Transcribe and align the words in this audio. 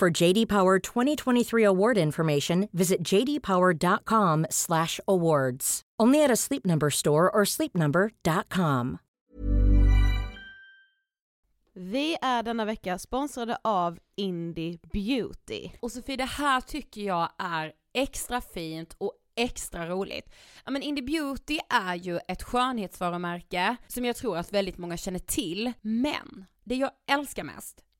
For 0.00 0.22
JD 0.22 0.48
Power 0.48 0.78
2023 0.78 1.64
award 1.64 1.98
information, 1.98 2.68
visit 2.72 3.02
jdpower.com/awards. 3.02 5.82
Only 6.02 6.24
at 6.24 6.30
a 6.30 6.36
Sleep 6.36 6.66
Number 6.66 6.90
store 6.90 7.30
or 7.30 7.44
sleepnumber.com. 7.44 8.98
Vi 11.74 12.16
är 12.22 12.42
denna 12.42 12.64
vecka 12.64 12.98
sponsrade 12.98 13.58
av 13.64 13.98
Indie 14.16 14.78
Beauty. 14.92 15.70
Och 15.80 15.92
Sofie, 15.92 16.16
det 16.16 16.24
här 16.24 16.60
tycker 16.60 17.00
jag 17.00 17.28
är 17.38 17.72
extra 17.94 18.40
fint 18.40 18.94
och 18.98 19.12
extra 19.36 19.88
roligt. 19.88 20.30
Ja 20.64 20.70
men 20.70 20.82
Indie 20.82 21.04
Beauty 21.04 21.58
är 21.68 21.94
ju 21.94 22.18
ett 22.28 22.42
skönhetsvarumärke 22.42 23.76
som 23.86 24.04
jag 24.04 24.16
tror 24.16 24.38
att 24.38 24.52
väldigt 24.52 24.78
många 24.78 24.96
känner 24.96 25.18
till, 25.18 25.72
men 25.80 26.44
det 26.64 26.74
jag 26.74 26.90
älskar 27.10 27.44
mest 27.44 27.85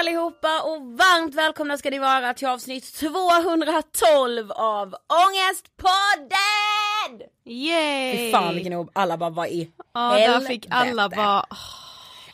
allihopa 0.00 0.62
och 0.62 0.82
varmt 0.82 1.34
välkomna 1.34 1.78
ska 1.78 1.90
ni 1.90 1.98
vara 1.98 2.34
till 2.34 2.48
avsnitt 2.48 2.94
212 2.94 4.52
av 4.52 4.94
Ångestpodden! 5.26 7.28
Yay! 7.44 8.16
Fy 8.16 8.32
fan 8.32 8.54
vilken 8.54 8.72
ord, 8.72 8.90
alla 8.92 9.16
bara 9.16 9.30
var 9.30 9.46
i 9.46 9.70
Ja, 9.94 10.14
där 10.14 10.40
fick 10.40 10.66
alla 10.70 11.08
bara... 11.08 11.44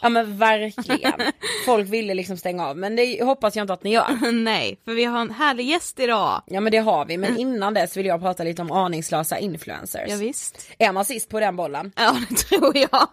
Ja 0.00 0.08
men 0.08 0.38
verkligen. 0.38 1.12
Folk 1.66 1.88
ville 1.88 2.14
liksom 2.14 2.36
stänga 2.36 2.66
av 2.66 2.76
men 2.76 2.96
det 2.96 3.24
hoppas 3.24 3.56
jag 3.56 3.64
inte 3.64 3.72
att 3.72 3.84
ni 3.84 3.92
gör. 3.92 4.32
Nej, 4.42 4.80
för 4.84 4.92
vi 4.92 5.04
har 5.04 5.20
en 5.20 5.30
härlig 5.30 5.66
gäst 5.66 6.00
idag. 6.00 6.42
Ja 6.46 6.60
men 6.60 6.72
det 6.72 6.78
har 6.78 7.04
vi, 7.04 7.18
men 7.18 7.38
innan 7.38 7.74
dess 7.74 7.96
vill 7.96 8.06
jag 8.06 8.20
prata 8.20 8.44
lite 8.44 8.62
om 8.62 8.72
aningslösa 8.72 9.38
influencers. 9.38 10.10
Ja, 10.10 10.16
visst. 10.16 10.68
Är 10.78 10.92
man 10.92 11.04
sist 11.04 11.28
på 11.28 11.40
den 11.40 11.56
bollen? 11.56 11.92
Ja 11.96 12.16
det 12.28 12.34
tror 12.34 12.76
jag. 12.76 13.08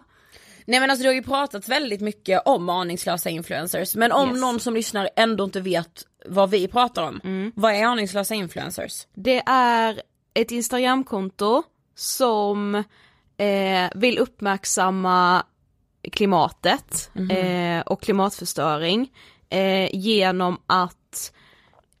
Nej 0.66 0.80
men 0.80 0.90
alltså 0.90 1.02
det 1.02 1.08
har 1.08 1.14
ju 1.14 1.22
pratats 1.22 1.68
väldigt 1.68 2.00
mycket 2.00 2.42
om 2.44 2.68
aningslösa 2.68 3.30
influencers 3.30 3.94
men 3.94 4.12
om 4.12 4.30
Yes. 4.30 4.40
någon 4.40 4.60
som 4.60 4.74
lyssnar 4.74 5.08
ändå 5.16 5.44
inte 5.44 5.60
vet 5.60 6.02
vad 6.26 6.50
vi 6.50 6.68
pratar 6.68 7.02
om, 7.02 7.52
vad 7.56 7.74
är 7.74 7.84
aningslösa 7.84 8.34
influencers? 8.34 9.06
Det 9.14 9.42
är 9.46 10.02
ett 10.34 10.50
Instagramkonto 10.50 11.62
som 11.94 12.74
eh, 13.36 13.90
vill 13.94 14.18
uppmärksamma 14.18 15.42
klimatet 16.12 17.10
eh, 17.30 17.80
och 17.86 18.02
klimatförstöring 18.02 19.12
eh, 19.48 19.94
genom 19.94 20.60
att 20.66 21.32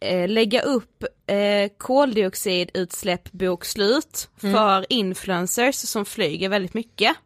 eh, 0.00 0.28
lägga 0.28 0.62
upp 0.62 1.04
eh, 1.26 1.68
koldioxidutsläppbokslut 1.78 4.28
för 4.36 4.86
influencers 4.92 5.74
som 5.74 6.04
flyger 6.04 6.48
väldigt 6.48 6.74
mycket. 6.74 7.16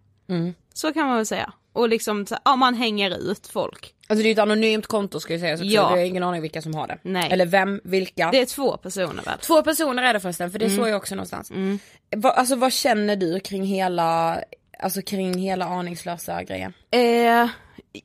Så 0.75 0.93
kan 0.93 1.07
man 1.07 1.17
väl 1.17 1.27
säga. 1.27 1.53
Och 1.73 1.89
liksom, 1.89 2.27
ja 2.45 2.57
man 2.57 2.75
hänger 2.75 3.31
ut 3.31 3.47
folk. 3.47 3.95
Alltså 4.09 4.23
det 4.23 4.29
är 4.29 4.33
ett 4.33 4.39
anonymt 4.39 4.87
konto 4.87 5.21
ska 5.21 5.33
jag 5.33 5.41
säga 5.41 5.57
så 5.59 5.65
Ja. 5.65 5.71
jag 5.71 5.83
har 5.83 5.97
ingen 5.97 6.23
aning 6.23 6.43
vilka 6.43 6.63
som 6.63 6.75
har 6.75 6.87
det. 6.87 6.99
Nej. 7.03 7.29
Eller 7.33 7.47
vem, 7.47 7.81
vilka. 7.85 8.31
Det 8.31 8.41
är 8.41 8.47
två 8.47 8.77
personer 8.77 9.23
väl? 9.23 9.39
Två 9.39 9.63
personer 9.63 10.03
är 10.03 10.13
det 10.13 10.21
förresten 10.21 10.51
för 10.51 10.59
det 10.59 10.71
såg 10.71 10.89
jag 10.89 10.97
också 10.97 11.15
någonstans. 11.15 11.53
Va, 12.17 12.31
alltså 12.31 12.57
vad 12.57 12.73
känner 12.73 13.17
du 13.17 13.41
kring 13.41 13.65
hela, 13.65 14.41
alltså 14.83 15.03
kring 15.03 15.39
hela 15.39 15.65
aningslösa 15.65 16.43
grejen? 16.43 16.73
Eh, 16.91 17.49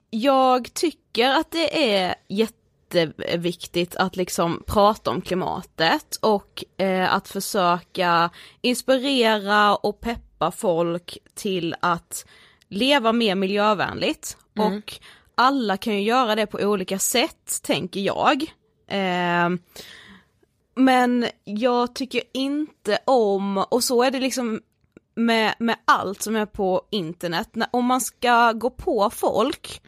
jag 0.09 0.73
tycker 0.73 1.29
att 1.29 1.51
det 1.51 1.95
är 1.95 2.15
jätteviktigt 2.29 3.95
att 3.95 4.15
liksom 4.15 4.63
prata 4.67 5.11
om 5.11 5.21
klimatet 5.21 6.15
och 6.21 6.63
eh, 6.77 7.13
att 7.13 7.27
försöka 7.27 8.29
inspirera 8.61 9.75
och 9.75 10.01
peppa 10.01 10.23
folk 10.51 11.17
till 11.33 11.75
att 11.79 12.25
leva 12.67 13.13
mer 13.13 13.35
miljövänligt 13.35 14.37
och 14.57 14.93
alla 15.35 15.77
kan 15.77 15.93
ju 15.93 16.01
göra 16.01 16.35
det 16.35 16.45
på 16.45 16.57
olika 16.57 16.99
sätt 16.99 17.59
tänker 17.63 17.99
jag. 17.99 18.43
Eh, 18.87 19.49
men 20.75 21.25
jag 21.43 21.95
tycker 21.95 22.21
inte 22.33 22.99
om, 23.05 23.57
och 23.57 23.83
så 23.83 24.03
är 24.03 24.11
det 24.11 24.19
liksom 24.19 24.61
med, 25.15 25.55
med 25.59 25.75
allt 25.85 26.21
som 26.21 26.35
är 26.35 26.45
på 26.45 26.81
internet, 26.89 27.49
när, 27.51 27.67
om 27.71 27.85
man 27.85 28.01
ska 28.01 28.51
gå 28.51 28.69
på 28.69 29.09
folk 29.09 29.81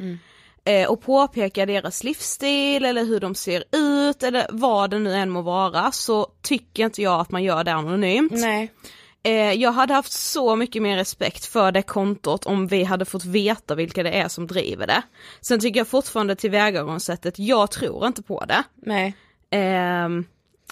eh, 0.66 0.90
och 0.90 1.01
påpeka 1.01 1.66
deras 1.66 2.04
livsstil 2.04 2.86
eller 2.86 3.06
hur 3.06 3.19
de 3.19 3.36
ser 3.36 3.63
ut 3.72 4.24
eller 4.24 4.48
vad 4.51 4.90
det 4.90 5.00
nu 5.00 5.13
än 5.13 5.30
må 5.30 5.42
vara 5.42 5.92
så 5.92 6.28
tycker 6.42 6.86
inte 6.86 7.01
jag 7.01 7.19
att 7.19 7.31
man 7.31 7.44
gör 7.44 7.63
det 7.63 7.74
anonymt. 7.74 8.31
Nej. 8.31 8.72
Eh, 9.25 9.54
jag 9.54 9.72
hade 9.72 9.94
haft 9.94 10.12
så 10.12 10.56
mycket 10.56 10.81
mer 10.81 10.98
respekt 10.98 11.45
för 11.45 11.72
det 11.72 11.81
kontot 11.81 12.45
om 12.45 12.68
vi 12.68 12.83
hade 12.83 13.06
fått 13.06 13.25
veta 13.25 13.75
vilka 13.75 14.04
det 14.04 14.12
är 14.12 14.27
som 14.27 14.48
driver 14.48 14.88
det. 14.88 15.01
Sen 15.42 15.60
tycker 15.60 15.80
jag 15.80 15.88
fortfarande 15.88 16.36
tillvägagångssättet, 16.36 17.39
jag 17.39 17.72
tror 17.72 18.07
inte 18.07 18.22
på 18.24 18.45
det. 18.45 18.63
Nej. 18.75 19.16
Ehm, 19.51 20.25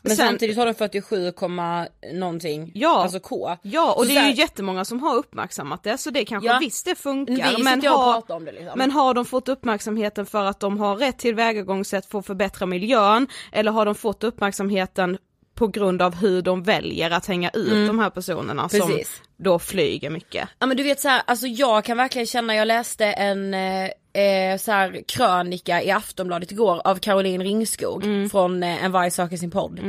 Men 0.05 0.15
sen- 0.15 0.27
samtidigt 0.27 0.57
har 0.57 0.65
de 0.65 0.73
47, 0.73 1.31
komma 1.31 1.87
någonting, 2.13 2.71
Ja. 2.75 3.03
alltså 3.03 3.19
K. 3.19 3.57
Ja 3.61 3.93
och 3.93 4.01
Så 4.01 4.07
det 4.09 4.17
är 4.17 4.27
ju 4.27 4.33
jättemånga 4.33 4.85
som 4.85 4.99
har 4.99 5.15
uppmärksammat 5.15 5.83
det 5.83 5.97
så 5.97 6.09
det 6.09 6.25
kanske 6.25 6.47
Ja. 6.49 6.57
visst 6.61 6.85
det 6.85 6.95
funkar 6.95 7.57
Vi 7.57 7.63
men 7.63 7.85
har, 7.85 8.39
det 8.45 8.51
liksom. 8.51 8.71
men 8.77 8.91
har 8.91 9.13
de 9.13 9.25
fått 9.25 9.49
uppmärksamheten 9.49 10.25
för 10.25 10.45
att 10.45 10.59
de 10.59 10.79
har 10.79 10.95
rätt 10.95 11.17
tillvägagångssätt 11.19 12.05
för 12.05 12.19
att 12.19 12.25
förbättra 12.25 12.65
miljön 12.65 13.27
eller 13.51 13.71
har 13.71 13.85
de 13.85 13.95
fått 13.95 14.23
uppmärksamheten 14.23 15.17
på 15.55 15.67
grund 15.67 16.01
av 16.01 16.15
hur 16.15 16.41
de 16.41 16.63
väljer 16.63 17.11
att 17.11 17.25
hänga 17.25 17.49
ut 17.49 17.87
de 17.87 17.99
här 17.99 18.09
personerna 18.09 18.69
som 18.69 18.81
Mm. 18.81 18.91
Precis. 18.97 19.21
då 19.37 19.59
flyger 19.59 20.09
mycket. 20.09 20.49
Ja 20.59 20.65
men 20.65 20.77
du 20.77 20.83
vet 20.83 20.99
så 20.99 21.07
här, 21.07 21.21
alltså 21.25 21.47
jag 21.47 21.83
kan 21.85 21.97
verkligen 21.97 22.25
känna, 22.25 22.55
jag 22.55 22.67
läste 22.67 23.05
en 23.05 23.53
eh, 23.53 23.83
eh, 24.23 24.57
så 24.57 24.71
här, 24.71 25.03
krönika 25.07 25.81
i 25.83 25.91
Aftonbladet 25.91 26.51
igår 26.51 26.81
av 26.87 26.95
Caroline 26.95 27.43
Ringskog 27.43 28.03
från 28.31 28.63
eh, 28.63 28.83
En 28.83 28.91
varg 28.91 29.11
söker 29.11 29.37
sin 29.37 29.51
podd. 29.51 29.79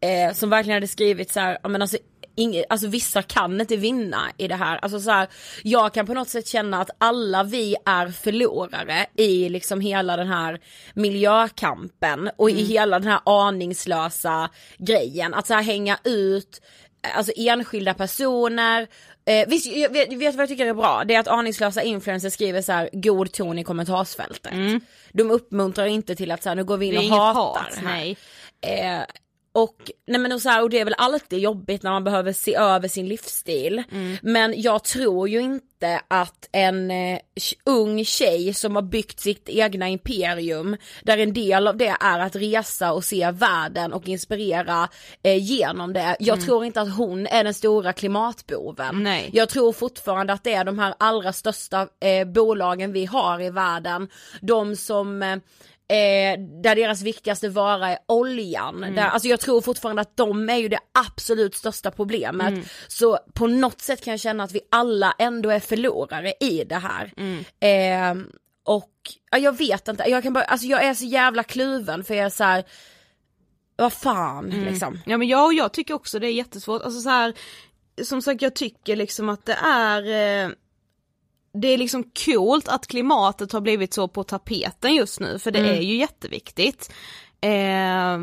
Eh, 0.00 0.34
som 0.34 0.50
verkligen 0.50 0.76
hade 0.76 0.88
skrivit 0.88 1.32
så 1.32 1.40
här, 1.40 1.58
ja 1.62 1.68
men 1.68 1.82
alltså 1.82 1.96
Inge, 2.34 2.64
alltså 2.68 2.86
vissa 2.86 3.22
kan 3.22 3.60
inte 3.60 3.76
vinna 3.76 4.30
i 4.36 4.48
det 4.48 4.54
här. 4.54 4.78
Alltså 4.82 5.00
så 5.00 5.10
här, 5.10 5.28
jag 5.62 5.94
kan 5.94 6.06
på 6.06 6.14
något 6.14 6.28
sätt 6.28 6.46
känna 6.46 6.80
att 6.80 6.90
alla 6.98 7.42
vi 7.42 7.76
är 7.86 8.08
förlorare 8.08 9.06
i 9.16 9.48
liksom 9.48 9.80
hela 9.80 10.16
den 10.16 10.28
här 10.28 10.60
miljökampen 10.94 12.30
och 12.36 12.50
i 12.50 12.64
hela 12.64 12.98
den 12.98 13.08
här 13.08 13.20
aningslösa 13.24 14.50
grejen. 14.78 15.34
Att 15.34 15.46
så 15.46 15.54
här 15.54 15.62
hänga 15.62 15.98
ut 16.04 16.60
alltså 17.14 17.32
enskilda 17.36 17.94
personer. 17.94 18.86
Eh, 19.24 19.48
visst, 19.48 19.66
jag 19.66 19.92
vet, 19.92 20.12
vet 20.12 20.34
vad 20.34 20.42
jag 20.42 20.48
tycker 20.48 20.66
är 20.66 20.74
bra? 20.74 21.04
Det 21.04 21.14
är 21.14 21.20
att 21.20 21.28
aningslösa 21.28 21.82
influencers 21.82 22.32
skriver 22.32 22.62
så 22.62 22.72
här 22.72 22.90
god 22.92 23.32
ton 23.32 23.58
i 23.58 23.64
kommentarsfältet. 23.64 24.52
De 25.12 25.30
uppmuntrar 25.30 25.86
inte 25.86 26.14
till 26.14 26.30
att 26.30 26.42
så 26.42 26.48
här, 26.48 26.56
nu 26.56 26.64
går 26.64 26.76
vi 26.76 26.86
in 26.86 26.96
och 27.12 27.16
hatar 27.16 27.40
hat, 27.40 27.74
här. 27.74 27.84
nej. 27.84 28.16
Eh, 28.60 29.02
och, 29.52 29.90
nej 30.06 30.20
men 30.20 30.32
och, 30.32 30.42
så 30.42 30.48
här, 30.48 30.62
och 30.62 30.70
det 30.70 30.78
är 30.80 30.84
väl 30.84 30.94
alltid 30.98 31.38
jobbigt 31.38 31.82
när 31.82 31.90
man 31.90 32.04
behöver 32.04 32.32
se 32.32 32.54
över 32.54 32.88
sin 32.88 33.08
livsstil. 33.08 33.82
Men 34.22 34.60
jag 34.60 34.84
tror 34.84 35.28
ju 35.28 35.40
inte 35.40 36.00
att 36.08 36.48
en 36.52 36.90
eh, 36.90 37.18
ung 37.64 38.04
tjej 38.04 38.54
som 38.54 38.74
har 38.74 38.82
byggt 38.82 39.20
sitt 39.20 39.48
egna 39.48 39.88
imperium, 39.88 40.76
där 41.02 41.18
en 41.18 41.32
del 41.32 41.68
av 41.68 41.76
det 41.76 41.96
är 42.00 42.18
att 42.18 42.36
resa 42.36 42.92
och 42.92 43.04
se 43.04 43.30
världen 43.30 43.92
och 43.92 44.08
inspirera 44.08 44.88
eh, 45.22 45.44
genom 45.44 45.92
det. 45.92 46.16
Jag 46.20 46.40
tror 46.40 46.64
inte 46.64 46.80
att 46.80 46.96
hon 46.96 47.26
är 47.26 47.44
den 47.44 47.54
stora 47.54 47.92
klimatboven. 47.92 49.02
Nej. 49.02 49.30
Jag 49.32 49.48
tror 49.48 49.72
fortfarande 49.72 50.32
att 50.32 50.44
det 50.44 50.54
är 50.54 50.64
de 50.64 50.78
här 50.78 50.94
allra 50.98 51.32
största 51.32 51.88
eh, 52.00 52.26
bolagen 52.26 52.92
vi 52.92 53.04
har 53.04 53.40
i 53.40 53.50
världen, 53.50 54.08
de 54.40 54.76
som 54.76 55.40
eh, 55.92 56.38
där 56.62 56.74
deras 56.76 57.02
viktigaste 57.02 57.48
vara 57.48 57.88
är 57.90 57.98
oljan. 58.08 58.80
Där, 58.80 59.02
alltså 59.02 59.28
jag 59.28 59.40
tror 59.40 59.60
fortfarande 59.60 60.02
att 60.02 60.16
de 60.16 60.48
är 60.50 60.56
ju 60.56 60.68
det 60.68 60.78
absolut 60.92 61.54
största 61.54 61.90
problemet. 61.90 62.54
Så 62.88 63.18
på 63.34 63.46
något 63.46 63.80
sätt 63.80 64.04
kan 64.04 64.10
jag 64.10 64.20
känna 64.20 64.44
att 64.44 64.52
vi 64.52 64.60
alla 64.70 65.14
ändå 65.18 65.50
är 65.50 65.60
förlorare 65.60 66.32
i 66.40 66.64
det 66.64 66.76
här. 66.78 67.12
Eh, 67.60 68.14
och 68.64 68.92
ja, 69.30 69.38
jag 69.38 69.58
vet 69.58 69.88
inte, 69.88 70.04
jag 70.08 70.22
kan 70.22 70.32
bara, 70.32 70.44
alltså 70.44 70.66
jag 70.66 70.84
är 70.84 70.94
så 70.94 71.04
jävla 71.04 71.42
kluven 71.42 72.04
för 72.04 72.14
jag 72.14 72.26
är 72.26 72.30
så 72.30 72.44
här. 72.44 72.64
vad 73.76 73.92
fan 73.92 74.50
liksom. 74.64 74.98
Ja 75.06 75.16
men 75.18 75.28
jag 75.28 75.46
och 75.46 75.54
jag 75.54 75.72
tycker 75.72 75.94
också 75.94 76.18
det 76.18 76.26
är 76.26 76.32
jättesvårt, 76.32 76.82
alltså 76.82 77.00
så 77.00 77.08
här, 77.08 77.34
som 78.02 78.22
sagt 78.22 78.42
jag 78.42 78.54
tycker 78.54 78.96
liksom 78.96 79.28
att 79.28 79.46
det 79.46 79.56
är 79.64 80.02
eh, 80.46 80.50
det 81.54 81.68
är 81.68 81.78
liksom 81.78 82.04
coolt 82.24 82.68
att 82.68 82.86
klimatet 82.86 83.52
har 83.52 83.60
blivit 83.60 83.94
så 83.94 84.08
på 84.08 84.24
tapeten 84.24 84.94
just 84.94 85.20
nu 85.20 85.38
för 85.38 85.50
det 85.50 85.58
Mm. 85.58 85.70
är 85.70 85.80
ju 85.80 85.96
jätteviktigt. 85.96 86.92
Eh, 87.40 88.18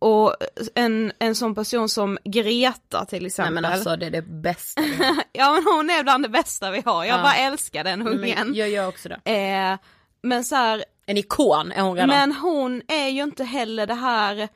och 0.00 0.34
en, 0.74 1.12
en 1.18 1.34
sån 1.34 1.54
person 1.54 1.88
som 1.88 2.18
Greta 2.24 3.04
till 3.04 3.26
exempel. 3.26 3.54
Nej 3.54 3.62
men 3.62 3.72
alltså 3.72 3.96
det 3.96 4.06
är 4.06 4.10
det 4.10 4.22
bästa 4.22 4.82
ja 5.32 5.52
men 5.52 5.64
hon 5.74 5.90
är 5.90 6.02
bland 6.02 6.24
det 6.24 6.28
bästa 6.28 6.70
vi 6.70 6.82
har, 6.86 7.04
jag 7.04 7.18
Ja. 7.18 7.22
bara 7.22 7.34
älskar 7.36 7.84
den 7.84 8.08
ungen. 8.08 8.54
jag 8.54 8.68
gör 8.70 8.88
också 8.88 9.08
det. 9.08 9.32
Eh, 9.32 9.78
men 10.22 10.44
så 10.44 10.54
här, 10.56 10.84
En 11.06 11.16
ikon 11.16 11.72
är 11.72 11.82
hon 11.82 11.94
redan. 11.94 12.08
men 12.08 12.32
hon 12.32 12.82
är 12.88 13.08
ju 13.08 13.22
inte 13.22 13.44
heller 13.44 13.86
det 13.86 13.94
här 13.94 14.48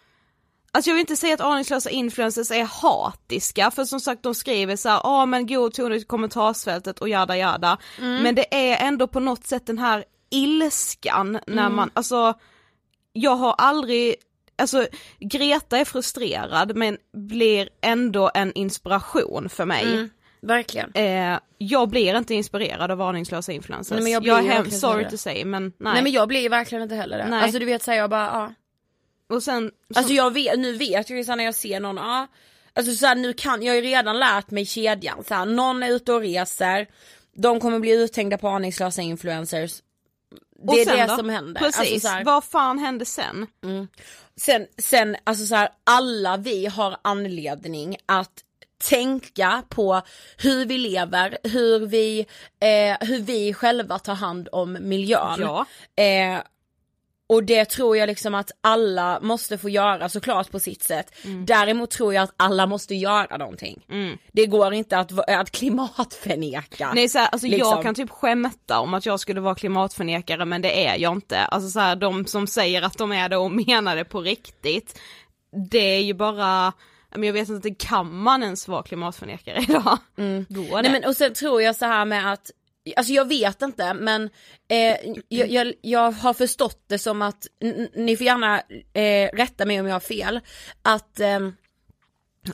Alltså 0.74 0.90
jag 0.90 0.94
vill 0.94 1.00
inte 1.00 1.16
säga 1.16 1.34
att 1.34 1.40
aningslösa 1.40 1.90
influencers 1.90 2.50
är 2.50 2.64
hatiska 2.64 3.70
för 3.70 3.84
som 3.84 4.00
sagt 4.00 4.22
de 4.22 4.34
skriver 4.34 4.76
så 4.76 4.88
här, 4.88 5.00
ja 5.04 5.26
men 5.26 5.46
god 5.46 5.74
ton 5.74 5.92
i 5.92 6.04
kommentarsfältet 6.04 6.98
och 6.98 7.08
jada 7.08 7.36
jada. 7.36 7.78
Men 7.98 8.34
det 8.34 8.54
är 8.54 8.86
ändå 8.86 9.06
på 9.06 9.20
något 9.20 9.46
sätt 9.46 9.66
den 9.66 9.78
här 9.78 10.04
ilskan 10.30 11.38
när 11.46 11.70
man, 11.70 11.90
alltså 11.94 12.34
jag 13.12 13.36
har 13.36 13.54
aldrig, 13.58 14.14
alltså 14.58 14.86
Greta 15.18 15.78
är 15.78 15.84
frustrerad 15.84 16.76
men 16.76 16.98
blir 17.12 17.68
ändå 17.80 18.30
en 18.34 18.52
inspiration 18.52 19.48
för 19.48 19.64
mig. 19.64 19.82
Mm, 19.82 20.10
verkligen. 20.42 20.92
Eh, 20.94 21.38
jag 21.58 21.88
blir 21.88 22.16
inte 22.16 22.34
inspirerad 22.34 22.90
av 22.90 23.02
aningslösa 23.02 23.52
influencers. 23.52 23.94
Nej, 23.94 24.02
men 24.02 24.12
jag 24.12 24.22
blir 24.22 24.32
jag 24.32 24.44
är 24.44 24.48
verkligen 24.48 24.80
sorry 24.80 25.04
det. 25.04 25.10
to 25.10 25.16
say 25.16 25.44
men 25.44 25.62
nej. 25.62 25.72
Nej. 25.78 26.02
men 26.02 26.12
jag 26.12 26.28
blir 26.28 26.48
verkligen 26.48 26.82
inte 26.82 26.94
heller 26.94 27.18
det. 27.18 27.26
Nej. 27.28 27.42
Alltså 27.42 27.58
du 27.58 27.64
vet 27.64 27.82
såhär 27.82 27.98
jag 27.98 28.10
bara 28.10 28.26
ja. 28.26 28.52
Och 29.28 29.42
sen, 29.42 29.70
Alltså 29.94 30.12
jag 30.12 30.32
vet, 30.32 30.58
nu 30.58 30.72
vet 30.72 31.10
jag 31.10 31.18
ju 31.18 31.36
när 31.36 31.44
jag 31.44 31.54
ser 31.54 31.80
någon, 31.80 31.96
ja. 31.96 32.26
Alltså 32.74 32.94
såhär 32.94 33.14
nu 33.14 33.32
kan, 33.32 33.62
jag 33.62 33.72
har 33.72 33.76
ju 33.76 33.82
redan 33.82 34.18
lärt 34.18 34.50
mig 34.50 34.66
kedjan 34.66 35.24
såhär, 35.24 35.46
någon 35.46 35.82
är 35.82 35.90
ute 35.90 36.12
och 36.12 36.20
reser, 36.20 36.86
de 37.34 37.60
kommer 37.60 37.78
bli 37.78 37.90
uthängda 37.90 38.38
på 38.38 38.48
aningslösa 38.48 39.02
influencers. 39.02 39.82
Det 40.72 40.82
är 40.82 40.96
det 40.96 41.06
då? 41.06 41.16
som 41.16 41.28
händer. 41.28 41.60
Precis, 41.60 41.80
Alltså, 41.80 42.00
så 42.00 42.08
här- 42.08 42.24
vad 42.24 42.44
fan 42.44 42.78
hände 42.78 43.04
sen? 43.04 43.46
Sen, 44.36 44.66
sen 44.78 45.16
alltså 45.24 45.46
så 45.46 45.54
här, 45.54 45.68
alla 45.84 46.36
vi 46.36 46.66
har 46.66 46.96
anledning 47.02 47.96
att 48.06 48.44
tänka 48.88 49.62
på 49.68 50.02
hur 50.38 50.66
vi 50.66 50.78
lever, 50.78 51.38
hur 51.42 51.86
vi, 51.86 52.20
eh, 52.60 53.08
hur 53.08 53.20
vi 53.20 53.54
själva 53.54 53.98
tar 53.98 54.14
hand 54.14 54.48
om 54.52 54.78
miljön. 54.80 55.40
Ja. 55.40 55.66
Eh, 56.02 56.40
och 57.28 57.44
det 57.44 57.64
tror 57.64 57.96
jag 57.96 58.06
liksom 58.06 58.34
att 58.34 58.50
alla 58.60 59.20
måste 59.20 59.58
få 59.58 59.68
göra 59.68 60.08
såklart 60.08 60.50
på 60.50 60.60
sitt 60.60 60.82
sätt. 60.82 61.14
Däremot 61.46 61.90
tror 61.90 62.14
jag 62.14 62.22
att 62.22 62.34
alla 62.36 62.66
måste 62.66 62.94
göra 62.94 63.36
någonting. 63.36 63.86
Det 64.32 64.46
går 64.46 64.74
inte 64.74 64.98
att, 64.98 65.28
att 65.28 65.50
klimatförneka. 66.12 66.92
Nej 66.94 67.08
så 67.08 67.18
här, 67.18 67.28
alltså 67.32 67.46
Liksom. 67.46 67.70
jag 67.70 67.82
kan 67.82 67.94
typ 67.94 68.10
skämta 68.10 68.80
om 68.80 68.94
att 68.94 69.06
jag 69.06 69.20
skulle 69.20 69.40
vara 69.40 69.54
klimatförnekare 69.54 70.44
men 70.44 70.62
det 70.62 70.86
är 70.86 70.98
jag 70.98 71.12
inte. 71.12 71.38
Alltså 71.38 71.70
så 71.70 71.80
här, 71.80 71.96
de 71.96 72.26
som 72.26 72.46
säger 72.46 72.82
att 72.82 72.98
de 72.98 73.12
är 73.12 73.28
det 73.28 73.36
och 73.36 73.52
menar 73.66 73.96
det 73.96 74.04
på 74.04 74.20
riktigt, 74.20 75.00
det 75.70 75.78
är 75.96 76.00
ju 76.02 76.14
bara, 76.14 76.72
men 77.10 77.22
jag 77.22 77.32
vet 77.32 77.48
inte, 77.48 77.70
kan 77.70 78.16
man 78.16 78.42
ens 78.42 78.68
vara 78.68 78.82
klimatförnekare 78.82 79.58
idag? 79.68 79.82
Går 79.82 79.98
det? 80.16 80.22
Mm. 80.22 80.46
Nej 80.82 80.92
men 80.92 81.04
och 81.04 81.16
sen 81.16 81.34
tror 81.34 81.62
jag 81.62 81.76
så 81.76 81.84
här 81.84 82.04
med 82.04 82.32
att 82.32 82.50
Alltså 82.96 83.12
jag 83.12 83.28
vet 83.28 83.62
inte 83.62 83.94
men 83.94 84.30
eh, 84.68 84.96
jag, 85.28 85.50
jag, 85.50 85.72
jag 85.80 86.12
har 86.12 86.34
förstått 86.34 86.84
det 86.86 86.98
som 86.98 87.22
att, 87.22 87.46
ni 87.94 88.16
får 88.16 88.26
gärna 88.26 88.62
eh, 88.92 89.36
rätta 89.36 89.66
mig 89.66 89.80
om 89.80 89.86
jag 89.86 89.94
har 89.94 90.00
fel, 90.00 90.40
att 90.82 91.20
eh, 91.20 91.40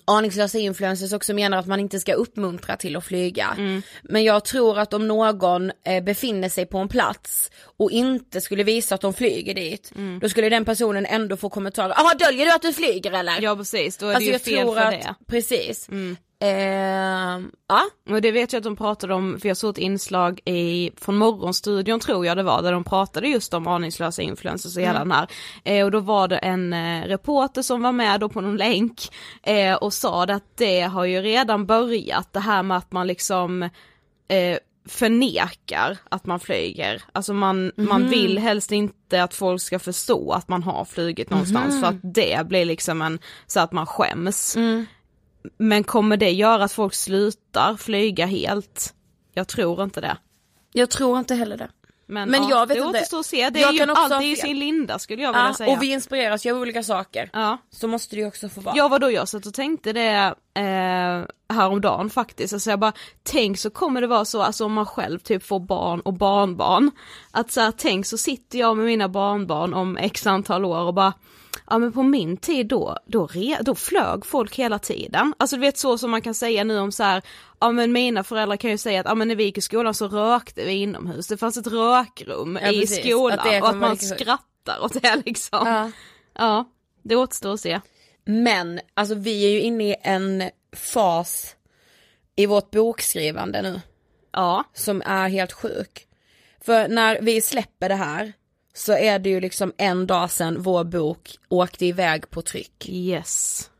aningslösa 0.04 0.58
influencers 0.58 1.12
också 1.12 1.34
menar 1.34 1.58
att 1.58 1.66
man 1.66 1.80
inte 1.80 2.00
ska 2.00 2.12
uppmuntra 2.12 2.76
till 2.76 2.96
att 2.96 3.04
flyga. 3.04 3.56
Men 4.02 4.24
jag 4.24 4.44
tror 4.44 4.78
att 4.78 4.94
om 4.94 5.08
någon 5.08 5.72
eh, 5.84 6.04
befinner 6.04 6.48
sig 6.48 6.66
på 6.66 6.78
en 6.78 6.88
plats 6.88 7.50
och 7.78 7.90
inte 7.90 8.40
skulle 8.40 8.62
visa 8.62 8.94
att 8.94 9.00
de 9.00 9.14
flyger 9.14 9.54
dit, 9.54 9.92
då 10.20 10.28
skulle 10.28 10.48
den 10.48 10.64
personen 10.64 11.06
ändå 11.06 11.36
få 11.36 11.50
kommentarer, 11.50 11.94
jaha 11.96 12.14
döljer 12.14 12.46
du 12.46 12.52
att 12.52 12.62
du 12.62 12.72
flyger 12.72 13.12
eller? 13.12 13.42
Ja 13.42 13.56
precis, 13.56 13.96
då 13.96 14.06
är 14.06 14.14
alltså 14.14 14.30
det 14.30 14.32
jag 14.32 14.40
ju 14.48 14.56
fel 14.56 14.64
tror 14.64 14.74
för 14.74 14.82
att, 14.82 14.90
det. 14.90 15.14
precis. 15.26 15.88
Eh, 16.40 17.40
ja. 17.68 17.82
Och 18.10 18.22
det 18.22 18.30
vet 18.30 18.52
jag 18.52 18.60
att 18.60 18.64
de 18.64 18.76
pratade 18.76 19.14
om, 19.14 19.40
för 19.40 19.48
jag 19.48 19.56
såg 19.56 19.70
ett 19.70 19.78
inslag 19.78 20.40
i, 20.44 20.90
från 20.96 21.16
morgonstudion 21.16 22.00
tror 22.00 22.26
jag 22.26 22.36
det 22.36 22.42
var, 22.42 22.62
där 22.62 22.72
de 22.72 22.84
pratade 22.84 23.28
just 23.28 23.54
om 23.54 23.66
aningslösa 23.66 24.22
influencers 24.22 24.76
och 24.76 24.82
hela 24.82 24.98
den 24.98 25.12
här. 25.12 25.28
Eh, 25.64 25.84
och 25.84 25.90
då 25.90 26.00
var 26.00 26.28
det 26.28 26.36
en 26.36 26.72
eh, 26.72 27.02
reporter 27.02 27.62
som 27.62 27.82
var 27.82 27.92
med 27.92 28.20
då 28.20 28.28
på 28.28 28.40
någon 28.40 28.56
länk 28.56 29.08
eh, 29.42 29.74
och 29.74 29.92
sa 29.92 30.24
att 30.24 30.56
det 30.56 30.80
har 30.80 31.04
ju 31.04 31.20
redan 31.20 31.66
börjat, 31.66 32.32
det 32.32 32.40
här 32.40 32.62
med 32.62 32.76
att 32.76 32.92
man 32.92 33.06
liksom 33.06 33.62
eh, 34.28 34.58
förnekar 34.88 35.98
att 36.08 36.26
man 36.26 36.40
flyger. 36.40 37.02
Alltså 37.12 37.32
man, 37.32 37.72
man 37.76 38.08
vill 38.08 38.38
helst 38.38 38.72
inte 38.72 39.22
att 39.22 39.34
folk 39.34 39.62
ska 39.62 39.78
förstå 39.78 40.32
att 40.32 40.48
man 40.48 40.62
har 40.62 40.84
flugit 40.84 41.30
någonstans 41.30 41.80
för 41.80 41.86
att 41.86 42.14
det 42.14 42.46
blir 42.48 42.64
liksom 42.64 43.02
en, 43.02 43.18
så 43.46 43.60
att 43.60 43.72
man 43.72 43.86
skäms. 43.86 44.56
Men 45.56 45.84
kommer 45.84 46.16
det 46.16 46.30
göra 46.30 46.64
att 46.64 46.72
folk 46.72 46.94
slutar 46.94 47.76
flyga 47.76 48.26
helt? 48.26 48.94
Jag 49.34 49.48
tror 49.48 49.82
inte 49.82 50.00
det. 50.00 50.16
Jag 50.72 50.90
tror 50.90 51.18
inte 51.18 51.34
heller 51.34 51.56
det. 51.56 51.68
Men, 52.10 52.30
Men 52.30 52.42
ja, 52.42 52.48
jag 52.50 52.66
vet 52.66 52.78
det 52.92 52.98
inte. 52.98 53.18
att 53.18 53.26
se, 53.26 53.50
det 53.50 53.60
Jag 53.60 53.70
är 53.80 53.86
ju 53.86 53.92
alltid 53.92 54.32
i 54.32 54.36
sin 54.36 54.58
linda 54.58 54.98
skulle 54.98 55.22
jag 55.22 55.32
vilja 55.32 55.46
Ja, 55.46 55.54
säga. 55.54 55.72
och 55.72 55.82
vi 55.82 55.86
inspireras 55.92 56.46
ju 56.46 56.50
av 56.54 56.60
olika 56.60 56.82
saker. 56.82 57.30
Ja. 57.32 57.58
Så 57.70 57.88
måste 57.88 58.16
det 58.16 58.20
ju 58.20 58.28
också 58.28 58.48
få 58.48 58.60
vara. 58.60 58.76
Ja 58.76 58.88
vadå 58.88 59.10
jag 59.10 59.28
satt 59.28 59.46
och 59.46 59.54
tänkte 59.54 59.92
det 59.92 60.34
eh, 60.54 61.54
häromdagen 61.56 62.10
faktiskt, 62.10 62.52
alltså 62.52 62.70
jag 62.70 62.78
bara 62.78 62.92
tänk 63.22 63.58
så 63.58 63.70
kommer 63.70 64.00
det 64.00 64.06
vara 64.06 64.24
så, 64.24 64.42
alltså 64.42 64.64
om 64.64 64.72
man 64.72 64.86
själv 64.86 65.18
typ 65.18 65.42
får 65.46 65.60
barn 65.60 66.00
och 66.00 66.14
barnbarn, 66.14 66.90
att 67.30 67.50
så 67.50 67.60
här, 67.60 67.72
tänk 67.76 68.06
så 68.06 68.18
sitter 68.18 68.58
jag 68.58 68.76
med 68.76 68.86
mina 68.86 69.08
barnbarn 69.08 69.74
om 69.74 69.96
x 69.96 70.26
antal 70.26 70.64
år 70.64 70.80
och 70.80 70.94
bara 70.94 71.12
Ja 71.66 71.78
men 71.78 71.92
på 71.92 72.02
min 72.02 72.36
tid 72.36 72.66
då, 72.66 72.96
då, 73.06 73.26
re, 73.26 73.58
då 73.60 73.74
flög 73.74 74.26
folk 74.26 74.54
hela 74.56 74.78
tiden. 74.78 75.34
Alltså 75.38 75.56
du 75.56 75.60
vet 75.60 75.78
så 75.78 75.98
som 75.98 76.10
man 76.10 76.22
kan 76.22 76.34
säga 76.34 76.64
nu 76.64 76.78
om 76.78 76.92
så 76.92 77.02
här, 77.02 77.22
ja 77.60 77.70
men 77.72 77.92
mina 77.92 78.24
föräldrar 78.24 78.56
kan 78.56 78.70
ju 78.70 78.78
säga 78.78 79.00
att 79.00 79.06
ja 79.06 79.14
men 79.14 79.28
när 79.28 79.36
vi 79.36 79.44
gick 79.44 79.58
i 79.58 79.60
skolan 79.60 79.94
så 79.94 80.08
rökte 80.08 80.64
vi 80.64 80.72
inomhus, 80.72 81.26
det 81.26 81.36
fanns 81.36 81.56
ett 81.56 81.66
rökrum 81.66 82.58
Ja, 82.62 82.70
i 82.70 82.80
precis. 82.80 83.04
skolan 83.04 83.38
Att 83.38 83.62
och 83.62 83.68
att 83.68 83.76
man 83.76 83.90
sjukt. 83.96 84.20
skrattar 84.20 84.78
åt 84.84 85.02
det 85.02 85.22
liksom. 85.26 85.66
Ja. 85.66 85.90
ja 86.34 86.64
det 87.02 87.16
återstår 87.16 87.52
att 87.54 87.60
se. 87.60 87.80
Men 88.24 88.80
alltså 88.94 89.14
vi 89.14 89.44
är 89.46 89.50
ju 89.50 89.60
inne 89.60 89.84
i 89.90 89.94
en 90.02 90.42
fas 90.76 91.56
i 92.36 92.46
vårt 92.46 92.70
bokskrivande 92.70 93.62
nu 93.62 93.80
Ja. 94.32 94.64
som 94.74 95.02
är 95.06 95.28
helt 95.28 95.52
sjuk. 95.52 96.04
För 96.60 96.88
när 96.88 97.18
vi 97.20 97.40
släpper 97.40 97.88
det 97.88 97.94
här 97.94 98.32
så 98.78 98.92
är 98.92 99.18
det 99.18 99.30
ju 99.30 99.40
liksom 99.40 99.72
en 99.76 100.06
dag 100.06 100.30
sedan 100.30 100.62
vår 100.62 100.84
bok 100.84 101.36
åkte 101.48 101.86
iväg 101.86 102.30
på 102.30 102.42
tryck. 102.42 102.88
Yes. 102.88 103.70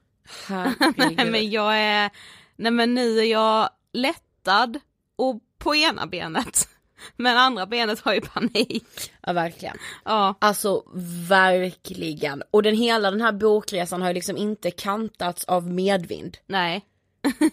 Nej 0.96 1.30
men 1.30 1.50
jag 1.50 1.78
är, 1.78 2.10
nej 2.56 2.72
men 2.72 2.94
nu 2.94 3.18
är 3.18 3.24
jag 3.24 3.70
lättad 3.92 4.80
och 5.16 5.40
på 5.58 5.74
ena 5.74 6.06
benet. 6.06 6.68
Men 7.16 7.36
andra 7.36 7.66
benet 7.66 8.00
har 8.00 8.14
ju 8.14 8.20
panik. 8.20 9.12
Ja 9.22 9.32
verkligen. 9.32 9.76
Ja. 10.04 10.34
Alltså 10.38 10.82
verkligen. 11.28 12.42
Och 12.50 12.62
den 12.62 12.76
hela 12.76 13.10
den 13.10 13.20
här 13.20 13.32
bokresan 13.32 14.02
har 14.02 14.08
ju 14.08 14.14
liksom 14.14 14.36
inte 14.36 14.70
kantats 14.70 15.44
av 15.44 15.66
medvind. 15.66 16.38
Nej. 16.46 16.84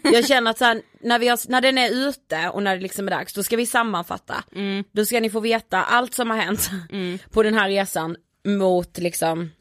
Jag 0.04 0.28
känner 0.28 0.52
att 0.52 0.58
så 0.58 0.66
här, 0.66 0.82
när, 1.02 1.20
vi 1.20 1.28
har, 1.28 1.40
när 1.50 1.62
den 1.62 1.78
är 1.78 2.08
ute 2.08 2.50
och 2.50 2.64
när 2.64 2.76
det 2.76 2.82
liksom 2.82 3.08
är 3.08 3.12
dags, 3.12 3.34
då 3.34 3.44
ska 3.44 3.58
vi 3.58 3.66
sammanfatta. 3.66 4.44
Då 4.92 5.06
ska 5.06 5.20
ni 5.20 5.30
få 5.30 5.40
veta 5.40 5.84
allt 5.84 6.14
som 6.14 6.30
har 6.30 6.38
hänt 6.38 6.70
på 7.32 7.44
den 7.44 7.54
här 7.54 7.70
resan 7.70 8.16
mot 8.48 8.98
liksom, 8.98 9.52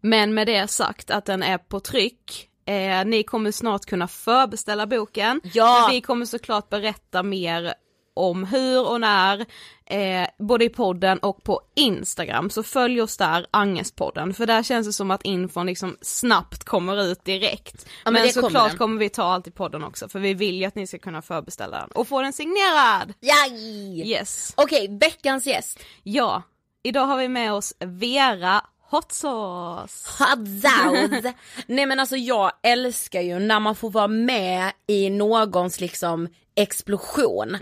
Men 0.00 0.34
med 0.34 0.46
det 0.46 0.70
sagt 0.70 1.10
att 1.10 1.24
den 1.24 1.42
är 1.42 1.58
på 1.58 1.80
tryck, 1.80 2.48
eh, 2.66 3.04
ni 3.04 3.22
kommer 3.22 3.50
snart 3.50 3.84
kunna 3.86 4.08
förbeställa 4.08 4.86
boken. 4.86 5.40
Ja. 5.44 5.80
Men 5.82 5.94
vi 5.94 6.00
kommer 6.00 6.26
såklart 6.26 6.68
berätta 6.68 7.22
mer 7.22 7.74
om 8.18 8.44
hur 8.44 8.88
och 8.88 9.00
när, 9.00 9.46
eh, 9.86 10.28
både 10.38 10.64
i 10.64 10.68
podden 10.68 11.18
och 11.18 11.42
på 11.44 11.60
Instagram, 11.74 12.50
så 12.50 12.62
följ 12.62 13.02
oss 13.02 13.16
där, 13.16 13.46
Angespodden, 13.50 14.34
för 14.34 14.46
där 14.46 14.62
känns 14.62 14.86
det 14.86 14.92
som 14.92 15.10
att 15.10 15.22
infon 15.22 15.66
liksom 15.66 15.96
snabbt 16.00 16.64
kommer 16.64 17.02
ut 17.02 17.24
direkt. 17.24 17.86
men 18.04 18.12
men 18.12 18.22
kommer 18.22 18.32
såklart 18.32 18.68
den. 18.68 18.78
kommer 18.78 18.98
vi 18.98 19.08
ta 19.08 19.22
allt 19.22 19.46
i 19.46 19.50
podden 19.50 19.84
också, 19.84 20.08
för 20.08 20.18
vi 20.18 20.34
vill 20.34 20.54
ju 20.54 20.64
att 20.64 20.74
ni 20.74 20.86
ska 20.86 20.98
kunna 20.98 21.22
förbeställa 21.22 21.80
den 21.80 21.90
och 21.90 22.08
få 22.08 22.22
den 22.22 22.32
signerad! 22.32 23.14
Jaj! 23.20 24.10
Yes. 24.10 24.52
Okej, 24.56 24.98
veckans 25.00 25.46
gäst. 25.46 25.78
Ja, 26.02 26.42
idag 26.82 27.06
har 27.06 27.16
vi 27.16 27.28
med 27.28 27.52
oss 27.52 27.74
Vera 27.80 28.62
Hot 28.90 29.12
Sauce. 29.12 30.08
Hot 30.18 30.48
sauce. 30.62 31.34
Nej 31.66 31.86
men 31.86 32.00
alltså 32.00 32.16
jag 32.16 32.52
älskar 32.62 33.20
ju 33.20 33.38
när 33.38 33.60
man 33.60 33.76
får 33.76 33.90
vara 33.90 34.08
med 34.08 34.72
i 34.86 35.10
någons 35.10 35.80
liksom 35.80 36.28
explosion. 36.62 37.56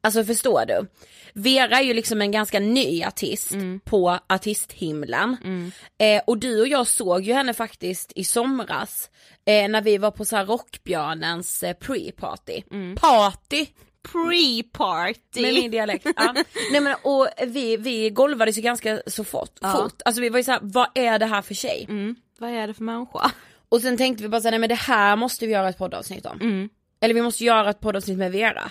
Alltså 0.00 0.24
förstår 0.24 0.64
du? 0.66 0.86
Vera 1.34 1.78
är 1.78 1.82
ju 1.82 1.94
liksom 1.94 2.20
en 2.22 2.32
ganska 2.32 2.60
ny 2.60 3.04
artist 3.04 3.52
på 3.84 4.18
artisthimlen. 4.26 5.36
Eh, 5.98 6.22
och 6.26 6.38
du 6.38 6.60
och 6.60 6.68
jag 6.68 6.86
såg 6.86 7.22
ju 7.22 7.32
henne 7.32 7.54
faktiskt 7.54 8.12
i 8.16 8.24
somras 8.24 9.10
eh, 9.46 9.68
när 9.68 9.82
vi 9.82 9.98
var 9.98 10.10
på 10.10 10.24
så 10.24 10.36
här 10.36 10.46
Rockbjörnens 10.46 11.62
eh, 11.62 11.74
pre-party. 11.80 12.62
Party! 12.96 13.66
Pre-party! 14.08 15.42
Med 15.42 15.54
min 15.54 15.70
dialekt. 15.70 16.06
Ja. 16.16 16.34
Nej 16.72 16.80
men 16.80 16.96
och 17.02 17.28
vi, 17.46 17.76
vi 17.76 18.10
golvades 18.10 18.58
ju 18.58 18.62
ganska 18.62 19.02
så 19.06 19.24
fort, 19.24 19.58
Ja. 19.60 19.72
fort. 19.72 20.02
Alltså 20.04 20.20
vi 20.22 20.28
var 20.28 20.38
ju 20.38 20.44
såhär, 20.44 20.60
vad 20.62 20.86
är 20.94 21.18
det 21.18 21.26
här 21.26 21.42
för 21.42 21.54
tjej? 21.54 21.86
vad 22.38 22.50
är 22.50 22.66
det 22.66 22.74
för 22.74 22.84
människa? 22.84 23.30
Och 23.68 23.80
sen 23.80 23.96
tänkte 23.96 24.22
vi 24.22 24.28
bara 24.28 24.40
såhär, 24.40 24.50
nej 24.52 24.58
men 24.60 24.68
det 24.68 24.74
här 24.74 25.16
måste 25.16 25.46
vi 25.46 25.52
göra 25.52 25.68
ett 25.68 25.78
poddavsnitt 25.78 26.26
om. 26.26 26.38
Mm. 27.00 27.04
Eller 27.04 27.14
vi 27.14 27.22
måste 27.22 27.44
göra 27.44 27.70
ett 27.70 27.80
poddavsnitt 27.80 28.18
med 28.18 28.32
Vera. 28.32 28.70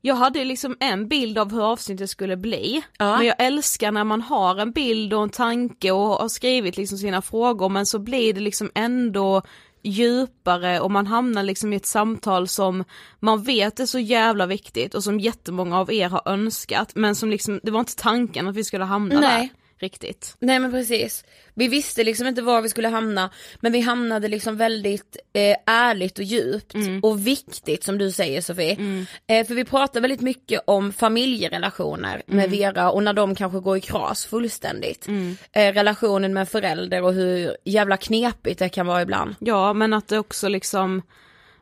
Jag 0.00 0.14
hade 0.14 0.44
liksom 0.44 0.76
en 0.80 1.08
bild 1.08 1.38
av 1.38 1.52
hur 1.52 1.72
avsnittet 1.72 2.10
skulle 2.10 2.36
bli. 2.36 2.82
Ja. 2.98 3.16
Men 3.16 3.26
jag 3.26 3.36
älskar 3.38 3.92
när 3.92 4.04
man 4.04 4.22
har 4.22 4.56
en 4.56 4.72
bild 4.72 5.14
och 5.14 5.22
en 5.22 5.30
tanke 5.30 5.90
och 5.90 6.08
har 6.08 6.28
skrivit 6.28 6.76
liksom 6.76 6.98
sina 6.98 7.22
frågor 7.22 7.68
men 7.68 7.86
så 7.86 7.98
blir 7.98 8.34
det 8.34 8.40
liksom 8.40 8.70
ändå 8.74 9.42
djupare 9.82 10.80
och 10.80 10.90
man 10.90 11.06
hamnar 11.06 11.42
liksom 11.42 11.72
i 11.72 11.76
ett 11.76 11.86
samtal 11.86 12.48
som 12.48 12.84
man 13.20 13.42
vet 13.42 13.80
är 13.80 13.86
så 13.86 13.98
jävla 13.98 14.46
viktigt 14.46 14.94
och 14.94 15.04
som 15.04 15.20
jättemånga 15.20 15.78
av 15.78 15.92
er 15.92 16.08
har 16.08 16.22
önskat 16.24 16.92
men 16.94 17.14
som 17.14 17.30
liksom, 17.30 17.60
det 17.62 17.70
var 17.70 17.80
inte 17.80 17.96
tanken 17.96 18.48
att 18.48 18.56
vi 18.56 18.64
skulle 18.64 18.84
hamna 18.84 19.20
Nej. 19.20 19.40
där 19.40 19.57
riktigt. 19.78 20.36
Nej 20.38 20.58
men 20.58 20.70
precis. 20.70 21.24
Vi 21.54 21.68
visste 21.68 22.04
liksom 22.04 22.26
inte 22.26 22.42
var 22.42 22.62
vi 22.62 22.68
skulle 22.68 22.88
hamna 22.88 23.30
men 23.60 23.72
vi 23.72 23.80
hamnade 23.80 24.28
liksom 24.28 24.56
väldigt 24.56 25.16
eh, 25.32 25.56
ärligt 25.66 26.18
och 26.18 26.24
djupt 26.24 26.74
och 27.02 27.26
viktigt 27.26 27.84
som 27.84 27.98
du 27.98 28.12
säger 28.12 28.40
Sofie. 28.40 29.06
Eh, 29.26 29.46
för 29.46 29.54
vi 29.54 29.64
pratar 29.64 30.00
väldigt 30.00 30.20
mycket 30.20 30.60
om 30.66 30.92
familjerelationer 30.92 32.22
med 32.26 32.50
Vera 32.50 32.90
och 32.90 33.02
när 33.02 33.12
de 33.12 33.34
kanske 33.34 33.60
går 33.60 33.76
i 33.76 33.80
kras 33.80 34.26
fullständigt. 34.26 35.08
Eh, 35.52 35.72
relationen 35.72 36.34
med 36.34 36.48
förälder 36.48 37.02
och 37.02 37.12
hur 37.12 37.56
jävla 37.64 37.96
knepigt 37.96 38.58
det 38.58 38.68
kan 38.68 38.86
vara 38.86 39.02
ibland. 39.02 39.34
Ja 39.38 39.72
men 39.72 39.92
att 39.92 40.08
det 40.08 40.18
också 40.18 40.48
liksom 40.48 41.02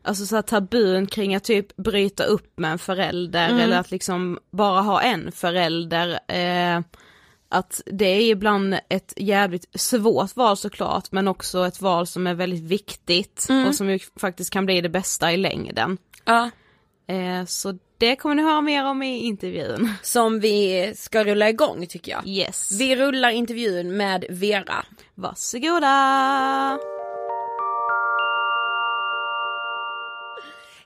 Alltså 0.06 0.26
så 0.26 0.35
här 0.35 0.42
tabun 0.42 1.06
kring 1.06 1.35
att 1.35 1.44
typ 1.44 1.76
bryta 1.76 2.25
upp 2.25 2.58
med 2.58 2.73
en 2.73 2.78
förälder 2.78 3.49
eller 3.61 3.78
att 3.78 3.90
liksom 3.90 4.38
bara 4.50 4.80
ha 4.80 5.02
en 5.02 5.32
förälder. 5.32 6.18
Eh, 6.28 6.80
att 7.56 7.80
det 7.86 8.06
är 8.06 8.30
ibland 8.30 8.75
ett 8.88 9.12
jävligt 9.16 9.80
svårt 9.80 10.36
val 10.36 10.56
såklart 10.56 11.12
men 11.12 11.28
också 11.28 11.66
ett 11.66 11.80
val 11.80 12.06
som 12.06 12.26
är 12.26 12.34
väldigt 12.34 12.62
viktigt 12.62 13.46
och 13.68 13.75
som 13.75 13.90
ju 13.90 13.98
faktiskt 14.16 14.50
kan 14.50 14.66
bli 14.66 14.80
det 14.80 14.88
bästa 14.88 15.32
i 15.32 15.36
längden. 15.36 15.98
Ja. 16.25 16.50
Eh, 17.08 17.44
så 17.46 17.78
det 17.98 18.16
kommer 18.16 18.34
ni 18.34 18.42
höra 18.42 18.60
mer 18.60 18.84
om 18.84 19.02
i 19.02 19.18
intervjun. 19.18 19.92
Som 20.02 20.40
vi 20.40 20.92
ska 20.96 21.25
rulla 21.25 21.48
igång 21.48 21.86
tycker 21.86 22.12
jag. 22.12 22.26
Yes. 22.26 22.80
Vi 22.80 22.96
rullar 22.96 23.30
intervjun 23.30 23.96
med 23.96 24.25
Vera. 24.30 24.84
Varsågoda! 25.14 26.78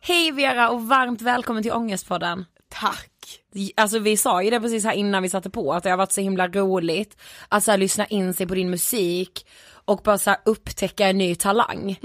Hej 0.00 0.32
Vera 0.32 0.70
och 0.70 0.88
varmt 0.88 1.22
välkommen 1.22 1.62
till 1.62 1.72
Ångestpodden. 1.72 2.44
Tack. 2.70 3.40
Alltså 3.76 3.98
vi 3.98 4.16
sa 4.16 4.42
ju 4.42 4.50
det 4.50 4.60
precis 4.60 4.84
här 4.84 4.92
innan 4.92 5.22
vi 5.22 5.28
satte 5.28 5.50
på 5.50 5.72
att 5.72 5.82
det 5.82 5.90
har 5.90 5.96
varit 5.96 6.12
så 6.12 6.20
himla 6.20 6.48
roligt 6.48 7.16
att 7.48 7.64
så 7.64 7.70
här, 7.70 7.78
lyssna 7.78 8.06
in 8.06 8.34
sig 8.34 8.46
på 8.46 8.54
din 8.54 8.70
musik 8.70 9.46
och 9.84 10.00
bara 10.04 10.18
så 10.18 10.30
här, 10.30 10.38
upptäcka 10.44 11.06
en 11.06 11.18
ny 11.18 11.34
talang. 11.34 12.00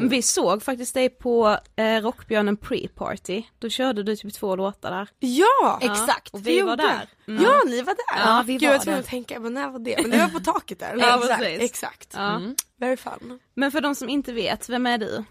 Vi 0.00 0.22
såg 0.22 0.62
faktiskt 0.62 0.94
dig 0.94 1.08
på 1.08 1.58
eh, 1.76 2.02
Rockbjörnen 2.02 2.56
pre-party, 2.56 3.42
då 3.58 3.68
körde 3.68 4.02
du 4.02 4.16
typ 4.16 4.34
två 4.34 4.56
låtar 4.56 4.90
där. 4.90 5.08
Ja! 5.18 5.78
Exakt. 5.82 6.34
Och 6.34 6.46
vi 6.46 6.60
var 6.60 6.70
gjorde. 6.70 6.82
där. 6.82 7.08
Mm. 7.28 7.42
Ja 7.44 7.62
ni 7.66 7.82
var 7.82 7.94
där. 7.94 8.26
Ja, 8.26 8.42
vi 8.46 8.52
Gud, 8.52 8.62
var 8.62 8.74
jag 8.74 8.82
tvungen 8.82 9.00
att 9.00 9.06
tänka, 9.06 9.40
men 9.40 9.54
när 9.54 9.68
var 9.68 9.78
det? 9.78 10.02
Men 10.02 10.10
det 10.10 10.18
var 10.18 10.28
på 10.28 10.40
taket 10.40 10.78
där. 10.78 10.96
Ja, 11.00 11.20
exakt. 11.24 11.42
exakt. 11.62 12.08
Ja. 12.14 12.40
Very 12.76 12.96
fun. 12.96 13.38
Men 13.54 13.72
för 13.72 13.80
de 13.80 13.94
som 13.94 14.08
inte 14.08 14.32
vet, 14.32 14.68
vem 14.68 14.86
är 14.86 14.98
du? 14.98 15.24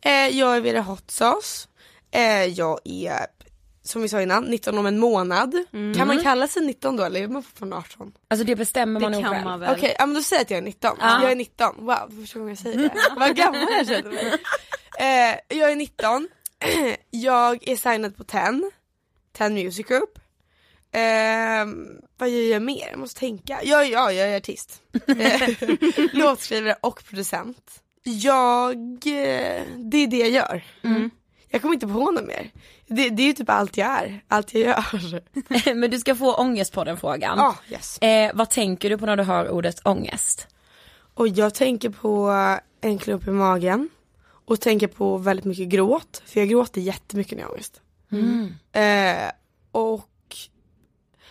Eh, 0.00 0.12
jag 0.38 0.56
är 0.56 0.60
Vera 0.60 0.80
Hot 0.80 1.10
Sauce. 1.10 1.68
Eh, 2.10 2.44
jag 2.44 2.78
är, 2.84 3.26
som 3.88 4.02
vi 4.02 4.08
sa 4.08 4.22
innan, 4.22 4.44
19 4.44 4.78
om 4.78 4.86
en 4.86 4.98
månad. 4.98 5.54
Kan 5.96 6.06
man 6.06 6.22
kalla 6.22 6.48
sig 6.48 6.62
19 6.66 6.96
då 6.96 7.04
eller 7.04 7.22
är 7.22 7.28
man 7.28 7.42
fortfarande 7.42 7.76
18? 7.76 8.12
Alltså 8.28 8.46
det 8.46 8.56
bestämmer 8.56 9.00
man 9.00 9.12
Det 9.12 9.18
nog 9.18 9.24
kan 9.24 9.34
själv. 9.34 9.44
man 9.44 9.60
väl? 9.60 9.74
Okej, 9.76 9.96
ja 9.98 10.06
men 10.06 10.14
då 10.14 10.22
säger 10.22 10.40
jag 10.40 10.44
att 10.44 10.50
jag 10.50 10.58
är 10.58 10.62
19. 10.62 10.96
Ja. 11.00 11.22
Jag 11.22 11.30
är 11.32 11.36
19, 11.36 11.74
wow 11.86 11.96
det 12.10 12.16
första 12.20 12.38
gången 12.38 12.48
jag 12.54 12.58
säger 12.58 12.78
det. 12.78 12.94
Vad 13.16 13.36
gammal 13.36 13.66
jag 13.78 13.86
känner 13.86 14.10
mig. 14.10 14.38
Eh, 14.98 15.56
jag 15.58 15.72
är 15.72 15.76
19, 15.76 16.28
jag 17.10 17.68
är 17.68 17.76
signad 17.76 18.16
på 18.16 18.24
10, 18.24 18.70
10 19.38 19.48
Music 19.50 19.86
Group. 19.86 20.18
Eh, 20.92 21.66
vad 22.18 22.28
gör 22.30 22.52
jag 22.52 22.62
mer? 22.62 22.88
Jag 22.90 22.98
måste 22.98 23.20
tänka. 23.20 23.60
Ja, 23.64 23.84
ja 23.84 24.12
jag 24.12 24.28
är 24.28 24.36
artist. 24.36 24.82
Eh, 25.06 25.48
Låtskrivare 26.12 26.76
och 26.80 27.04
producent. 27.04 27.82
Jag, 28.04 28.76
eh, 29.06 29.62
det 29.76 29.96
är 29.98 30.06
det 30.06 30.16
jag 30.18 30.30
gör. 30.30 30.64
Jag 31.50 31.62
kommer 31.62 31.74
inte 31.74 31.86
på 31.86 32.10
något 32.10 32.24
mer. 32.24 32.50
Det, 32.86 33.08
det 33.08 33.22
är 33.22 33.26
ju 33.26 33.32
typ 33.32 33.50
allt 33.50 33.76
jag 33.76 33.88
är, 33.88 34.24
allt 34.28 34.54
jag 34.54 34.62
gör. 34.62 35.74
Men 35.74 35.90
du 35.90 35.98
ska 35.98 36.14
få 36.14 36.34
Ångestpodden-frågan. 36.34 37.38
Ja, 37.38 37.56
yes. 37.70 37.98
Eh, 37.98 38.30
vad 38.34 38.50
tänker 38.50 38.90
du 38.90 38.98
på 38.98 39.06
när 39.06 39.16
du 39.16 39.22
hör 39.22 39.50
ordet 39.50 39.86
ångest? 39.86 40.46
Och 41.14 41.28
jag 41.28 41.54
tänker 41.54 41.90
på 41.90 42.30
en 42.80 42.98
klump 42.98 43.28
i 43.28 43.30
magen 43.30 43.88
och 44.44 44.60
tänker 44.60 44.86
på 44.86 45.18
väldigt 45.18 45.44
mycket 45.44 45.68
gråt, 45.68 46.22
för 46.26 46.40
jag 46.40 46.48
gråter 46.48 46.80
jättemycket 46.80 47.32
när 47.32 47.42
jag 47.42 47.48
har 47.48 47.54
ångest. 47.54 47.80
Eh, 48.72 49.30
och 49.72 50.36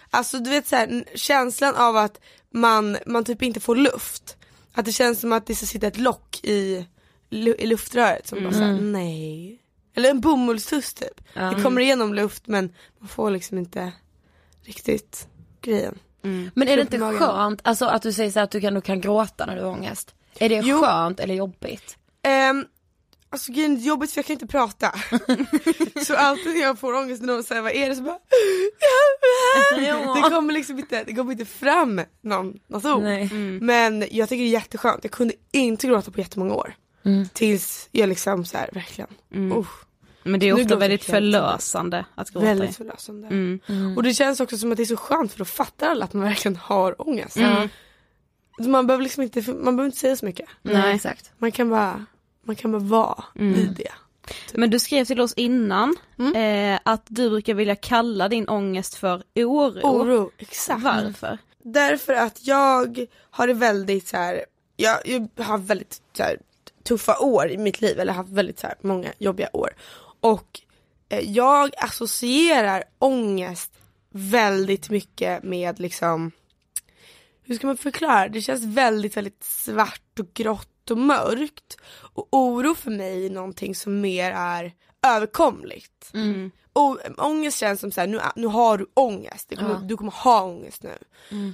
alltså 0.10 0.40
du 0.40 0.50
vet 0.50 0.68
så 0.68 0.76
här, 0.76 1.04
känslan 1.16 1.76
av 1.76 1.98
att 1.98 2.20
man, 2.50 2.98
man 3.06 3.24
typ 3.26 3.42
inte 3.42 3.60
får 3.60 3.76
luft. 3.76 4.38
Att 4.74 4.86
det 4.86 4.92
känns 4.92 5.20
som 5.20 5.32
att 5.34 5.46
det 5.46 5.56
ska 5.56 5.66
sitta 5.66 5.88
ett 5.88 5.98
lock 5.98 6.40
i, 6.44 6.86
i 7.30 7.66
luftröret 7.66 8.28
som 8.28 8.44
bara 8.44 8.54
såhär, 8.54 8.82
nej. 8.82 9.60
Eller 9.98 10.10
en 10.10 10.20
bomullstuss 10.22 10.94
typ. 10.94 11.22
Det 11.34 11.64
kommer 11.64 11.82
igenom 11.82 12.14
luft 12.14 12.48
men 12.48 12.74
man 13.00 13.08
får 13.10 13.32
liksom 13.32 13.58
inte 13.58 13.92
riktigt 14.64 15.28
grejen. 15.62 16.00
Men 16.54 16.68
är 16.68 16.76
det 16.76 16.82
inte 16.82 16.98
magen. 16.98 17.20
skönt, 17.20 17.60
alltså 17.64 17.86
att 17.86 18.02
du 18.02 18.14
säger 18.14 18.32
så 18.32 18.40
här 18.40 18.44
att 18.44 18.52
du 18.52 18.62
kan, 18.62 18.74
du 18.74 18.82
kan 18.82 19.02
gråta 19.02 19.46
när 19.46 19.56
du 19.56 19.62
har 19.62 19.70
ångest? 19.72 20.16
Är 20.40 20.50
det 20.50 20.56
Jo. 20.64 20.82
skönt 20.82 21.20
eller 21.20 21.34
jobbigt? 21.36 21.98
Um, 22.52 22.66
alltså 23.30 23.52
grejen 23.52 23.78
är 23.78 23.82
jobbigt 23.82 24.12
för 24.12 24.18
jag 24.20 24.26
kan 24.26 24.34
inte 24.34 24.48
prata. 24.48 24.92
så 26.06 26.16
alltid 26.16 26.54
när 26.54 26.62
jag 26.62 26.80
får 26.80 26.94
ångest 26.96 27.22
när 27.22 27.34
någon 27.34 27.44
säger 27.44 27.62
vad 27.62 27.72
är 27.72 27.90
det 27.90 27.96
så 27.96 28.02
bara 28.02 28.20
Det 30.16 30.30
kommer 30.30 30.54
liksom 30.54 30.80
inte, 30.80 31.04
det 31.04 31.14
kommer 31.14 31.32
inte 31.32 31.46
fram 31.46 32.02
någon, 32.22 32.60
något 32.68 32.86
ord. 32.86 33.04
Nej. 33.04 33.30
Men 33.62 34.06
jag 34.12 34.30
tycker 34.30 34.44
det 34.44 34.50
är 34.50 34.52
jätteskönt, 34.52 35.04
jag 35.04 35.12
kunde 35.12 35.34
inte 35.52 35.88
gråta 35.88 36.12
på 36.12 36.20
jättemånga 36.20 36.54
år. 36.54 36.76
Tills 37.34 37.90
jag 37.92 38.10
liksom 38.10 38.46
så 38.46 38.58
här, 38.58 38.70
verkligen, 38.74 39.10
usch, 39.58 39.86
Men 40.28 40.40
det 40.40 40.50
är 40.50 40.54
ofta 40.54 40.76
väldigt 40.76 41.04
förlösande 41.04 42.06
att 42.16 42.30
gråta. 42.32 42.46
väldigt 42.46 42.76
förlösande. 42.76 43.28
Mm. 43.28 43.98
Och 43.98 44.04
det 44.04 44.14
känns 44.14 44.40
också 44.40 44.58
som 44.58 44.72
att 44.72 44.78
det 44.78 44.84
är 44.84 44.86
så 44.86 44.98
skönt 44.98 45.32
för 45.32 45.40
då 45.40 45.46
fattar 45.46 45.88
alla 45.90 46.06
att 46.06 46.14
man 46.14 46.24
verkligen 46.24 46.56
har 46.56 47.02
ångest. 47.10 47.38
Mm. 47.38 47.70
Man 48.60 48.88
behöver 48.88 49.04
liksom 49.04 49.24
inte, 49.24 49.42
man 49.42 49.64
behöver 49.76 49.86
inte 49.86 49.98
säga 49.98 50.16
så 50.16 50.26
mycket. 50.26 50.50
Nej 50.62 50.96
exakt. 50.96 51.32
Man 51.38 51.52
kan 51.52 51.70
bara, 51.70 52.06
man 52.44 52.56
kan 52.56 52.72
bara 52.72 52.82
vara 52.82 53.24
Mm. 53.36 53.56
i 53.56 53.66
det. 53.66 53.92
Men 54.54 54.70
du 54.70 54.80
skrev 54.80 55.06
till 55.06 55.22
oss 55.22 55.34
innan 55.34 55.96
eh, 56.36 56.80
att 56.84 57.06
du 57.08 57.30
brukar 57.30 57.54
vilja 57.54 57.76
kalla 57.76 58.30
din 58.30 58.50
ångest 58.50 58.96
för 58.96 59.24
oro. 59.36 59.80
Oro, 59.84 60.32
exakt. 60.38 60.84
Varför? 60.84 61.38
Därför 61.64 62.14
att 62.14 62.48
jag 62.48 63.06
har 63.32 63.48
det 63.48 63.54
väldigt 63.54 64.08
så 64.08 64.18
här, 64.18 64.46
jag, 64.76 64.98
jag 65.06 65.44
har 65.44 65.58
väldigt 65.58 66.02
så 66.14 66.24
här, 66.24 66.38
tuffa 66.84 67.20
år 67.20 67.50
i 67.50 67.58
mitt 67.58 67.82
liv, 67.82 68.00
eller 68.00 68.14
haft 68.14 68.30
väldigt 68.30 68.60
så 68.60 68.68
här, 68.68 68.76
många 68.82 69.10
jobbiga 69.18 69.50
år. 69.54 69.70
Och 70.20 70.62
eh, 71.10 71.32
jag 71.32 71.72
associerar 71.78 72.84
ångest 73.00 73.72
väldigt 74.10 74.90
mycket 74.90 75.44
med 75.44 75.80
liksom, 75.80 76.32
hur 77.44 77.56
ska 77.56 77.68
man 77.68 77.78
förklara? 77.78 78.28
Det 78.28 78.42
känns 78.42 78.64
väldigt, 78.64 79.18
väldigt 79.18 79.44
svart 79.44 80.20
och 80.20 80.34
grått 80.34 80.92
och 80.92 80.98
mörkt. 80.98 81.78
Och 81.90 82.28
oro 82.32 82.76
för 82.76 82.92
mig 82.92 83.26
är 83.26 83.30
någonting 83.30 83.76
som 83.76 84.02
mer 84.02 84.32
är 84.32 84.74
överkomligt. 85.02 86.12
Och, 86.74 87.00
ångest 87.18 87.58
känns 87.58 87.80
som 87.80 87.92
såhär, 87.92 88.08
nu, 88.08 88.20
nu 88.36 88.48
har 88.48 88.78
du 88.78 88.86
ångest, 88.94 89.50
du 89.50 89.56
kommer, 89.56 89.76
du 89.88 89.98
kommer 89.98 90.12
ha 90.12 90.44
ångest 90.44 90.84
nu. 90.84 90.98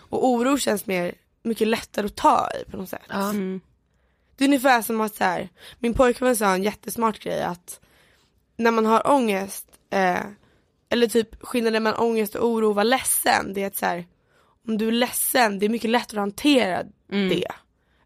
Och 0.10 0.28
oro 0.28 0.58
känns 0.58 0.86
mer, 0.86 1.16
mycket 1.44 1.68
lättare 1.68 2.06
att 2.06 2.16
ta 2.16 2.50
i 2.62 2.72
på 2.72 2.78
något 2.78 2.90
sätt. 2.90 3.12
Mm. 3.12 3.62
Det 4.36 4.44
är 4.44 4.48
ungefär 4.48 4.82
som 4.82 5.02
att 5.02 5.16
så 5.16 5.24
här, 5.24 5.50
min 5.80 5.94
pojkvän 5.94 6.36
sa 6.36 6.54
en 6.54 6.64
jättesmart 6.64 7.20
grej 7.20 7.44
att 7.44 7.80
när 8.64 8.72
man 8.72 8.86
har 8.86 9.08
ångest, 9.12 9.68
eh, 9.90 10.20
eller 10.90 11.08
typ 11.08 11.30
skillnaden 11.46 11.84
mellan 11.84 12.00
ångest 12.00 12.36
och 12.36 12.48
oro 12.50 12.70
och 12.70 12.76
vara 12.76 12.84
ledsen, 12.84 13.54
det 13.54 13.64
är 13.64 13.68
att 13.68 13.76
så 13.76 13.86
här, 13.86 14.06
om 14.68 14.78
du 14.78 14.88
är 14.88 14.92
ledsen, 14.92 15.60
det 15.60 15.66
är 15.66 15.70
mycket 15.70 15.90
lättare 15.90 16.20
att 16.20 16.22
hantera 16.22 16.84
det 17.10 17.48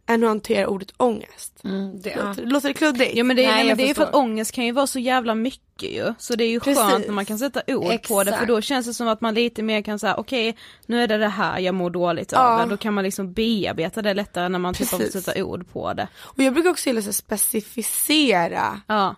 än 0.10 0.24
att 0.24 0.28
hantera 0.30 0.67
ordet 0.67 0.93
ångest. 0.98 1.62
Mm, 1.63 2.02
det, 2.02 2.10
ja. 2.10 2.24
Låter, 2.28 2.46
låter 2.46 2.67
det 2.67 2.74
kluddigt? 2.74 3.12
Ja 3.15 3.24
men 3.24 3.36
det, 3.36 3.43
är, 3.46 3.48
Nej, 3.48 3.58
nej, 3.58 3.67
men 3.67 3.78
det 3.78 3.84
är 3.84 3.88
ju 3.88 3.93
för 3.93 4.04
att 4.04 4.15
ångest 4.15 4.52
kan 4.52 4.65
ju 4.65 4.72
vara 4.72 4.88
så 4.88 5.00
jävla 5.00 5.36
mycket 5.36 5.89
ju. 5.91 6.13
Så 6.20 6.36
det 6.36 6.43
är 6.43 6.50
ju 6.50 6.60
Precis. 6.60 6.84
skönt 6.84 7.06
när 7.06 7.13
man 7.13 7.26
kan 7.26 7.39
sätta 7.39 7.62
ord 7.67 7.84
på 8.08 8.24
det 8.24 8.32
för 8.32 8.34
Exakt. 8.34 8.48
då 8.48 8.62
känns 8.62 8.86
det 8.86 8.93
som 8.93 9.08
att 9.08 9.22
man 9.22 9.34
lite 9.34 9.63
mer 9.63 9.82
kan 9.82 10.00
säga 10.00 10.15
okej 10.15 10.58
nu 10.86 11.04
är 11.04 11.08
det 11.08 11.17
det 11.17 11.28
här 11.28 11.60
jag 11.60 11.76
mår 11.76 11.89
dåligt 11.89 12.32
Ja. 12.32 12.54
över. 12.54 12.70
Då 12.70 12.78
kan 12.78 12.93
man 12.93 13.04
liksom 13.04 13.34
bearbeta 13.34 14.02
det 14.02 14.13
lättare 14.13 14.50
när 14.50 14.60
man 14.60 14.74
typ 14.74 14.89
Precis. 14.89 15.24
sätta 15.26 15.43
ord 15.43 15.72
på 15.72 15.93
det. 15.93 16.08
Och 16.17 16.39
jag 16.43 16.54
brukar 16.54 16.70
också 16.70 16.89
gilla 16.89 17.00
att 17.00 17.15
specificera 17.15 18.82
Ja. 18.88 19.15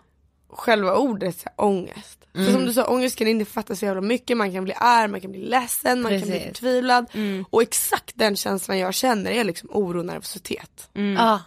Själva 0.52 0.96
ordet 0.96 1.36
så 1.36 1.42
här, 1.44 1.64
ångest. 1.66 2.16
För 2.34 2.52
som 2.52 2.64
du 2.64 2.72
sa, 2.72 2.86
ångest 2.86 3.16
kan 3.16 3.26
innefatta 3.26 3.76
så 3.76 3.84
jävla 3.84 4.00
mycket, 4.00 4.36
man 4.36 4.52
kan 4.52 4.64
bli 4.64 4.74
arg, 4.76 5.08
man 5.08 5.20
kan 5.20 5.30
bli 5.32 5.40
ledsen, 5.40 6.02
man 6.02 6.12
kan 6.12 6.20
bli 6.20 6.30
Precis. 6.30 6.46
förtvivlad. 6.48 7.06
Och 7.50 7.62
exakt 7.62 8.12
den 8.14 8.36
känslan 8.36 8.78
jag 8.78 8.94
känner 8.94 9.30
är 9.30 9.44
liksom 9.44 9.68
oro 9.72 9.98
och 9.98 10.06
nervositet. 10.06 10.88
Ja. 11.18 11.40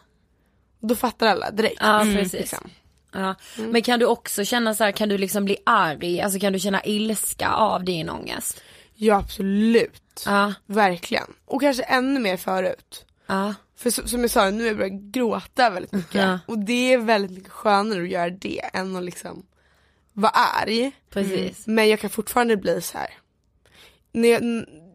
Och 0.81 0.87
då 0.87 0.95
fattar 0.95 1.27
alla 1.27 1.51
direkt. 1.51 1.77
Ja 1.79 2.01
precis. 2.03 2.33
Liksom. 2.33 2.69
Ja. 3.13 3.35
Men 3.57 3.81
kan 3.81 3.99
du 3.99 4.05
också 4.05 4.45
känna 4.45 4.75
så 4.75 4.83
här, 4.83 4.91
kan 4.91 5.09
du 5.09 5.17
liksom 5.17 5.45
bli 5.45 5.57
arg, 5.65 6.21
alltså 6.21 6.39
kan 6.39 6.53
du 6.53 6.59
känna 6.59 6.83
ilska 6.83 7.51
av 7.51 7.83
din 7.83 8.09
ångest? 8.09 8.61
Ja 8.95 9.15
absolut. 9.15 10.23
Ja. 10.25 10.53
Verkligen. 10.65 11.27
Och 11.45 11.61
kanske 11.61 11.83
ännu 11.83 12.19
mer 12.19 12.37
förut. 12.37 13.05
Ja. 13.27 13.53
För 13.75 13.89
som 13.89 14.21
jag 14.21 14.29
sa, 14.29 14.49
nu 14.49 14.63
har 14.63 14.67
jag 14.67 14.77
börjat 14.77 15.01
gråta 15.01 15.69
väldigt 15.69 15.91
mycket. 15.91 16.15
Ja. 16.15 16.39
Och 16.45 16.59
det 16.59 16.93
är 16.93 16.97
väldigt 16.97 17.31
mycket 17.31 17.51
skönare 17.51 18.03
att 18.03 18.09
göra 18.09 18.29
det 18.29 18.59
än 18.73 18.95
att 18.95 19.03
liksom 19.03 19.45
vara 20.13 20.31
arg. 20.31 20.91
Precis. 21.09 21.67
Men 21.67 21.89
jag 21.89 21.99
kan 21.99 22.09
fortfarande 22.09 22.57
bli 22.57 22.81
så 22.81 22.97
här. 22.97 23.09
När 24.11 24.29
jag, 24.29 24.41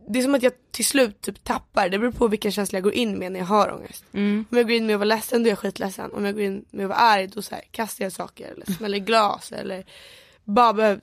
det 0.09 0.19
är 0.19 0.23
som 0.23 0.35
att 0.35 0.43
jag 0.43 0.53
till 0.71 0.85
slut 0.85 1.21
typ 1.21 1.45
tappar, 1.45 1.89
det 1.89 1.99
beror 1.99 2.13
på 2.13 2.29
vilken 2.29 2.53
känsla 2.53 2.77
jag 2.77 2.85
går 2.85 2.95
in 2.95 3.19
med 3.19 3.33
när 3.33 3.41
jag 3.41 3.47
har 3.47 3.73
ångest. 3.73 4.05
Om 4.13 4.47
jag 4.51 4.67
går 4.67 4.77
in 4.77 4.87
med 4.87 4.95
att 4.95 5.01
vara 5.01 5.09
ledsen 5.09 5.43
då 5.43 5.47
är 5.49 5.51
jag 5.51 5.59
skitledsen. 5.59 6.13
Om 6.13 6.25
jag 6.25 6.35
går 6.35 6.45
in 6.45 6.65
med 6.71 6.85
att 6.85 6.89
vara 6.89 6.99
arg 6.99 7.27
då 7.27 7.43
så 7.43 7.55
här, 7.55 7.65
kastar 7.71 8.05
jag 8.05 8.13
saker 8.13 8.53
eller 8.53 8.73
smäller 8.73 8.99
glas 8.99 9.53
eller 9.53 9.85
bara 10.45 10.73
behöver 10.73 11.01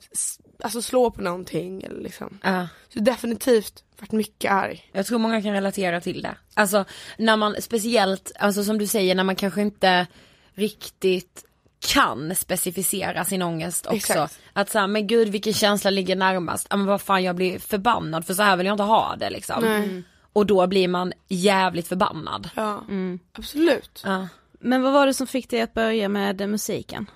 alltså, 0.62 0.82
slå 0.82 1.10
på 1.10 1.22
någonting 1.22 1.82
eller 1.82 2.00
liksom. 2.00 2.38
Ja. 2.42 2.68
Så 2.88 3.00
definitivt 3.00 3.84
varit 4.00 4.12
mycket 4.12 4.52
arg. 4.52 4.90
Jag 4.92 5.06
tror 5.06 5.18
många 5.18 5.42
kan 5.42 5.52
relatera 5.52 6.00
till 6.00 6.22
det. 6.22 6.34
Alltså 6.54 6.84
när 7.18 7.36
man 7.36 7.56
speciellt, 7.60 8.32
alltså 8.38 8.64
som 8.64 8.78
du 8.78 8.86
säger 8.86 9.14
när 9.14 9.24
man 9.24 9.36
kanske 9.36 9.62
inte 9.62 10.06
riktigt 10.54 11.44
kan 11.78 12.34
specificera 12.34 13.24
sin 13.24 13.42
ångest 13.42 13.86
också. 13.86 13.96
Exakt. 13.96 14.38
Att 14.52 14.70
säga, 14.70 14.86
men 14.86 15.06
gud 15.06 15.28
vilken 15.28 15.52
känsla 15.52 15.90
ligger 15.90 16.16
närmast? 16.16 16.66
Ja 16.70 16.76
men 16.76 16.86
vad 16.86 17.00
fan 17.02 17.22
jag 17.22 17.36
blir 17.36 17.58
förbannad 17.58 18.26
för 18.26 18.34
så 18.34 18.42
här 18.42 18.56
vill 18.56 18.66
jag 18.66 18.74
inte 18.74 18.82
ha 18.82 19.16
det 19.16 19.30
liksom. 19.30 19.62
Nej. 19.62 20.02
Och 20.32 20.46
då 20.46 20.66
blir 20.66 20.88
man 20.88 21.12
jävligt 21.28 21.88
förbannad. 21.88 22.50
Ja, 22.54 22.84
absolut. 23.32 24.02
Ja. 24.04 24.28
Men 24.52 24.82
vad 24.82 24.92
var 24.92 25.06
det 25.06 25.14
som 25.14 25.26
fick 25.26 25.50
dig 25.50 25.60
att 25.60 25.74
börja 25.74 26.08
med 26.08 26.48
musiken? 26.48 27.10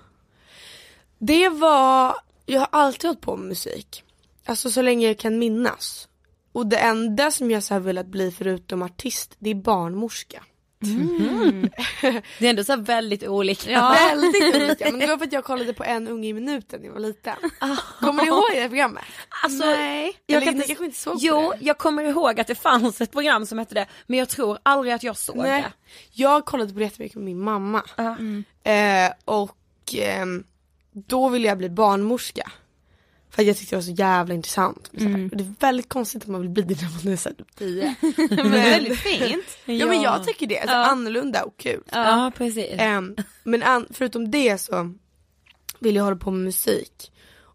Det 1.17 1.49
var, 1.49 2.15
jag 2.51 2.59
har 2.59 2.69
alltid 2.71 3.07
hållit 3.07 3.21
på 3.21 3.37
med 3.37 3.47
musik. 3.47 4.03
Alltså 4.45 4.71
så 4.71 4.81
länge 4.81 5.07
jag 5.07 5.17
kan 5.17 5.39
minnas. 5.39 6.07
Och 6.51 6.67
det 6.67 6.77
enda 6.77 7.31
som 7.31 7.51
jag 7.51 7.63
så 7.63 7.73
här 7.73 7.81
velat 7.81 8.07
bli 8.07 8.31
förutom 8.31 8.81
artist, 8.81 9.35
det 9.39 9.49
är 9.49 9.55
barnmorska. 9.55 10.43
Det 12.39 12.45
är 12.45 12.49
ändå 12.49 12.63
så 12.63 12.75
väldigt 12.75 13.23
olika. 13.27 13.89
Väldigt 14.11 14.55
olika, 14.55 14.85
men 14.91 14.99
det 14.99 15.07
var 15.07 15.17
för 15.17 15.25
att 15.25 15.33
jag 15.33 15.43
kollade 15.43 15.73
på 15.73 15.83
en 15.83 16.07
unge 16.07 16.27
i 16.27 16.33
minuten 16.33 16.79
när 16.79 16.87
jag 16.87 16.93
var 16.93 16.99
liten. 16.99 17.35
Kommer 17.99 18.23
ni 18.23 18.27
ihåg 18.27 18.43
det 18.53 18.69
programmet? 18.69 19.03
Alltså, 19.43 19.65
Nej. 19.65 20.13
jag 20.25 20.43
kan 20.43 20.55
inte... 20.55 20.67
kanske 20.67 20.85
inte 20.85 20.97
såg 20.97 21.17
Jo, 21.19 21.51
det? 21.51 21.65
jag 21.65 21.77
kommer 21.77 22.03
ihåg 22.03 22.39
att 22.39 22.47
det 22.47 22.55
fanns 22.55 23.01
ett 23.01 23.11
program 23.11 23.45
som 23.45 23.59
hette 23.59 23.75
det, 23.75 23.87
men 24.07 24.19
jag 24.19 24.29
tror 24.29 24.57
aldrig 24.63 24.93
att 24.93 25.03
jag 25.03 25.17
såg 25.17 25.37
Nej. 25.37 25.61
det. 25.61 25.71
Jag 26.11 26.45
kollade 26.45 26.73
på 26.73 26.79
det 26.79 26.85
jättemycket 26.85 27.15
med 27.15 27.25
min 27.25 27.39
mamma. 27.43 27.83
Ja. 27.95 28.17
Eh, 28.71 29.11
och 29.25 29.57
ehm, 29.97 30.43
då 30.93 31.29
ville 31.29 31.47
jag 31.47 31.57
bli 31.57 31.69
barnmorska. 31.69 32.51
För 33.29 33.41
att 33.41 33.47
jag 33.47 33.57
tyckte 33.57 33.75
det 33.75 33.77
var 33.77 33.83
så 33.83 33.91
jävla 33.91 34.33
intressant. 34.33 34.89
Så 34.97 35.03
här. 35.03 35.29
Och 35.31 35.37
det 35.37 35.43
är 35.43 35.53
väldigt 35.59 35.89
konstigt 35.89 36.21
att 36.23 36.27
man 36.27 36.41
vill 36.41 36.49
bli 36.49 36.63
det 36.75 36.81
när 36.81 37.03
man 37.05 37.13
är 37.13 37.17
såhär 37.17 37.35
typ 37.35 37.55
10. 37.55 37.95
Men 38.29 38.51
väldigt 38.51 38.99
fint. 38.99 39.45
Ja 39.65 39.85
men 39.87 40.01
jag 40.01 40.23
tycker 40.27 40.47
det, 40.47 40.59
alltså, 40.59 40.75
annorlunda 40.75 41.43
och 41.43 41.57
kul. 41.57 41.83
Ja, 41.91 42.31
precis. 42.37 42.69
Ehm, 42.77 43.15
men 43.43 43.63
an- 43.63 43.87
förutom 43.89 44.31
det 44.31 44.57
så 44.57 44.93
vill 45.79 45.95
jag 45.95 46.03
hålla 46.03 46.15
på 46.17 46.31
med 46.31 46.43
musik. 46.45 47.11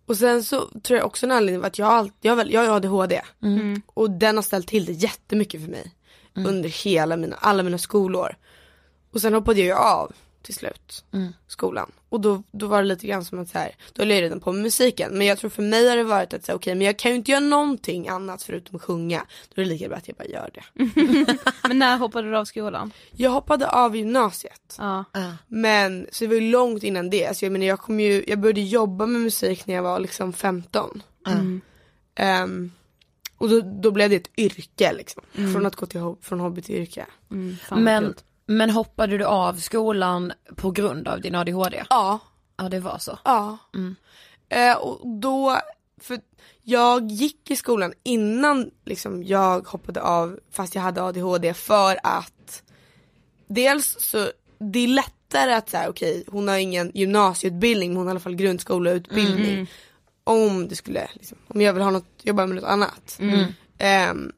Och 0.07 0.17
sen 0.17 0.45
så 0.45 0.69
tror 0.83 0.99
jag 0.99 1.07
också 1.07 1.27
en 1.27 1.33
anledning 1.33 1.61
var 1.61 1.67
att 1.67 1.79
jag, 1.79 1.87
har 1.87 1.93
all- 1.93 2.11
jag, 2.21 2.37
väl, 2.37 2.53
jag 2.53 2.67
har 2.67 2.77
ADHD. 2.77 3.23
Och 3.87 4.11
den 4.11 4.37
har 4.37 4.43
ställt 4.43 4.69
till 4.69 4.85
det 4.85 4.93
jättemycket 4.93 5.61
för 5.65 5.71
mig. 5.71 5.93
Under 6.35 6.69
hela 6.69 7.17
mina, 7.17 7.37
alla 7.37 7.63
mina 7.63 7.79
skolår. 7.79 8.37
Och 9.13 9.21
sen 9.21 9.35
hoppade 9.35 9.59
jag 9.61 9.67
ju 9.67 9.73
av 9.75 10.13
till 10.47 10.55
slut 10.55 11.05
skolan. 11.47 11.93
Och 12.09 12.21
då, 12.21 12.43
då 12.51 12.67
var 12.67 12.83
det 12.83 12.89
lite 12.89 13.07
grann 13.07 13.25
som 13.25 13.39
att 13.39 13.49
så 13.49 13.59
här, 13.59 13.77
då 13.93 14.03
höll 14.03 14.11
jag 14.11 14.23
redan 14.23 14.41
på 14.41 14.53
med 14.53 14.63
musiken. 14.63 15.19
Men 15.19 15.27
jag 15.27 15.39
tror 15.39 15.51
för 15.51 15.63
mig 15.63 15.89
har 15.89 15.97
det 15.97 16.05
varit 16.05 16.35
att 16.35 16.45
säga 16.45 16.57
okej 16.57 16.75
men 16.75 16.87
jag 16.87 16.99
kan 16.99 17.11
ju 17.11 17.17
inte 17.17 17.31
göra 17.31 17.41
någonting 17.41 18.09
annat 18.09 18.43
förutom 18.43 18.77
att 18.77 18.83
sjunga. 18.83 19.27
Då 19.55 19.63
är 19.63 19.65
det 19.65 19.71
lika 19.71 19.89
bra 19.89 19.97
att 19.97 20.09
jag 20.09 20.17
bara 20.17 20.29
gör 20.29 20.51
det. 20.55 20.65
Men 21.69 21.79
när 21.79 21.97
hoppade 21.97 22.31
du 22.31 22.37
av 22.37 22.45
skolan? 22.45 22.93
Jag 23.11 23.31
hoppade 23.31 23.71
av 23.71 23.97
gymnasiet. 23.97 24.77
Ja. 24.79 25.05
Men 25.47 26.07
så 26.13 26.25
det 26.25 26.29
var 26.29 26.35
ju 26.35 26.51
långt 26.51 26.83
innan 26.83 27.11
det. 27.11 27.27
Alltså 27.27 27.45
jag 27.45 27.53
menar 27.53 27.67
jag 27.67 27.81
kom 27.81 28.01
ju, 28.01 28.25
jag 28.29 28.39
började 28.39 28.61
jobba 28.61 29.07
med 29.07 29.21
musik 29.21 29.67
när 29.67 29.75
jag 29.75 29.83
var 29.83 30.01
liksom 30.01 30.33
15. 30.33 31.03
Ehm, 32.15 32.71
och 33.39 33.49
då, 33.49 33.61
då 33.61 33.91
blev 33.91 34.11
det 34.11 34.17
ett 34.17 34.31
yrke 34.39 34.93
liksom. 34.93 35.23
Från 35.53 35.67
att 35.67 35.77
gå 35.77 35.87
till, 35.87 36.15
från 36.21 36.41
hobby 36.41 36.63
till 36.63 36.75
yrke. 36.75 37.07
Mm, 37.31 37.57
Men. 37.71 38.15
Men 38.47 38.71
hoppade 38.71 39.19
du 39.19 39.25
av 39.25 39.55
skolan 39.55 40.33
på 40.57 40.71
grund 40.71 41.09
av 41.09 41.21
din 41.21 41.35
ADHD? 41.35 41.85
Ja. 41.91 42.19
Ja 42.57 42.69
det 42.69 42.81
var 42.81 42.99
så. 42.99 43.19
Ja. 43.25 43.59
Eh, 44.49 44.77
och 44.77 45.21
då, 45.21 45.59
för 46.01 46.21
jag 46.63 47.11
gick 47.11 47.51
i 47.51 47.57
skolan 47.57 47.93
innan 48.03 48.71
liksom 48.85 49.23
jag 49.25 49.67
hoppade 49.67 50.03
av 50.03 50.41
fast 50.53 50.75
jag 50.75 50.83
hade 50.83 51.03
ADHD 51.03 51.55
för 51.55 51.99
att 52.03 52.63
dels 53.47 53.97
så 54.01 54.29
det 54.59 54.79
är 54.79 54.89
lättare 54.89 55.53
att 55.53 55.71
säga 55.71 55.89
okej 55.89 56.25
hon 56.29 56.49
har 56.49 56.57
ingen 56.57 56.91
gymnasieutbildning 56.95 57.91
men 57.91 57.97
hon 57.97 58.07
har 58.07 58.11
i 58.11 58.15
alla 58.15 58.21
fall 58.21 58.35
grundskoleutbildning. 58.35 59.71
Om 60.25 60.69
det 60.69 60.77
skulle, 60.77 61.09
liksom, 61.13 61.39
om 61.49 61.61
jag 61.61 61.73
vill 61.73 61.83
ha 61.83 61.91
något, 61.91 62.21
jobba 62.23 62.47
med 62.47 62.57
något 62.57 62.65
annat. 62.65 63.19
Ehm, 63.79 64.33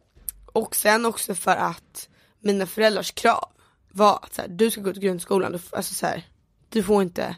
och 0.47 0.77
sen 0.77 1.07
också 1.07 1.35
för 1.35 1.57
att 1.57 2.09
mina 2.41 2.67
föräldrars 2.67 3.13
krav 3.13 3.49
var 3.99 4.19
att 4.23 4.35
så 4.35 4.43
här, 4.43 4.49
du 4.49 4.71
ska 4.71 4.81
gå 4.81 4.93
till 4.93 5.03
grundskolan, 5.03 5.53
du, 5.53 5.59
alltså 5.71 5.95
så 5.95 6.07
här, 6.07 6.27
du 6.69 6.83
får 6.83 7.03
inte 7.03 7.37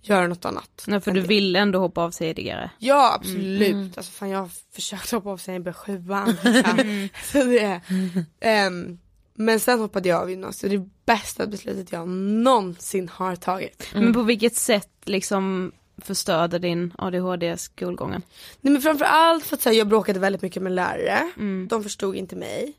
göra 0.00 0.26
något 0.26 0.44
annat. 0.44 0.84
Nej, 0.86 1.00
för 1.00 1.10
du 1.10 1.20
det. 1.20 1.26
ville 1.26 1.58
ändå 1.58 1.78
hoppa 1.78 2.00
av 2.00 2.10
tidigare. 2.10 2.70
Ja 2.78 3.14
absolut, 3.14 3.96
alltså 3.96 4.12
fan 4.12 4.28
jag 4.28 4.38
har 4.38 4.50
försökt 4.72 5.10
hoppa 5.10 5.30
av 5.30 5.36
sen 5.36 5.54
jag 5.54 5.62
började 5.62 5.78
sjuan. 5.78 6.28
liksom. 6.44 7.08
så 7.32 7.44
det, 7.44 7.80
ehm, 8.40 8.98
men 9.34 9.60
sen 9.60 9.80
hoppade 9.80 10.08
jag 10.08 10.22
av 10.22 10.30
gymnasiet, 10.30 10.70
det 10.70 10.76
är 10.76 10.88
bästa 11.06 11.46
beslutet 11.46 11.92
jag 11.92 12.08
någonsin 12.08 13.08
har 13.08 13.36
tagit. 13.36 13.88
Men 13.94 14.14
på 14.14 14.22
vilket 14.22 14.56
sätt 14.56 14.90
liksom 15.04 15.72
förstörde 15.98 16.58
din 16.58 16.92
ADHD 16.98 17.56
skolgången? 17.56 18.22
Nej 18.60 18.72
men 18.72 18.82
framförallt 18.82 19.44
för 19.44 19.56
att 19.56 19.62
så 19.62 19.68
här, 19.68 19.76
jag 19.76 19.88
bråkade 19.88 20.20
väldigt 20.20 20.42
mycket 20.42 20.62
med 20.62 20.72
lärare, 20.72 21.30
de 21.68 21.82
förstod 21.82 22.16
inte 22.16 22.36
mig. 22.36 22.72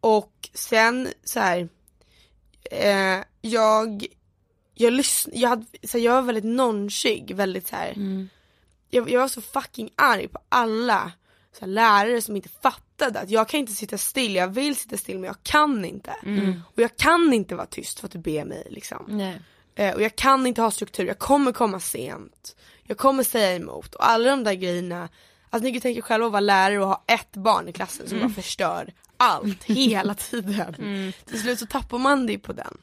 Och 0.00 0.48
sen 0.54 1.08
så 1.24 1.40
här, 1.40 1.68
eh, 2.70 3.24
jag, 3.40 4.06
jag 4.74 4.92
lyssnade, 4.92 5.38
jag, 5.38 5.48
hade, 5.48 5.64
så 5.82 5.98
här, 5.98 6.04
jag 6.04 6.12
var 6.12 6.22
väldigt 6.22 6.44
nonchig, 6.44 7.34
väldigt 7.34 7.68
så 7.68 7.76
här. 7.76 7.94
Jag, 8.90 9.10
jag 9.10 9.20
var 9.20 9.28
så 9.28 9.40
fucking 9.40 9.90
arg 9.96 10.28
på 10.28 10.38
alla 10.48 11.12
så 11.52 11.60
här, 11.60 11.72
lärare 11.72 12.22
som 12.22 12.36
inte 12.36 12.48
fattade 12.48 13.20
att 13.20 13.30
jag 13.30 13.48
kan 13.48 13.60
inte 13.60 13.72
sitta 13.72 13.98
still, 13.98 14.34
jag 14.34 14.48
vill 14.48 14.76
sitta 14.76 14.96
still 14.96 15.18
men 15.18 15.26
jag 15.26 15.42
kan 15.42 15.84
inte. 15.84 16.14
Och 16.74 16.82
jag 16.82 16.96
kan 16.96 17.32
inte 17.32 17.54
vara 17.54 17.66
tyst 17.66 18.00
för 18.00 18.06
att 18.06 18.12
du 18.12 18.18
ber 18.18 18.44
mig 18.44 18.66
liksom. 18.70 19.04
Eh, 19.74 19.94
och 19.94 20.02
jag 20.02 20.16
kan 20.16 20.46
inte 20.46 20.62
ha 20.62 20.70
struktur, 20.70 21.06
jag 21.06 21.18
kommer 21.18 21.52
komma 21.52 21.80
sent. 21.80 22.56
Jag 22.82 22.98
kommer 22.98 23.22
säga 23.22 23.56
emot 23.56 23.94
och 23.94 24.08
alla 24.08 24.30
de 24.30 24.44
där 24.44 24.54
grejerna. 24.54 25.08
Alltså 25.50 25.64
ni 25.64 25.72
kan 25.72 25.80
tänka 25.80 25.98
er 25.98 26.02
själva 26.02 26.26
att 26.26 26.32
vara 26.32 26.40
lärare 26.40 26.80
och 26.80 26.88
ha 26.88 27.04
ett 27.06 27.32
barn 27.32 27.68
i 27.68 27.72
klassen 27.72 28.08
som 28.08 28.18
bara 28.18 28.28
förstör 28.28 28.92
allt 29.16 29.64
hela 29.64 30.14
tiden. 30.14 30.74
Till 31.24 31.40
slut 31.40 31.58
så 31.58 31.66
tappar 31.66 31.98
man 31.98 32.26
det 32.26 32.38
på 32.38 32.52
den. 32.52 32.76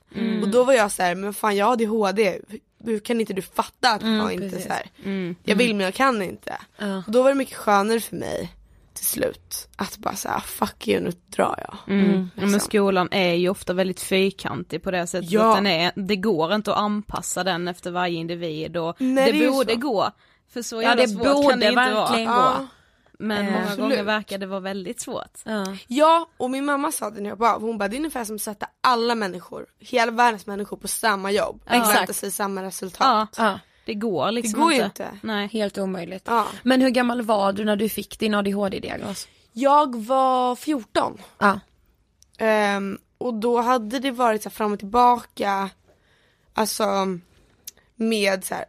Och 0.43 0.49
då 0.49 0.63
var 0.63 0.73
jag 0.73 0.91
så 0.91 1.03
här, 1.03 1.15
men 1.15 1.33
fan 1.33 1.55
jag 1.55 1.65
har 1.65 1.73
ADHD, 1.73 2.39
hur, 2.85 2.99
kan 2.99 3.19
inte 3.19 3.33
du 3.33 3.41
fatta 3.41 3.89
att 3.91 4.01
jag 4.01 4.33
inte 4.33 4.49
precis. 4.49 4.67
så 4.67 4.73
här. 4.73 5.35
jag 5.43 5.55
vill 5.55 5.75
men 5.75 5.85
jag 5.85 5.93
kan 5.93 6.21
inte. 6.21 6.57
Ja. 6.77 6.97
Och 7.05 7.11
då 7.11 7.23
var 7.23 7.29
det 7.29 7.35
mycket 7.35 7.57
skönare 7.57 7.99
för 7.99 8.15
mig 8.15 8.53
till 8.93 9.05
slut 9.05 9.67
att 9.75 9.97
bara 9.97 10.15
säga 10.15 10.39
fuck 10.39 10.87
you 10.87 11.01
nu 11.03 11.11
drar 11.35 11.55
jag. 11.67 11.95
Mm. 11.95 12.11
Ja, 12.11 12.41
men 12.41 12.51
liksom. 12.51 12.59
skolan 12.59 13.07
är 13.11 13.33
ju 13.33 13.49
ofta 13.49 13.73
väldigt 13.73 14.01
fyrkantig 14.01 14.83
på 14.83 14.91
det 14.91 15.07
sättet 15.07 15.31
Ja. 15.31 15.49
att 15.49 15.57
den 15.57 15.67
är, 15.67 15.91
det 15.95 16.15
går 16.15 16.53
inte 16.53 16.71
att 16.71 16.77
anpassa 16.77 17.43
den 17.43 17.67
efter 17.67 17.91
varje 17.91 18.15
individ 18.19 18.77
och 18.77 18.95
Nej, 18.99 19.31
det, 19.31 19.39
det 19.39 19.49
borde 19.51 19.75
gå. 19.75 20.11
För 20.53 20.61
så 20.61 20.75
Ja 20.75 20.81
jävla 20.81 21.03
det 21.03 21.09
svårt 21.09 21.23
kan 21.23 21.33
det 21.33 21.33
borde 21.49 21.53
inte 21.69 21.75
verkligen 21.75 22.29
vara. 22.29 22.57
gå. 22.59 22.67
Men 23.23 23.45
Eh, 23.45 23.51
många 23.51 23.63
absolut. 23.63 23.79
gånger 23.79 24.03
verkar 24.03 24.38
det 24.38 24.45
vara 24.45 24.59
väldigt 24.59 25.01
svårt. 25.01 25.39
Ja. 25.43 25.65
Ja, 25.88 26.27
och 26.38 26.51
min 26.51 26.65
mamma 26.65 26.91
sa 26.91 27.09
det 27.09 27.21
när 27.21 27.29
jag 27.29 27.36
var 27.36 27.59
hon 27.59 27.77
bara 27.77 27.88
det 27.88 27.95
är 27.95 27.97
ungefär 27.97 28.25
som 28.25 28.36
att 28.36 28.41
sätta 28.41 28.67
alla 28.81 29.15
människor, 29.15 29.65
hela 29.79 30.12
världens 30.12 30.45
människor 30.47 30.77
på 30.77 30.88
samma 30.88 31.31
jobb 31.31 31.62
och 31.65 31.71
Exakt. 31.71 31.88
förvänta 31.91 32.13
sig 32.13 32.31
samma 32.31 32.63
resultat. 32.63 33.29
Ja, 33.38 33.43
Ja. 33.45 33.59
det 33.86 33.93
går 33.93 34.31
liksom 34.31 34.59
Det 34.59 34.63
går 34.63 34.73
ju 34.73 34.83
inte. 34.83 34.88
inte. 35.03 35.17
Nej. 35.27 35.47
Helt 35.47 35.77
omöjligt. 35.77 36.23
Ja. 36.27 36.47
Men 36.63 36.81
hur 36.81 36.89
gammal 36.89 37.21
var 37.21 37.53
du 37.53 37.65
när 37.65 37.75
du 37.75 37.89
fick 37.89 38.19
din 38.19 38.33
ADHD-diagnos? 38.36 39.27
Jag 39.51 39.95
var 40.05 40.55
14 40.55 41.17
Ja. 41.39 41.59
ehm, 42.38 42.97
och 43.17 43.33
då 43.33 43.62
hade 43.62 43.99
det 43.99 44.12
varit 44.12 44.43
så 44.43 44.49
här 44.49 44.53
fram 44.53 44.73
och 44.73 44.79
tillbaka, 44.79 45.69
alltså 46.53 46.86
med 47.95 48.43
så 48.45 48.55
här, 48.55 48.65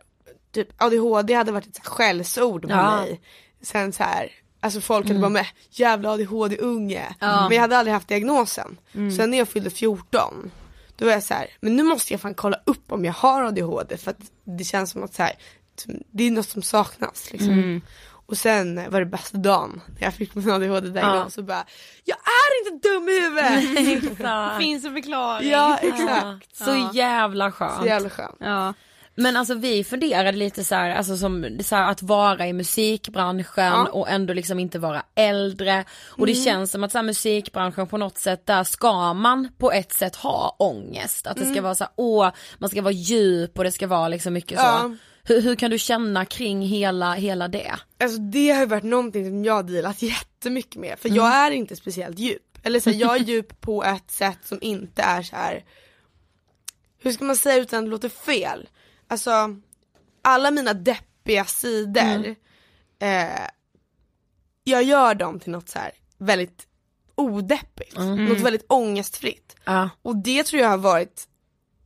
typ 0.52 0.82
ADHD 0.82 1.34
hade 1.34 1.52
varit 1.52 1.66
ett 1.66 1.76
så 1.76 1.82
här 1.82 1.90
skällsord 1.90 2.62
på 2.62 2.70
Ja. 2.70 2.96
mig. 2.96 3.20
Sen 3.62 3.92
så 3.92 4.02
här, 4.02 4.28
alltså 4.64 4.80
folk 4.80 5.08
hade 5.08 5.20
bara 5.20 5.30
med 5.30 5.46
jävla 5.70 6.10
ADHD-unge. 6.10 7.14
Men 7.20 7.50
jag 7.52 7.60
hade 7.60 7.78
aldrig 7.78 7.94
haft 7.94 8.08
diagnosen. 8.08 8.76
Sen 9.16 9.30
när 9.30 9.38
jag 9.38 9.48
fyllde 9.48 9.70
14, 9.70 10.50
Då 10.96 11.04
var 11.04 11.12
jag 11.12 11.22
så 11.22 11.34
här, 11.34 11.46
men 11.60 11.76
nu 11.76 11.82
måste 11.82 12.12
jag 12.12 12.20
fan 12.20 12.34
kolla 12.34 12.56
upp 12.66 12.92
om 12.92 13.04
jag 13.04 13.12
har 13.12 13.42
ADHD 13.44 13.96
för 13.96 14.10
att 14.10 14.20
det 14.44 14.64
känns 14.64 14.90
som 14.90 15.02
att 15.04 15.14
så 15.14 15.22
här, 15.22 15.32
det 16.10 16.24
är 16.24 16.30
något 16.30 16.48
som 16.48 16.62
saknas 16.62 17.32
liksom. 17.32 17.50
Mm. 17.52 17.80
Och 18.26 18.38
sen 18.38 18.90
var 18.90 19.00
det 19.00 19.06
bästa 19.06 19.38
dagen 19.38 19.80
när 19.98 20.02
jag 20.06 20.14
fick 20.14 20.34
min 20.34 20.50
ADHD 20.50 20.88
diagnos 20.88 21.24
Ja. 21.24 21.30
så 21.30 21.42
bara, 21.42 21.64
jag 22.04 22.16
är 22.18 22.72
inte 22.72 22.88
dum 22.88 23.08
i 23.08 23.20
huvudet! 23.20 24.58
Finns 24.58 24.84
en 24.84 24.94
förklaring. 24.94 25.50
ja 25.50 25.78
exakt. 25.82 26.56
Så 26.56 26.90
jävla 26.94 27.52
skönt. 27.52 27.80
Så 27.80 27.86
jävla 27.86 28.10
skönt. 28.10 28.36
Ja. 28.40 28.74
Men 29.16 29.36
alltså 29.36 29.54
vi 29.54 29.84
funderade 29.84 30.38
lite 30.38 30.64
så 30.64 30.74
här, 30.74 30.90
alltså 30.90 31.16
som 31.16 31.58
så 31.64 31.76
här, 31.76 31.90
att 31.90 32.02
vara 32.02 32.46
i 32.46 32.52
musikbranschen 32.52 33.64
Ja. 33.64 33.86
och 33.92 34.08
ändå 34.08 34.32
liksom 34.34 34.58
inte 34.58 34.78
vara 34.78 35.02
äldre. 35.14 35.84
Och 36.06 36.26
det 36.26 36.34
känns 36.34 36.70
som 36.70 36.84
att 36.84 36.92
så 36.92 36.98
här, 36.98 37.02
musikbranschen 37.02 37.86
på 37.86 37.98
något 37.98 38.18
sätt, 38.18 38.46
där 38.46 38.64
ska 38.64 39.14
man 39.14 39.48
på 39.58 39.72
ett 39.72 39.92
sätt 39.92 40.16
ha 40.16 40.56
ångest. 40.58 41.26
Att 41.26 41.36
det 41.36 41.46
ska 41.46 41.62
vara 41.62 41.74
så 41.74 41.84
här, 41.84 41.92
åh, 41.96 42.30
man 42.58 42.70
ska 42.70 42.82
vara 42.82 42.92
djup 42.92 43.58
och 43.58 43.64
det 43.64 43.72
ska 43.72 43.86
vara 43.86 44.08
liksom 44.08 44.32
mycket 44.32 44.58
så. 44.58 44.64
Ja. 44.64 44.96
Hur, 45.26 45.40
hur 45.40 45.54
kan 45.56 45.70
du 45.70 45.78
känna 45.78 46.24
kring 46.24 46.62
hela, 46.62 47.14
hela 47.14 47.48
det? 47.48 47.74
Alltså 48.00 48.18
det 48.18 48.50
har 48.50 48.60
ju 48.60 48.66
varit 48.66 48.82
någonting 48.84 49.24
som 49.24 49.44
jag 49.44 49.54
har 49.54 49.62
dealat 49.62 50.02
jättemycket 50.02 50.76
med 50.76 50.98
för 50.98 51.08
Mm. 51.08 51.16
jag 51.16 51.32
är 51.34 51.50
inte 51.50 51.76
speciellt 51.76 52.18
djup. 52.18 52.58
Eller 52.62 52.80
så 52.80 52.90
jag 52.90 53.16
är 53.16 53.20
djup 53.24 53.60
på 53.60 53.84
ett 53.84 54.10
sätt 54.10 54.38
som 54.44 54.58
inte 54.60 55.02
är 55.02 55.22
så 55.22 55.36
här. 55.36 55.64
hur 57.02 57.12
ska 57.12 57.24
man 57.24 57.36
säga 57.36 57.56
utan 57.62 57.78
att 57.78 57.84
det 57.84 57.90
låter 57.90 58.08
fel? 58.08 58.68
Alltså 59.14 59.56
alla 60.22 60.50
mina 60.50 60.74
deppiga 60.74 61.44
sidor, 61.44 62.02
Mm. 62.02 62.34
eh, 62.98 63.46
jag 64.64 64.82
gör 64.82 65.14
dem 65.14 65.40
till 65.40 65.52
något 65.52 65.68
så 65.68 65.78
här 65.78 65.90
väldigt 66.18 66.66
odeppigt, 67.14 67.96
något 67.98 68.40
väldigt 68.40 68.64
ångestfritt. 68.68 69.56
Ja. 69.64 69.90
Och 70.02 70.16
det 70.16 70.42
tror 70.44 70.62
jag 70.62 70.68
har 70.68 70.78
varit 70.78 71.28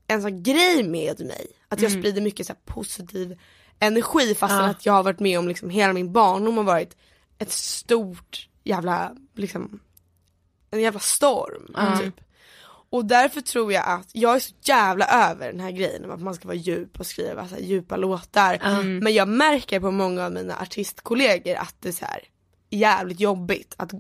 en 0.07 0.23
sån 0.23 0.43
grej 0.43 0.83
med 0.83 1.21
mig. 1.21 1.47
Att 1.69 1.81
jag 1.81 1.93
sprider 1.93 2.21
mycket 2.21 2.47
så 2.47 2.55
positiv 2.65 3.39
energi 3.79 4.35
fastän 4.35 4.59
Ja. 4.59 4.65
att 4.71 4.87
jag 4.87 4.93
har 4.93 5.03
varit 5.03 5.21
med 5.21 5.39
om 5.39 5.49
liksom 5.49 5.71
hela 5.71 5.93
min 5.93 6.13
barndom 6.13 6.57
har 6.57 6.65
varit 6.65 6.97
ett 7.39 7.51
stort 7.53 8.49
jävla, 8.65 9.17
liksom, 9.35 9.81
en 10.71 10.81
jävla 10.81 11.01
storm. 11.01 11.75
Typ. 12.01 12.21
Och 12.91 13.05
därför 13.05 13.41
tror 13.41 13.73
jag 13.73 13.85
att 13.87 14.11
jag 14.13 14.37
är 14.37 14.41
så 14.41 14.55
jävla 14.63 15.07
över 15.07 15.53
den 15.53 15.61
här 15.61 15.71
grejen 15.71 16.05
om 16.05 16.11
att 16.11 16.21
man 16.21 16.35
ska 16.35 16.49
vara 16.49 16.57
djup 16.57 17.01
och 17.01 17.07
skriva 17.07 17.49
så 17.49 17.55
här 17.55 17.63
djupa 17.63 17.97
låtar. 17.97 18.83
Men 19.01 19.15
jag 19.15 19.29
märker 19.29 19.81
på 19.81 19.91
många 19.91 20.25
av 20.25 20.33
mina 20.33 20.57
artistkollegor 20.57 21.55
att 21.55 21.75
det 21.81 21.89
är 21.89 21.93
så 21.93 22.05
här 22.05 22.21
jävligt 22.71 23.21
jobbigt 23.21 23.75
att, 23.79 23.93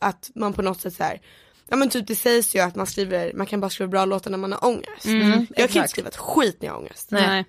att 0.00 0.30
man 0.34 0.52
på 0.52 0.62
något 0.62 0.80
sätt 0.80 0.94
så 0.94 1.02
här 1.02 1.20
Ja 1.68 1.76
men 1.76 1.88
typ 1.88 2.06
det 2.06 2.16
sägs 2.16 2.54
ju 2.54 2.60
att 2.60 2.74
man 2.74 2.86
skriver, 2.86 3.32
man 3.34 3.46
kan 3.46 3.60
bara 3.60 3.70
skriva 3.70 3.88
bra 3.88 4.04
låtar 4.04 4.30
när 4.30 4.38
man 4.38 4.52
har 4.52 4.64
ångest. 4.64 5.04
jag 5.04 5.20
kan 5.22 5.40
inte 5.40 5.62
exakt. 5.62 5.90
skriva 5.90 6.08
ett 6.08 6.16
skit 6.16 6.56
när 6.60 6.66
jag 6.66 6.74
har 6.74 6.80
ångest. 6.80 7.10
Nej. 7.10 7.26
Nej. 7.26 7.44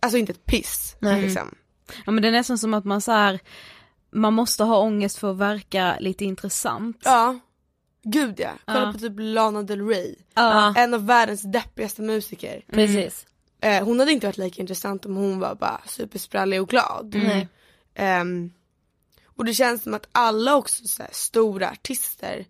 Alltså 0.00 0.18
inte 0.18 0.32
ett 0.32 0.46
piss. 0.46 0.96
Nej. 0.98 1.22
Liksom. 1.22 1.54
Ja 2.06 2.12
men 2.12 2.22
det 2.22 2.28
är 2.28 2.32
nästan 2.32 2.58
som 2.58 2.74
att 2.74 2.84
man 2.84 3.00
så 3.00 3.12
här, 3.12 3.40
man 4.12 4.34
måste 4.34 4.64
ha 4.64 4.78
ångest 4.78 5.18
för 5.18 5.30
att 5.30 5.36
verka 5.36 5.96
lite 6.00 6.24
intressant. 6.24 7.00
Ja. 7.04 7.38
Gud 8.08 8.40
ja. 8.40 8.50
Kolla 8.64 8.92
på 8.92 8.98
typ 8.98 9.12
Lana 9.16 9.62
Del 9.62 9.86
Rey. 9.86 10.14
En 10.76 10.94
av 10.94 11.06
världens 11.06 11.42
deppigaste 11.42 12.02
musiker. 12.02 12.64
Precis. 12.72 13.26
Eh, 13.60 13.84
hon 13.84 13.98
hade 13.98 14.12
inte 14.12 14.26
varit 14.26 14.38
lika 14.38 14.60
intressant 14.60 15.06
om 15.06 15.16
hon 15.16 15.38
var 15.38 15.54
bara 15.54 15.80
supersprallig 15.86 16.62
och 16.62 16.68
glad. 16.68 17.14
Nej. 17.14 17.48
Ehm, 17.94 18.52
och 19.26 19.44
det 19.44 19.54
känns 19.54 19.82
som 19.82 19.94
att 19.94 20.08
alla 20.12 20.56
också 20.56 20.88
så 20.88 21.02
här, 21.02 21.10
stora 21.12 21.70
artister 21.70 22.46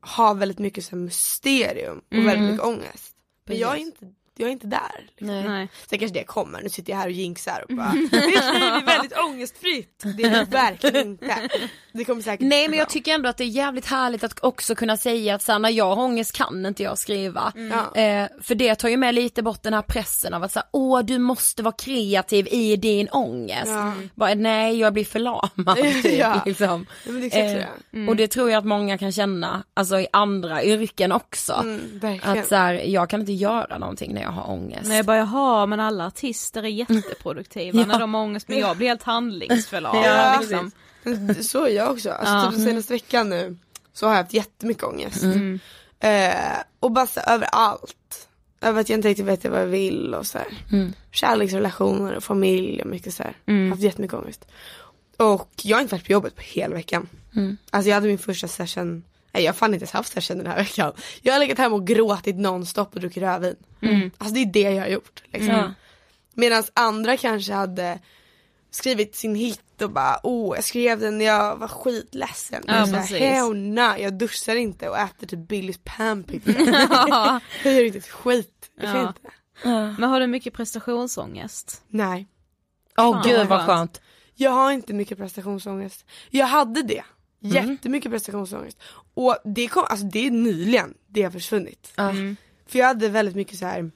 har 0.00 0.34
väldigt 0.34 0.58
mycket 0.58 0.84
så 0.84 0.96
här, 0.96 1.02
mysterium 1.02 1.98
och 1.98 2.26
väldigt 2.26 2.50
mycket 2.50 2.66
ångest. 2.66 3.14
Men 3.46 3.58
jag 3.58 3.74
är 3.74 3.78
inte, 3.78 4.12
jag 4.38 4.48
är 4.48 4.52
inte 4.52 4.66
där. 4.66 5.06
Liksom. 5.08 5.26
Nej. 5.26 5.48
Nej. 5.48 5.68
Sen 5.90 5.98
kanske 5.98 6.18
det 6.18 6.24
kommer, 6.24 6.62
nu 6.62 6.68
sitter 6.68 6.92
jag 6.92 6.98
här 6.98 7.06
och 7.06 7.12
jinxar 7.12 7.64
och 7.68 7.76
bara 7.76 7.92
Mitt 7.92 8.12
liv 8.12 8.22
är 8.62 8.86
väldigt 8.86 9.18
ångestfritt. 9.18 10.02
Det 10.16 10.22
är 10.22 10.30
det 10.30 10.44
verkligen 10.50 10.96
inte. 11.06 11.48
Det 11.92 12.04
kommer 12.04 12.22
säkert 12.22 12.46
Nej 12.46 12.68
men 12.68 12.78
jag 12.78 12.88
tycker 12.88 13.14
ändå 13.14 13.28
att 13.28 13.36
det 13.36 13.44
är 13.44 13.48
jävligt 13.48 13.86
härligt 13.86 14.24
att 14.24 14.44
också 14.44 14.74
kunna 14.74 14.96
säga 14.96 15.34
att 15.34 15.42
så 15.42 15.58
när 15.58 15.70
jag 15.70 15.96
har 15.96 16.04
ångest 16.04 16.32
kan 16.36 16.66
inte 16.66 16.82
jag 16.82 16.98
skriva. 16.98 17.52
Ja. 17.56 18.00
Eh, 18.00 18.28
för 18.42 18.54
det 18.54 18.74
tar 18.74 18.88
ju 18.88 18.96
med 18.96 19.14
lite 19.14 19.42
bort 19.42 19.62
den 19.62 19.74
här 19.74 19.82
pressen 19.82 20.34
av 20.34 20.42
att 20.42 20.52
säga 20.52 20.64
åh 20.72 21.00
du 21.04 21.18
måste 21.18 21.62
vara 21.62 21.74
kreativ 21.78 22.48
i 22.50 22.76
din 22.76 23.08
ångest. 23.08 23.66
Ja. 23.66 23.92
Bara, 24.14 24.34
nej 24.34 24.78
jag 24.78 24.92
blir 24.92 25.04
förlamad 25.04 25.76
typ, 26.02 26.12
Ja. 26.18 26.42
liksom. 26.46 26.86
Det 27.04 27.30
så 27.32 27.38
Eh, 27.38 28.08
Och 28.08 28.16
det 28.16 28.28
tror 28.28 28.50
jag 28.50 28.58
att 28.58 28.64
många 28.64 28.98
kan 28.98 29.12
känna, 29.12 29.62
alltså 29.74 30.00
i 30.00 30.06
andra 30.12 30.64
yrken 30.64 31.12
också. 31.12 31.52
Mm. 31.52 32.20
Att 32.22 32.46
så 32.48 32.54
här, 32.54 32.74
jag 32.74 33.10
kan 33.10 33.20
inte 33.20 33.32
göra 33.32 33.78
någonting 33.78 34.14
när 34.14 34.22
jag 34.22 34.27
har 34.32 34.50
ångest. 34.50 34.88
Men 34.88 34.96
jag 34.96 35.06
bara 35.06 35.16
jaha 35.16 35.66
men 35.66 35.80
alla 35.80 36.06
artister 36.06 36.62
är 36.62 36.68
jätteproduktiva 36.68 37.78
Ja. 37.80 37.86
när 37.86 37.98
de 37.98 38.14
har 38.14 38.22
ångest 38.22 38.48
men 38.48 38.58
jag 38.58 38.76
blir 38.76 38.88
helt 38.88 39.02
handlingsförlamad 39.02 40.04
Ja, 40.04 40.38
liksom. 40.40 40.70
Så 41.42 41.64
är 41.66 41.70
jag 41.70 41.90
också. 41.90 42.10
Alltså, 42.10 42.34
Ja. 42.34 42.42
typ 42.50 42.56
den 42.58 42.64
senaste 42.66 42.92
veckan 42.92 43.28
nu 43.28 43.56
så 43.92 44.06
har 44.06 44.14
jag 44.14 44.22
haft 44.22 44.34
jättemycket 44.34 44.82
ångest. 44.84 45.22
Mm. 45.22 45.60
Eh, 46.00 46.58
och 46.80 46.90
bara 46.92 47.06
så, 47.06 47.20
här, 47.20 47.34
över 47.34 47.48
allt. 47.52 48.28
Över 48.60 48.80
att 48.80 48.88
jag 48.88 48.96
inte 48.98 49.08
riktigt 49.08 49.26
vet 49.26 49.44
vad 49.44 49.60
jag 49.60 49.66
vill 49.66 50.14
och 50.14 50.26
så 50.26 50.38
här. 50.38 50.46
Mm. 50.72 50.92
Kärleksrelationer 51.10 52.16
och 52.16 52.24
familj 52.24 52.82
och 52.82 52.88
mycket 52.88 53.14
så 53.14 53.22
här. 53.22 53.36
Mm. 53.46 53.70
Haft 53.70 53.82
jättemycket 53.82 54.18
ångest. 54.18 54.44
Och 55.16 55.50
jag 55.62 55.76
har 55.76 55.82
inte 55.82 55.94
varit 55.94 56.06
på 56.06 56.12
jobbet 56.12 56.36
på 56.36 56.42
hela 56.42 56.74
veckan. 56.74 57.08
Mm. 57.36 57.56
Alltså 57.70 57.88
jag 57.88 57.94
hade 57.94 58.06
min 58.08 58.18
första 58.18 58.48
session, 58.48 59.04
nej 59.32 59.42
jag 59.44 59.52
har 59.52 59.56
fan 59.56 59.74
inte 59.74 59.82
ens 59.82 59.92
haft 59.92 60.12
session 60.12 60.38
den 60.38 60.46
här 60.46 60.56
veckan. 60.56 60.92
Jag 61.22 61.32
har 61.32 61.40
legat 61.40 61.58
hemma 61.58 61.76
och 61.76 61.86
gråtit 61.86 62.36
nonstop 62.36 62.94
och 62.94 63.00
druckit 63.00 63.22
rödvin. 63.22 63.56
Alltså 64.18 64.34
det 64.34 64.40
är 64.40 64.46
det 64.46 64.60
jag 64.60 64.82
har 64.82 64.88
gjort. 64.88 65.22
Liksom. 65.24 65.54
Ja. 65.54 65.72
Medan 66.34 66.62
andra 66.74 67.16
kanske 67.16 67.52
hade 67.52 67.98
skrivit 68.70 69.16
sin 69.16 69.34
hit 69.34 69.82
och 69.82 69.90
bara 69.90 70.20
åh 70.22 70.56
jag 70.56 70.64
skrev 70.64 71.00
den 71.00 71.18
när 71.18 71.24
jag 71.24 71.56
var 71.56 71.68
skitledsen. 71.68 72.62
Ja, 72.66 72.86
så 72.86 72.92
här. 72.96 73.18
Hell 73.18 73.54
no, 73.56 73.96
jag 73.98 74.14
duschar 74.18 74.56
inte 74.56 74.88
och 74.88 74.98
äter 74.98 75.26
typ 75.26 75.48
Billys 75.48 75.80
panpizza. 75.84 76.50
Ja. 77.08 77.40
jag 77.64 77.74
gör 77.74 77.84
inte 77.84 77.98
ett 77.98 78.08
skit. 78.08 78.70
Jag 78.80 78.96
Ja. 78.96 79.08
inte. 79.08 79.20
Men 80.00 80.02
har 80.10 80.20
du 80.20 80.26
mycket 80.26 80.54
prestationsångest? 80.54 81.82
Nej. 81.88 82.28
Åh 82.98 83.12
Fan, 83.12 83.22
gud 83.28 83.46
vad 83.46 83.66
skönt. 83.66 84.00
Jag 84.34 84.50
har 84.50 84.72
inte 84.72 84.92
mycket 84.94 85.18
prestationsångest. 85.18 86.04
Jag 86.30 86.46
hade 86.46 86.82
det. 86.82 87.02
Jättemycket 87.40 88.12
prestationsångest. 88.12 88.78
Och 89.14 89.36
det 89.44 89.68
kom, 89.68 89.84
alltså 89.88 90.06
det 90.06 90.26
är 90.26 90.30
nyligen 90.30 90.94
det 91.06 91.22
har 91.22 91.30
försvunnit. 91.30 91.92
Mm. 91.96 92.36
För 92.66 92.78
jag 92.78 92.86
hade 92.86 93.08
väldigt 93.08 93.34
mycket 93.34 93.58
så 93.58 93.66
här 93.66 93.90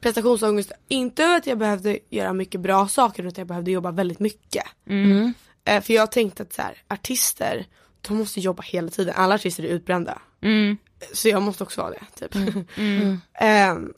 prestationsångest, 0.00 0.72
inte 0.88 1.24
över 1.24 1.36
att 1.36 1.46
jag 1.46 1.58
behövde 1.58 1.98
göra 2.10 2.32
mycket 2.32 2.60
bra 2.60 2.88
saker 2.88 3.22
utan 3.22 3.28
att 3.28 3.38
jag 3.38 3.46
behövde 3.46 3.70
jobba 3.70 3.90
väldigt 3.90 4.18
mycket. 4.18 4.64
Mm. 4.86 5.32
Eh, 5.64 5.82
för 5.82 5.94
jag 5.94 6.12
tänkte 6.12 6.42
att 6.42 6.52
så 6.52 6.62
här, 6.62 6.82
artister, 6.88 7.66
de 8.00 8.16
måste 8.16 8.40
jobba 8.40 8.62
hela 8.62 8.88
tiden, 8.88 9.14
alla 9.16 9.34
artister 9.34 9.64
är 9.64 9.68
utbrända. 9.68 10.22
Mm. 10.42 10.76
Så 11.12 11.28
jag 11.28 11.42
måste 11.42 11.64
också 11.64 11.80
vara 11.80 11.90
det 11.90 12.28
typ. 12.28 12.56
Ehm, 13.34 13.92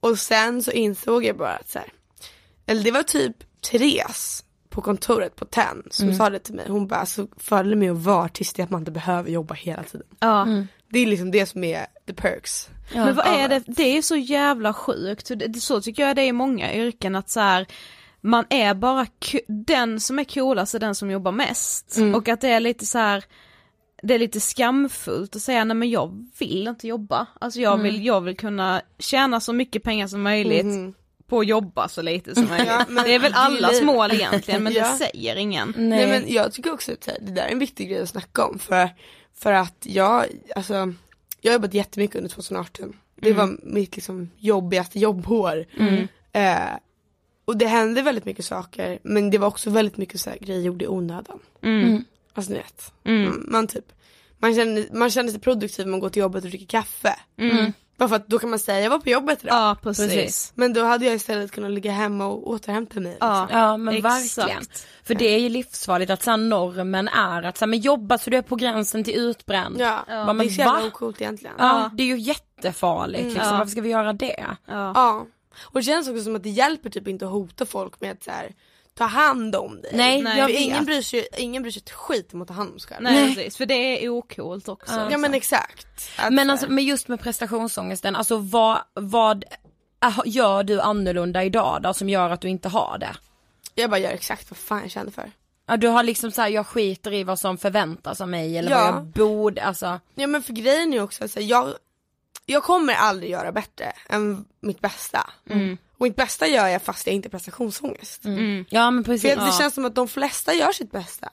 och 0.00 0.18
sen 0.18 0.62
så 0.62 0.70
insåg 0.70 1.24
jag 1.24 1.36
bara 1.36 1.56
att 1.56 1.70
så 1.70 1.78
här, 1.78 1.92
eller 2.66 2.82
det 2.82 2.90
var 2.90 3.02
typ 3.02 3.36
Therese 3.60 4.44
på 4.76 4.82
kontoret 4.82 5.36
på 5.36 5.44
TEN 5.44 5.82
som 5.90 6.14
sa 6.14 6.30
det 6.30 6.38
till 6.38 6.54
mig. 6.54 6.64
Hon 6.68 6.86
bara, 6.86 7.06
så 7.06 7.26
fördelen 7.36 7.78
med 7.78 7.92
att 7.92 7.98
vara 7.98 8.24
artist 8.24 8.58
är 8.58 8.62
att 8.62 8.70
man 8.70 8.80
inte 8.80 8.90
behöver 8.90 9.30
jobba 9.30 9.54
hela 9.54 9.82
tiden. 9.82 10.06
Ja. 10.18 10.46
Det 10.88 10.98
är 10.98 11.06
liksom 11.06 11.30
det 11.30 11.46
som 11.46 11.64
är 11.64 11.86
the 12.06 12.12
perks. 12.12 12.68
Men 12.94 13.14
vad 13.14 13.26
är 13.26 13.48
det, 13.48 13.62
det 13.66 13.96
är 13.96 14.02
så 14.02 14.16
jävla 14.16 14.74
sjukt, 14.74 15.30
så 15.60 15.80
tycker 15.80 16.06
jag 16.06 16.16
det 16.16 16.22
är 16.22 16.26
i 16.26 16.32
många 16.32 16.74
yrken 16.74 17.16
att 17.16 17.30
så 17.30 17.40
här, 17.40 17.66
man 18.20 18.44
är 18.50 18.74
bara, 18.74 19.06
den 19.48 20.00
som 20.00 20.18
är 20.18 20.24
coolast 20.24 20.74
är 20.74 20.78
den 20.78 20.94
som 20.94 21.10
jobbar 21.10 21.32
mest. 21.32 21.98
Och 22.14 22.28
att 22.28 22.40
det 22.40 22.48
är 22.48 22.60
lite 22.60 22.86
så 22.86 22.98
här 22.98 23.24
det 24.02 24.14
är 24.14 24.18
lite 24.18 24.40
skamfullt 24.40 25.36
att 25.36 25.42
säga 25.42 25.64
nej 25.64 25.76
men 25.76 25.90
jag 25.90 26.28
vill 26.38 26.68
inte 26.68 26.88
jobba. 26.88 27.26
Alltså 27.40 27.60
jag 27.60 27.76
vill, 27.76 28.06
jag 28.06 28.20
vill 28.20 28.36
kunna 28.36 28.82
tjäna 28.98 29.40
så 29.40 29.52
mycket 29.52 29.82
pengar 29.82 30.06
som 30.06 30.22
möjligt 30.22 30.96
på 31.26 31.40
att 31.40 31.46
jobba 31.46 31.88
så 31.88 32.02
lite 32.02 32.34
som 32.34 32.44
möjligt. 32.48 32.68
Ja, 32.68 32.84
men 32.88 33.04
det 33.04 33.14
är 33.14 33.18
väl 33.18 33.32
allas 33.34 33.82
mål 33.82 34.12
egentligen 34.12 34.62
men 34.62 34.72
Ja. 34.76 34.92
det 34.92 34.98
säger 34.98 35.36
ingen. 35.36 35.74
Nej. 35.76 36.06
men 36.06 36.32
jag 36.32 36.52
tycker 36.52 36.72
också 36.72 36.92
att 36.92 37.08
det 37.20 37.32
där 37.32 37.42
är 37.42 37.52
en 37.52 37.58
viktig 37.58 37.88
grej 37.88 38.02
att 38.02 38.08
snacka 38.08 38.44
om 38.46 38.58
för, 38.58 38.88
för 39.34 39.52
att 39.52 39.76
jag, 39.82 40.26
alltså, 40.56 40.74
jag 41.40 41.52
har 41.52 41.54
jobbat 41.54 41.74
jättemycket 41.74 42.16
under 42.16 42.30
2018. 42.30 42.96
Det 43.20 43.32
var 43.32 43.56
mitt 43.62 43.96
liksom 43.96 44.30
jobbigaste 44.38 44.98
jobbår. 44.98 45.66
Eh, 46.32 46.58
och 47.44 47.56
det 47.56 47.66
hände 47.66 48.02
väldigt 48.02 48.24
mycket 48.24 48.44
saker 48.44 48.98
men 49.02 49.30
det 49.30 49.38
var 49.38 49.48
också 49.48 49.70
väldigt 49.70 49.96
mycket 49.96 50.20
så 50.20 50.30
här, 50.30 50.38
grejer 50.40 50.60
gjorda 50.60 50.84
i 50.84 50.88
onödan. 50.88 51.38
Mm. 51.62 52.04
Alltså 52.34 52.52
ni 52.52 52.58
vet. 52.58 52.92
Mm. 53.04 53.24
Man, 53.24 53.46
man 53.48 53.66
typ, 53.66 53.84
man 54.38 54.54
känner, 54.54 54.86
man 54.92 55.10
känner 55.10 55.30
sig 55.30 55.40
produktiv 55.40 55.86
när 55.86 55.90
man 55.90 56.00
går 56.00 56.08
till 56.08 56.20
jobbet 56.20 56.44
och 56.44 56.50
dricker 56.50 56.66
kaffe. 56.66 57.16
Mm. 57.98 58.08
Bara 58.08 58.08
för 58.08 58.16
att 58.16 58.28
då 58.28 58.38
kan 58.38 58.50
man 58.50 58.58
säga 58.58 58.80
jag 58.80 58.90
var 58.90 58.98
på 58.98 59.08
jobbet 59.10 59.44
idag. 59.44 59.54
Ja 59.56 59.76
precis. 59.82 60.06
Precis. 60.06 60.52
Men 60.54 60.72
då 60.72 60.84
hade 60.84 61.04
jag 61.04 61.14
istället 61.14 61.52
kunnat 61.52 61.70
ligga 61.70 61.92
hemma 61.92 62.26
och 62.26 62.48
återhämta 62.50 63.00
mig. 63.00 63.12
liksom. 63.12 63.28
Ja, 63.28 63.48
Ja 63.50 63.76
men 63.76 63.94
exakt. 63.96 64.38
verkligen. 64.38 64.62
För 65.04 65.14
det 65.14 65.34
är 65.34 65.38
ju 65.38 65.48
livsfarligt 65.48 66.10
att 66.10 66.22
så 66.22 66.30
här, 66.30 66.36
normen 66.38 67.08
är 67.08 67.42
att 67.42 67.58
så 67.58 67.64
här, 67.64 67.70
men 67.70 67.78
jobba 67.78 68.18
så 68.18 68.30
du 68.30 68.36
är 68.36 68.42
på 68.42 68.56
gränsen 68.56 69.04
till 69.04 69.14
utbränd. 69.14 69.76
Ja, 69.80 70.04
Bara, 70.08 70.24
men 70.32 70.38
det 70.38 70.44
är 70.44 70.48
så 70.54 70.60
jävla 70.60 70.86
ocoolt 70.86 71.20
egentligen. 71.20 71.54
Ja, 71.58 71.90
det 71.94 72.02
är 72.02 72.06
ju 72.06 72.18
jätte 72.18 72.42
jättefarligt 72.56 73.24
liksom. 73.24 73.42
Ja. 73.44 73.58
varför 73.58 73.70
ska 73.70 73.80
vi 73.80 73.88
göra 73.88 74.12
det? 74.12 74.44
Ja. 74.66 74.92
Ja. 74.94 75.26
Och 75.62 75.80
det 75.80 75.82
känns 75.82 76.08
också 76.08 76.22
som 76.22 76.36
att 76.36 76.42
det 76.42 76.50
hjälper 76.50 76.90
typ 76.90 77.08
inte 77.08 77.24
att 77.24 77.30
hota 77.30 77.66
folk 77.66 78.00
med 78.00 78.12
att 78.12 78.24
så 78.24 78.30
här, 78.30 78.54
ta 78.96 79.04
hand 79.04 79.56
om 79.56 79.80
dig. 79.82 79.90
Nej, 79.94 80.22
Nej. 80.22 80.38
Jag 80.38 80.50
ingen 80.50 80.84
bryr, 80.84 81.02
sig, 81.02 81.28
ingen 81.36 81.62
bryr 81.62 81.72
sig 81.72 81.82
ett 81.86 81.90
skit 81.90 82.34
om 82.34 82.42
att 82.42 82.48
ta 82.48 82.54
hand 82.54 82.72
om 82.72 82.78
sig 82.78 82.88
själv. 82.88 83.02
Nej, 83.02 83.34
precis, 83.34 83.56
för 83.56 83.66
det 83.66 84.04
är 84.04 84.08
okult 84.08 84.68
också. 84.68 84.94
Ja. 84.94 85.08
Ja 85.10 85.18
men 85.18 85.34
exakt. 85.34 85.86
Att, 86.18 86.32
Men 86.32 86.46
så 86.46 86.50
alltså 86.52 86.66
här, 86.66 86.72
men 86.72 86.84
just 86.84 87.08
med 87.08 87.20
prestationsångesten, 87.20 88.16
alltså 88.16 88.36
vad, 88.36 88.78
vad 88.94 89.44
äh, 90.04 90.18
gör 90.24 90.62
du 90.62 90.80
annorlunda 90.80 91.44
idag 91.44 91.82
då 91.82 91.94
som 91.94 92.08
gör 92.08 92.30
att 92.30 92.40
du 92.40 92.48
inte 92.48 92.68
har 92.68 92.98
det? 92.98 93.16
jag 93.78 93.90
bara 93.90 93.98
gör 94.00 94.10
exakt 94.10 94.50
vad 94.50 94.56
fan 94.58 94.82
jag 94.82 94.90
känner 94.90 95.10
för. 95.10 95.30
Ja, 95.66 95.76
du 95.76 95.88
har 95.88 96.02
liksom 96.02 96.30
så 96.30 96.42
här, 96.42 96.48
jag 96.48 96.66
skiter 96.66 97.12
i 97.12 97.24
vad 97.24 97.38
som 97.38 97.58
förväntas 97.58 98.20
av 98.20 98.28
mig 98.28 98.58
eller 98.58 98.70
Ja. 98.70 98.78
vad 98.78 98.94
jag 98.94 99.04
borde, 99.04 99.62
alltså. 99.62 100.00
Ja 100.14 100.26
men 100.26 100.42
för 100.42 100.52
grejen 100.52 100.88
är 100.92 100.96
ju 100.96 101.02
också 101.02 101.24
att 101.24 101.36
jag, 101.36 101.74
jag 102.46 102.62
kommer 102.62 102.94
aldrig 102.94 103.30
göra 103.30 103.52
bättre 103.52 103.92
än 104.08 104.44
mitt 104.60 104.80
bästa. 104.80 105.30
Och 105.98 106.06
mitt 106.06 106.16
bästa 106.16 106.46
gör 106.46 106.66
jag 106.68 106.82
fast 106.82 107.06
jag 107.06 107.14
inte 107.16 107.26
har 107.26 107.30
prestationsångest. 107.30 108.22
Ja 108.68 108.90
men 108.90 109.04
För 109.04 109.12
precis. 109.12 109.30
jag, 109.30 109.38
det 109.46 109.52
känns 109.52 109.74
som 109.74 109.84
att 109.84 109.94
de 109.94 110.08
flesta 110.08 110.54
gör 110.54 110.72
sitt 110.72 110.90
bästa. 110.90 111.28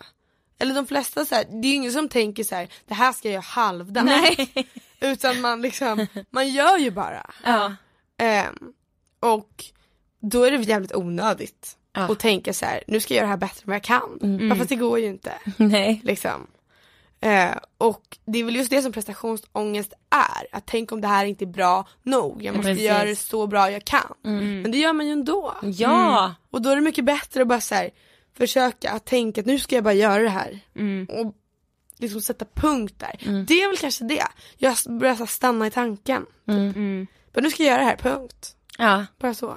Eller 0.60 0.76
de 0.76 0.88
flesta 0.88 1.26
så 1.26 1.36
här, 1.36 1.44
det 1.62 1.68
är 1.68 1.70
ju 1.70 1.76
ingen 1.76 1.92
som 1.92 2.10
tänker 2.10 2.44
så 2.44 2.56
här: 2.56 2.68
det 2.88 2.94
här 2.94 3.14
ska 3.14 3.28
jag 3.28 3.34
göra 3.34 3.42
halvdant. 3.42 4.06
Nej. 4.06 4.50
Utan 5.00 5.42
man 5.42 5.62
liksom, 5.62 6.08
man 6.30 6.50
gör 6.50 6.78
ju 6.78 6.92
bara. 6.92 7.30
Ja. 7.44 7.76
Ehm, 8.18 8.58
och 9.20 9.66
då 10.20 10.44
är 10.44 10.52
det 10.52 10.58
jävligt 10.58 10.96
onödigt 10.96 11.78
Ja. 11.96 12.02
att 12.12 12.20
tänka 12.20 12.54
så 12.54 12.66
här: 12.66 12.84
nu 12.88 13.00
ska 13.00 13.14
jag 13.14 13.18
göra 13.18 13.26
det 13.26 13.32
här 13.32 13.38
bättre 13.38 13.62
än 13.64 13.68
vad 13.68 13.76
jag 13.76 13.84
kan. 13.84 14.20
Mm. 14.22 14.58
Fast 14.58 14.70
det 14.70 14.76
går 14.76 15.00
ju 15.00 15.06
inte. 15.06 15.34
Nej. 15.58 16.02
Liksom. 16.04 16.48
Eh, 17.24 17.58
och 17.78 18.18
det 18.26 18.40
är 18.40 18.44
väl 18.44 18.56
just 18.56 18.70
det 18.70 18.82
som 18.82 18.92
prestationsångest 18.92 19.94
är. 20.10 20.58
Att 20.58 20.66
tänk 20.66 20.92
om 20.92 21.02
det 21.02 21.08
här 21.08 21.26
inte 21.26 21.44
är 21.44 21.48
bra 21.48 21.88
nog. 22.04 22.44
Jag 22.44 22.56
måste 22.56 22.70
Precis. 22.70 22.86
göra 22.86 23.06
det 23.06 23.16
så 23.16 23.48
bra 23.48 23.72
jag 23.72 23.86
kan. 23.86 24.14
Men 24.22 24.72
det 24.72 24.78
gör 24.78 24.94
man 24.94 25.06
ju 25.06 25.12
ändå. 25.12 25.54
Ja. 25.62 26.36
Och 26.50 26.62
då 26.62 26.70
är 26.70 26.76
det 26.76 26.82
mycket 26.82 27.06
bättre 27.06 27.42
att 27.42 27.48
bara 27.48 27.62
så 27.62 27.76
här, 27.76 27.90
försöka 28.38 28.92
att 28.92 29.06
tänka 29.06 29.42
att 29.42 29.48
nu 29.48 29.60
ska 29.60 29.76
jag 29.76 29.84
bara 29.84 29.94
göra 29.94 30.24
det 30.24 30.30
här. 30.30 30.60
Och 31.10 31.36
liksom 31.98 32.22
sätta 32.22 32.46
punkt 32.46 32.96
där. 32.98 33.44
Det 33.48 33.62
är 33.62 33.68
väl 33.68 33.78
kanske 33.78 34.04
det. 34.04 34.28
Jag 34.58 34.76
börjar 34.90 35.26
stanna 35.26 35.68
i 35.68 35.72
tanken. 35.72 36.26
Mm. 36.48 37.08
Men 37.34 37.44
nu 37.44 37.52
ska 37.52 37.64
jag 37.64 37.72
göra 37.72 37.82
det 37.82 37.90
här, 37.90 37.98
punkt. 37.98 38.56
Ja. 38.78 39.06
Bara 39.20 39.34
så. 39.34 39.56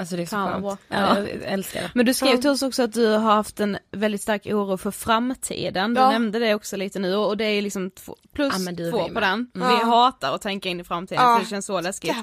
Alltså 0.00 0.16
det 0.16 0.22
är 0.22 0.26
så 0.26 0.30
Fan, 0.30 0.48
skönt. 0.52 0.62
bra. 0.62 0.76
Ja, 0.88 1.18
jag 1.18 1.28
älskar 1.28 1.82
det. 1.82 1.90
Men 1.94 2.06
du 2.06 2.14
skrev 2.14 2.40
till 2.40 2.50
oss 2.50 2.62
också 2.62 2.82
att 2.82 2.92
du 2.92 3.06
har 3.06 3.18
haft 3.18 3.60
en 3.60 3.78
väldigt 3.90 4.22
stark 4.22 4.46
oro 4.46 4.76
för 4.76 4.90
framtiden. 4.90 5.94
Du 5.94 6.00
Ja. 6.00 6.10
nämnde 6.10 6.38
det 6.38 6.54
också 6.54 6.76
lite 6.76 6.98
nu 6.98 7.14
och 7.16 7.36
det 7.36 7.44
är 7.44 7.62
liksom 7.62 7.90
två, 7.90 8.16
plus 8.32 8.54
Ja, 8.66 8.90
två 8.90 9.06
på 9.08 9.12
med. 9.12 9.22
den. 9.22 9.50
Ja. 9.54 9.68
Vi 9.68 9.84
hatar 9.84 10.34
att 10.34 10.42
tänka 10.42 10.68
in 10.68 10.80
i 10.80 10.84
framtiden 10.84 11.24
Ja. 11.24 11.36
för 11.36 11.44
det 11.44 11.50
känns 11.50 11.66
så 11.66 11.80
läskigt. 11.80 12.14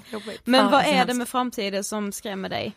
Men 0.43 0.71
vad 0.71 0.85
är 0.85 1.05
det 1.05 1.13
med 1.13 1.27
framtiden 1.29 1.83
som 1.83 2.11
skrämmer 2.11 2.49
dig? 2.49 2.73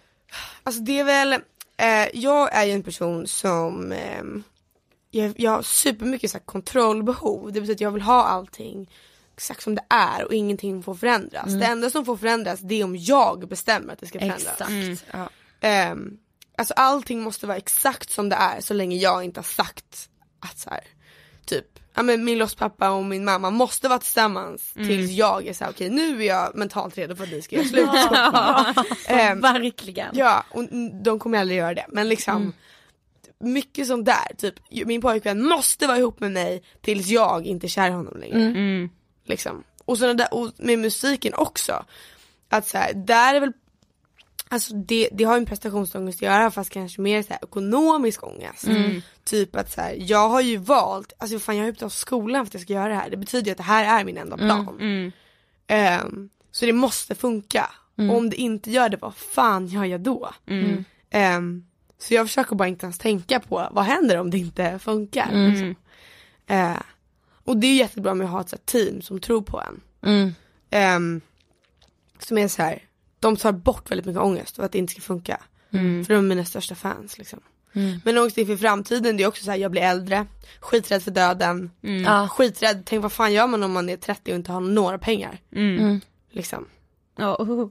Alltså 0.63 0.81
det 0.83 0.99
är 0.99 1.05
väl, 1.05 1.33
eh, 1.33 2.09
jag 2.15 2.55
är 2.55 2.65
ju 2.65 2.73
en 2.73 2.83
person 2.83 3.27
som, 3.27 3.93
ehm, 3.93 4.43
jag, 5.11 5.33
jag 5.37 5.51
har 5.51 5.63
supermycket 5.63 6.31
så 6.31 6.37
här, 6.39 6.45
kontrollbehov. 6.45 7.47
Det 7.53 7.61
betyder 7.61 7.75
att 7.75 7.81
jag 7.81 7.91
vill 7.91 8.03
ha 8.03 8.25
allting 8.25 8.91
exakt 9.39 9.63
som 9.63 9.75
det 9.75 9.85
är 9.89 10.25
och 10.25 10.33
ingenting 10.35 10.83
får 10.83 10.95
förändras. 10.95 11.47
Det 11.47 11.65
enda 11.67 11.91
som 11.91 12.05
får 12.05 12.17
förändras 12.17 12.61
det 12.61 12.75
är 12.81 12.85
om 12.85 12.97
jag 12.97 13.49
bestämmer 13.49 13.93
att 13.93 13.99
det 13.99 14.07
ska 14.07 14.19
förändras. 14.19 14.61
Exakt. 14.61 15.07
Ja. 15.13 15.31
Ehm, 15.61 16.17
alltså 16.59 16.75
allting 16.75 17.23
måste 17.23 17.47
vara 17.47 17.57
exakt 17.57 18.11
som 18.11 18.29
det 18.29 18.37
är 18.37 18.61
så 18.61 18.75
länge 18.75 18.97
jag 18.97 19.25
inte 19.25 19.41
har 19.41 19.45
sagt 19.45 20.09
att 20.41 20.59
så 20.59 20.71
här, 20.71 20.81
typ, 21.47 21.79
ja 21.95 22.03
men 22.03 22.25
min 22.25 22.39
låtspappa 22.39 22.91
och 22.91 23.05
min 23.05 23.25
mamma 23.25 23.51
måste 23.51 23.89
vara 23.89 23.99
tillsammans 23.99 24.73
tills 24.75 25.11
jag 25.11 25.47
är 25.47 25.53
såhär 25.53 25.71
okej 25.71 25.91
nu 25.91 26.23
är 26.23 26.27
jag 26.27 26.57
mentalt 26.57 26.99
redo 26.99 27.17
för 27.17 27.25
att 27.25 27.31
vi 27.31 27.43
ska 27.43 27.57
göra 27.57 27.67
slut. 27.67 27.89
Ehm, 29.09 29.41
Verkligen. 29.41 30.11
Ja, 30.15 30.45
och 30.51 30.65
de 31.05 31.19
kommer 31.19 31.39
aldrig 31.39 31.59
göra 31.59 31.75
det. 31.75 31.87
Men 31.89 32.09
liksom 32.09 32.53
mycket 33.41 33.87
sånt 33.87 34.07
där. 34.07 34.37
Typ, 34.37 34.55
min 34.71 35.01
pojkvän 35.01 35.43
måste 35.43 35.87
vara 35.87 35.99
ihop 35.99 36.21
med 36.21 36.33
mig 36.33 36.63
tills 36.81 37.07
jag 37.07 37.47
inte 37.47 37.67
är 37.67 37.69
kär 37.69 37.89
i 37.89 37.93
honom 37.93 38.21
längre. 38.21 38.43
Mm. 38.43 38.91
Liksom. 39.29 39.65
Och, 39.85 39.99
såna 39.99 40.15
där, 40.15 40.35
och 40.35 40.51
med 40.57 40.79
musiken 40.79 41.35
också. 41.35 41.85
Att 42.49 42.69
så 42.69 42.79
här, 42.79 42.93
där 42.95 43.35
är 43.35 43.41
väl 43.41 43.53
Alltså 44.51 44.75
det, 44.75 45.09
det 45.13 45.25
har 45.25 45.35
ju 45.35 45.41
med 45.41 45.49
prestationsångest 45.49 46.19
att 46.19 46.23
göra 46.23 46.51
fast 46.51 46.71
kanske 46.71 47.01
mer 47.01 47.23
så 47.23 47.29
här, 47.29 47.39
ekonomisk 47.43 48.27
ångest. 48.27 48.65
Typ 49.25 49.57
att 49.57 49.73
så 49.73 49.81
här, 49.81 49.97
jag 49.99 50.29
har 50.29 50.41
ju 50.41 50.57
valt, 50.57 51.13
alltså 51.19 51.39
fan 51.39 51.57
jag 51.57 51.63
har 51.63 51.67
ju 51.67 51.73
betalat 51.73 51.93
skolan 51.93 52.47
för 52.47 52.51
att 52.51 52.55
jag 52.55 52.63
ska 52.63 52.73
göra 52.73 52.89
det 52.89 52.95
här. 52.95 53.11
Det 53.11 53.17
betyder 53.17 53.47
ju 53.47 53.53
att 53.53 53.57
det 53.59 53.63
här 53.63 54.01
är 54.01 54.05
min 54.05 54.17
enda 54.17 54.37
plan. 54.37 54.79
Mm. 54.81 55.13
Ehm, 55.67 56.29
så 56.51 56.67
det 56.67 56.73
måste 56.73 57.15
funka. 57.15 57.71
Och 57.97 58.17
om 58.17 58.31
det 58.31 58.37
inte 58.37 58.71
gör 58.71 58.89
det, 58.89 58.97
vad 58.97 59.15
fan 59.15 59.67
gör 59.67 59.85
jag 59.85 60.01
då? 60.01 60.31
Mm. 60.47 60.85
Ehm, 61.11 61.67
så 61.99 62.15
jag 62.15 62.27
försöker 62.27 62.57
bara 62.57 62.69
inte 62.69 62.87
ens 62.87 62.99
tänka 62.99 63.41
på 63.41 63.69
vad 63.71 63.85
händer 63.85 64.17
om 64.17 64.31
det 64.31 64.39
inte 64.39 64.79
funkar. 64.79 65.29
Mm. 65.33 65.51
Liksom. 65.51 65.75
Eh, 66.47 66.77
och 67.49 67.57
det 67.57 67.67
är 67.67 67.77
jättebra 67.77 68.15
med 68.15 68.25
att 68.25 68.31
ha 68.33 68.41
ett 68.41 68.49
så 68.49 68.57
här, 68.57 68.63
team 68.65 69.03
som 69.03 69.21
tror 69.21 69.43
på 69.43 69.61
en. 69.61 69.81
Mm. 70.03 70.35
Ehm, 70.71 71.21
som 72.19 72.39
är 72.39 72.49
så 72.49 72.63
här, 72.63 72.83
de 73.21 73.37
tar 73.37 73.53
bort 73.53 73.91
väldigt 73.91 74.07
mycket 74.07 74.23
ångest 74.23 74.57
för 74.57 74.63
att 74.63 74.73
det 74.73 74.79
inte 74.79 74.93
ska 74.93 75.01
funka. 75.01 75.41
Mm. 75.71 76.05
För 76.05 76.15
de 76.15 76.25
är 76.25 76.29
mina 76.29 76.45
största 76.45 76.75
fans 76.75 77.19
liksom. 77.19 77.41
Men 78.05 78.19
ångest 78.19 78.39
inför 78.39 78.57
framtiden 78.57 79.17
det 79.17 79.23
är 79.23 79.29
också 79.29 79.45
så 79.45 79.51
här, 79.51 79.59
jag 79.59 79.71
blir 79.71 79.83
äldre, 79.83 80.27
skiträdd 80.61 81.03
för 81.03 81.11
döden, 81.11 81.71
Ja. 81.81 82.29
skiträdd, 82.29 82.83
tänk 82.87 83.03
vad 83.03 83.13
fan 83.13 83.33
gör 83.33 83.47
man 83.47 83.63
om 83.63 83.73
man 83.73 83.89
är 83.89 83.97
30 83.97 84.33
och 84.33 84.37
inte 84.37 84.53
har 84.53 84.61
några 84.61 84.99
pengar? 84.99 85.41
Mm. 85.53 86.01
Liksom. 86.31 86.67
Ja, 87.17 87.37
oh. 87.37 87.69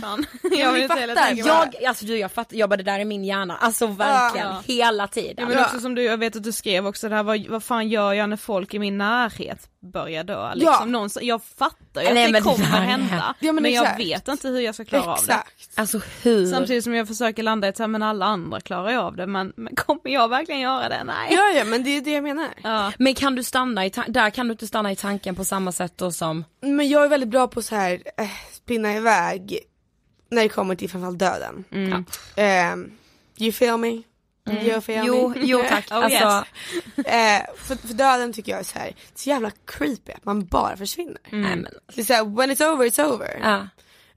Fan. 0.00 0.26
jag 0.58 0.72
vill 0.72 0.82
inte 0.82 0.94
på 0.94 1.14
det. 1.14 1.30
Jag, 1.36 1.84
alltså 1.86 2.04
du 2.06 2.18
jag 2.18 2.32
fattar, 2.32 2.56
jag 2.56 2.70
bara 2.70 2.76
det 2.76 2.82
där 2.82 2.98
i 2.98 3.04
min 3.04 3.24
hjärna, 3.24 3.56
alltså 3.56 3.86
verkligen 3.86 4.46
Ja. 4.46 4.62
hela 4.66 5.08
tiden. 5.08 5.34
Ja, 5.38 5.46
men 5.48 5.64
också 5.64 5.80
som 5.80 5.94
du, 5.94 6.02
jag 6.02 6.18
vet 6.18 6.36
att 6.36 6.42
du 6.42 6.52
skrev 6.52 6.86
också 6.86 7.08
det 7.08 7.14
här, 7.14 7.22
vad, 7.22 7.46
vad 7.46 7.62
fan 7.62 7.88
gör 7.88 8.12
jag 8.12 8.28
när 8.28 8.36
folk 8.36 8.74
i 8.74 8.78
min 8.78 8.98
närhet 8.98 9.68
börjar 9.84 10.24
dö? 10.24 10.54
Liksom, 10.54 10.92
någon, 10.92 11.10
som- 11.10 11.26
jag 11.26 11.42
fattar 11.44 12.02
ju 12.02 12.08
att 12.08 12.14
Nej, 12.14 12.26
det 12.26 12.32
men 12.32 12.42
det 12.42 12.48
kommer 12.50 12.64
hända, 12.80 13.34
Ja, 13.40 13.52
men 13.52 13.62
men, 13.62 13.72
jag 13.72 13.82
exakt. 13.84 14.00
vet 14.00 14.28
inte 14.28 14.48
hur 14.48 14.60
jag 14.60 14.74
ska 14.74 14.84
klara 14.84 15.02
av 15.04 15.18
det. 15.26 15.32
Exakt. 15.32 15.78
Alltså 15.78 16.00
hur? 16.22 16.46
Samtidigt 16.46 16.84
som 16.84 16.94
jag 16.94 17.08
försöker 17.08 17.42
landa 17.42 17.66
i 17.66 17.70
att 17.70 17.90
men 17.90 18.02
alla 18.02 18.26
andra 18.26 18.60
klarar 18.60 18.90
ju 18.90 18.96
av 18.96 19.16
det, 19.16 19.26
men, 19.26 19.52
men 19.56 19.76
kommer 19.76 20.10
jag 20.10 20.28
verkligen 20.28 20.60
göra 20.60 20.88
det? 20.88 21.04
Nej. 21.04 21.28
Ja 21.34 21.50
ja 21.58 21.64
men 21.64 21.84
det 21.84 21.90
är 21.90 22.00
det 22.00 22.10
jag 22.12 22.22
menar. 22.22 22.48
Ja. 22.62 22.92
Men 22.98 23.14
kan 23.14 23.34
du 23.34 23.42
stanna 23.42 23.86
i 23.86 23.92
där 24.08 24.30
kan 24.30 24.48
du 24.48 24.52
inte 24.52 24.66
stanna 24.66 24.92
i 24.92 24.96
tanken 24.96 25.34
på 25.34 25.44
samma 25.44 25.72
sätt 25.72 25.92
då 25.96 26.12
som 26.12 26.44
Men 26.60 26.88
jag 26.88 27.04
är 27.04 27.08
väldigt 27.08 27.28
bra 27.28 27.48
på 27.48 27.62
så 27.62 27.74
här 27.74 28.02
eh, 28.16 28.28
spinna 28.52 28.94
iväg 28.96 29.58
när 30.30 30.42
det 30.42 30.48
kommer 30.48 30.74
till 30.74 30.90
framförallt 30.90 31.18
döden. 31.18 31.64
Mm. 31.70 32.04
Ehm, 32.36 32.90
you 33.38 33.52
feel 33.52 33.76
me? 33.76 34.02
You 34.50 34.80
feel 34.80 35.06
Jo, 35.06 35.28
me? 35.28 35.36
jo 35.42 35.62
tack. 35.68 35.86
Oh, 35.90 35.96
alltså, 35.96 36.44
yes. 36.96 37.06
Eh, 37.06 37.42
för, 37.56 37.76
för 37.86 37.94
döden 37.94 38.32
tycker 38.32 38.52
jag 38.52 38.60
är 38.60 38.64
så 38.64 38.78
här, 38.78 38.92
så 39.14 39.28
jävla 39.28 39.50
creepy 39.66 40.12
att 40.12 40.24
man 40.24 40.46
bara 40.46 40.76
försvinner. 40.76 41.18
nej 41.30 41.56
men, 41.56 41.66
Det 41.94 42.00
är 42.00 42.04
så 42.04 42.12
här, 42.12 42.24
when 42.36 42.50
it's 42.50 42.72
over 42.72 42.86
it's 42.86 43.04
over. 43.14 43.40
ja. 43.42 43.68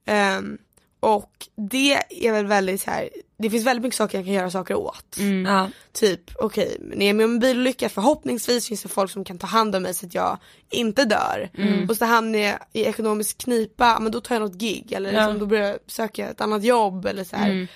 Ehm, 0.05 0.57
och 0.99 1.47
det 1.55 1.93
är 2.27 2.31
väl 2.31 2.45
väldigt 2.47 2.81
så 2.81 2.91
här, 2.91 3.09
det 3.39 3.49
finns 3.49 3.65
väldigt 3.65 3.83
mycket 3.83 3.97
saker 3.97 4.17
jag 4.17 4.25
kan 4.25 4.33
göra 4.33 4.51
saker 4.51 4.75
åt. 4.75 5.17
ja. 5.45 5.69
Typ, 5.93 6.21
okej, 6.35 6.77
när 6.81 6.97
jag 7.05 7.09
är 7.09 7.13
med 7.13 7.23
om 7.25 7.31
en 7.31 7.39
bilolycka 7.39 7.89
förhoppningsvis 7.89 8.67
finns 8.67 8.83
det 8.83 8.89
folk 8.89 9.11
som 9.11 9.23
kan 9.23 9.37
ta 9.37 9.47
hand 9.47 9.75
om 9.75 9.83
mig 9.83 9.93
så 9.93 10.05
att 10.05 10.13
jag 10.13 10.37
inte 10.69 11.05
dör. 11.05 11.49
Och 11.89 11.97
så 11.97 12.05
hamnar 12.05 12.39
jag 12.39 12.57
i 12.73 12.83
ekonomisk 12.83 13.37
knipa, 13.37 13.99
men 13.99 14.11
då 14.11 14.21
tar 14.21 14.35
jag 14.35 14.41
något 14.41 14.53
gig 14.55 14.91
eller 14.91 15.11
liksom, 15.11 15.31
Ja. 15.33 15.39
då 15.39 15.45
börjar 15.45 15.67
jag 15.67 15.77
söka 15.87 16.29
ett 16.29 16.41
annat 16.41 16.63
jobb 16.63 17.05
eller 17.05 17.23
så 17.23 17.35
här. 17.35 17.67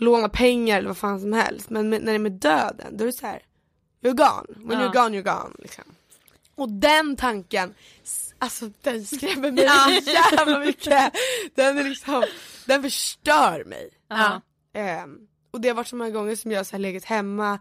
Låna 0.00 0.28
pengar 0.28 0.78
eller 0.78 0.88
vad 0.88 0.96
fan 0.98 1.20
som 1.20 1.32
helst. 1.32 1.70
Men 1.70 1.88
med, 1.88 2.02
när 2.02 2.12
det 2.12 2.16
är 2.16 2.18
med 2.18 2.32
döden, 2.32 2.96
då 2.96 3.04
är 3.04 3.06
det 3.06 3.12
så 3.12 3.26
här. 3.26 3.42
You're 4.02 4.14
gone, 4.14 4.68
when 4.68 4.80
Ja. 4.80 4.86
you're 4.88 4.92
gone 5.02 5.16
you're 5.20 5.22
gone. 5.42 5.54
Liksom. 5.58 5.84
Och 6.54 6.68
den 6.68 7.16
tanken, 7.16 7.74
alltså 8.38 8.70
den 8.82 9.04
skrämmer 9.06 9.50
mig 9.52 10.02
så 10.02 10.10
jävla 10.10 10.58
mycket. 10.58 11.12
Den 11.54 11.78
är 11.78 11.84
liksom, 11.84 12.24
den 12.66 12.82
förstör 12.82 13.64
mig. 13.64 13.90
Ja. 14.08 14.40
Ehm, 14.74 15.18
och 15.50 15.60
det 15.60 15.68
har 15.68 15.74
varit 15.76 15.88
så 15.88 15.96
många 15.96 16.10
gånger 16.10 16.36
som 16.36 16.50
jag 16.50 16.66
här 16.72 16.78
legat 16.78 17.04
hemma 17.04 17.58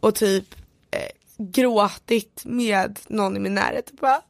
och 0.00 0.14
typ 0.14 0.54
eh, 0.90 1.10
gråtit 1.38 2.42
med 2.44 2.98
någon 3.06 3.36
i 3.36 3.40
min 3.40 3.54
närhet 3.54 3.90
och 3.90 3.96
bara 3.96 4.22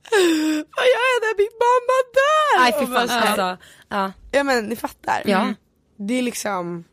Vad 0.77 0.87
gör 0.87 1.07
jag 1.13 1.23
när 1.23 1.37
min 1.39 1.53
mamma 1.67 1.99
dör? 2.15 2.61
Nej 2.61 2.73
fy 2.81 2.87
fan 2.87 3.27
alltså, 3.27 3.65
ja. 3.89 4.13
Ja 4.33 4.43
men 4.43 4.65
ni 4.65 4.77
fattar. 4.77 5.23
Ja. 5.25 5.55
Det 5.97 6.15
är 6.15 6.23
liksom 6.23 6.85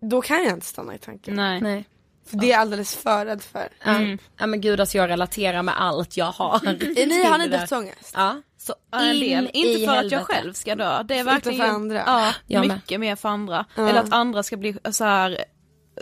Då 0.00 0.22
kan 0.22 0.44
jag 0.44 0.52
inte 0.52 0.66
stanna 0.66 0.94
i 0.94 0.98
tanken. 0.98 1.34
Nej. 1.34 1.60
Nej. 1.60 1.84
För 2.26 2.36
det 2.36 2.46
är 2.46 2.50
jag 2.50 2.60
alldeles 2.60 2.96
för 2.96 3.26
rädd 3.26 3.42
för. 3.42 3.68
Ja. 3.84 4.00
ja 4.38 4.46
men 4.46 4.60
gud 4.60 4.80
alltså 4.80 4.98
jag 4.98 5.08
relaterar 5.08 5.62
med 5.62 5.80
allt 5.80 6.16
jag 6.16 6.26
har. 6.32 6.54
Är 6.68 7.06
ni, 7.06 7.24
har 7.24 7.38
ni 7.38 7.48
dödsångest? 7.48 8.12
Ja. 8.14 8.42
Så 8.58 8.74
en 8.92 9.14
in 9.14 9.20
del. 9.20 9.50
Inte 9.52 9.78
för 9.78 9.90
att 9.92 9.96
helvete. 9.96 10.14
jag 10.14 10.26
själv 10.26 10.52
ska 10.52 10.74
dö, 10.74 11.02
det 11.02 11.18
är 11.18 11.24
verkligen 11.24 11.58
för 11.58 11.64
andra. 11.66 12.02
Ja, 12.06 12.32
Jag 12.46 12.66
med. 12.66 12.76
mycket 12.76 13.00
mer 13.00 13.16
för 13.16 13.28
andra. 13.28 13.64
Eller 13.76 14.00
att 14.00 14.12
andra 14.12 14.42
ska 14.42 14.56
bli 14.56 14.76
så 14.90 15.04
här 15.04 15.44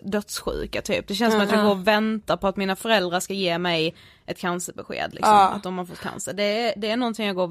dödssjuka 0.03 0.83
typ. 0.83 1.09
Det 1.09 1.15
känns 1.15 1.35
som 1.35 1.43
att 1.43 1.53
jag 1.53 1.65
går 1.65 1.71
och 1.71 1.87
väntar 1.87 2.37
på 2.37 2.49
att 2.49 2.57
mina 2.57 2.77
föräldrar 2.77 3.21
ska 3.21 3.35
ge 3.35 3.59
mig 3.59 3.95
ett 4.27 4.39
cancerbesked 4.39 5.15
liksom. 5.15 5.35
Att 5.35 5.63
de 5.63 5.79
har 5.79 5.85
fått 5.85 6.01
cancer. 6.01 6.33
Det 6.33 6.43
är, 6.43 6.75
det 6.77 6.91
är 6.91 6.97
någonting 6.97 7.27
jag 7.27 7.37
går 7.37 7.51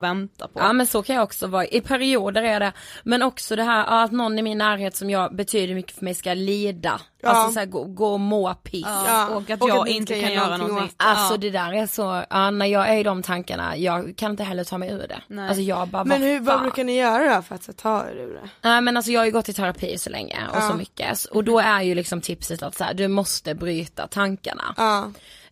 Vänta 0.00 0.48
på. 0.48 0.60
Ja 0.60 0.72
men 0.72 0.86
så 0.86 1.02
kan 1.02 1.16
jag 1.16 1.22
också 1.22 1.46
vara, 1.46 1.66
i 1.66 1.80
perioder 1.80 2.42
är 2.42 2.60
det, 2.60 2.72
men 3.04 3.22
också 3.22 3.56
det 3.56 3.62
här 3.62 4.04
att 4.04 4.12
någon 4.12 4.38
i 4.38 4.42
min 4.42 4.58
närhet 4.58 4.96
som 4.96 5.10
jag 5.10 5.34
betyder 5.36 5.74
mycket 5.74 5.96
för 5.96 6.04
mig 6.04 6.14
ska 6.14 6.34
lida. 6.34 7.00
Ja. 7.22 7.28
Alltså 7.28 7.52
såhär 7.52 7.66
gå, 7.66 7.84
gå 7.84 8.12
och 8.12 8.20
må 8.20 8.54
piss. 8.54 8.82
Ja, 8.86 9.28
och 9.28 9.50
att 9.50 9.62
och 9.62 9.68
jag 9.68 9.78
att 9.78 9.88
inte 9.88 10.20
kan 10.20 10.32
göra 10.32 10.44
någonting 10.44 10.68
någonting. 10.68 10.94
Alltså 10.96 11.34
Ja. 11.34 11.38
det 11.38 11.50
där 11.50 11.72
är 11.72 11.86
så, 11.86 12.24
ja, 12.30 12.50
när 12.50 12.66
jag 12.66 12.88
är 12.88 12.96
i 12.98 13.02
de 13.02 13.22
tankarna, 13.22 13.76
jag 13.76 14.16
kan 14.16 14.30
inte 14.30 14.42
heller 14.44 14.64
ta 14.64 14.78
mig 14.78 14.90
ur 14.90 15.06
det. 15.08 15.20
Nej. 15.28 15.48
Alltså 15.48 15.62
jag 15.62 15.88
bara, 15.88 16.04
Men 16.04 16.22
hur, 16.22 16.40
vad 16.40 16.60
brukar 16.60 16.84
ni 16.84 16.96
göra 16.98 17.36
då 17.36 17.42
för 17.42 17.54
att 17.54 17.76
ta 17.76 18.06
er 18.08 18.14
ur 18.16 18.34
det? 18.34 18.48
Nej 18.68 18.80
men 18.80 18.96
alltså 18.96 19.12
jag 19.12 19.20
har 19.20 19.26
ju 19.26 19.32
gått 19.32 19.48
i 19.48 19.52
terapi 19.52 19.98
så 19.98 20.10
länge 20.10 20.38
och 20.50 20.56
Ja. 20.56 20.68
så 20.70 20.76
mycket. 20.76 21.24
Och 21.24 21.44
då 21.44 21.58
är 21.58 21.82
ju 21.82 21.94
liksom 21.94 22.20
tipset 22.20 22.62
att 22.62 22.74
så 22.76 22.84
här, 22.84 22.94
du 22.94 23.08
måste 23.08 23.54
bryta 23.54 24.06
tankarna. 24.06 24.74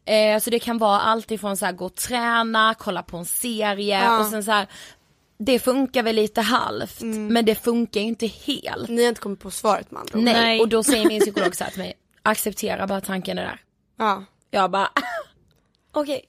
Eh, 0.05 0.41
så 0.41 0.51
det 0.51 0.59
kan 0.59 0.79
vara 0.79 1.01
allt 1.01 1.31
ifrån 1.31 1.57
så 1.57 1.65
här, 1.67 1.73
gå 1.73 1.85
och 1.87 1.95
träna, 1.95 2.75
kolla 2.79 3.03
på 3.03 3.17
en 3.17 3.25
serie 3.25 4.05
Ja. 4.05 4.19
och 4.21 4.27
sen 4.27 4.45
så 4.45 4.51
här, 4.51 4.67
det 5.39 5.59
funkar 5.59 6.03
väl 6.03 6.17
lite 6.17 6.41
halvt 6.41 7.01
men 7.03 7.45
det 7.45 7.55
funkar 7.55 8.01
ju 8.01 8.07
inte 8.07 8.27
helt. 8.27 8.89
Ni 8.89 9.03
har 9.03 9.09
inte 9.09 9.21
kommit 9.21 9.41
på 9.41 9.51
svaret 9.51 9.91
man 9.91 10.01
andra. 10.01 10.19
Nej. 10.33 10.35
Nej. 10.35 10.61
och 10.61 10.69
då 10.69 10.83
säger 10.83 11.09
min 11.09 11.21
psykolog 11.25 11.57
så 11.57 11.65
här 11.65 11.71
till 11.71 11.79
mig, 11.83 11.95
acceptera 12.23 12.87
bara 12.87 13.01
tanken 13.01 13.39
är 13.39 13.43
där. 13.43 13.61
Ja. 13.99 14.25
Jag 14.51 14.71
bara, 14.71 14.89
okej. 15.93 16.25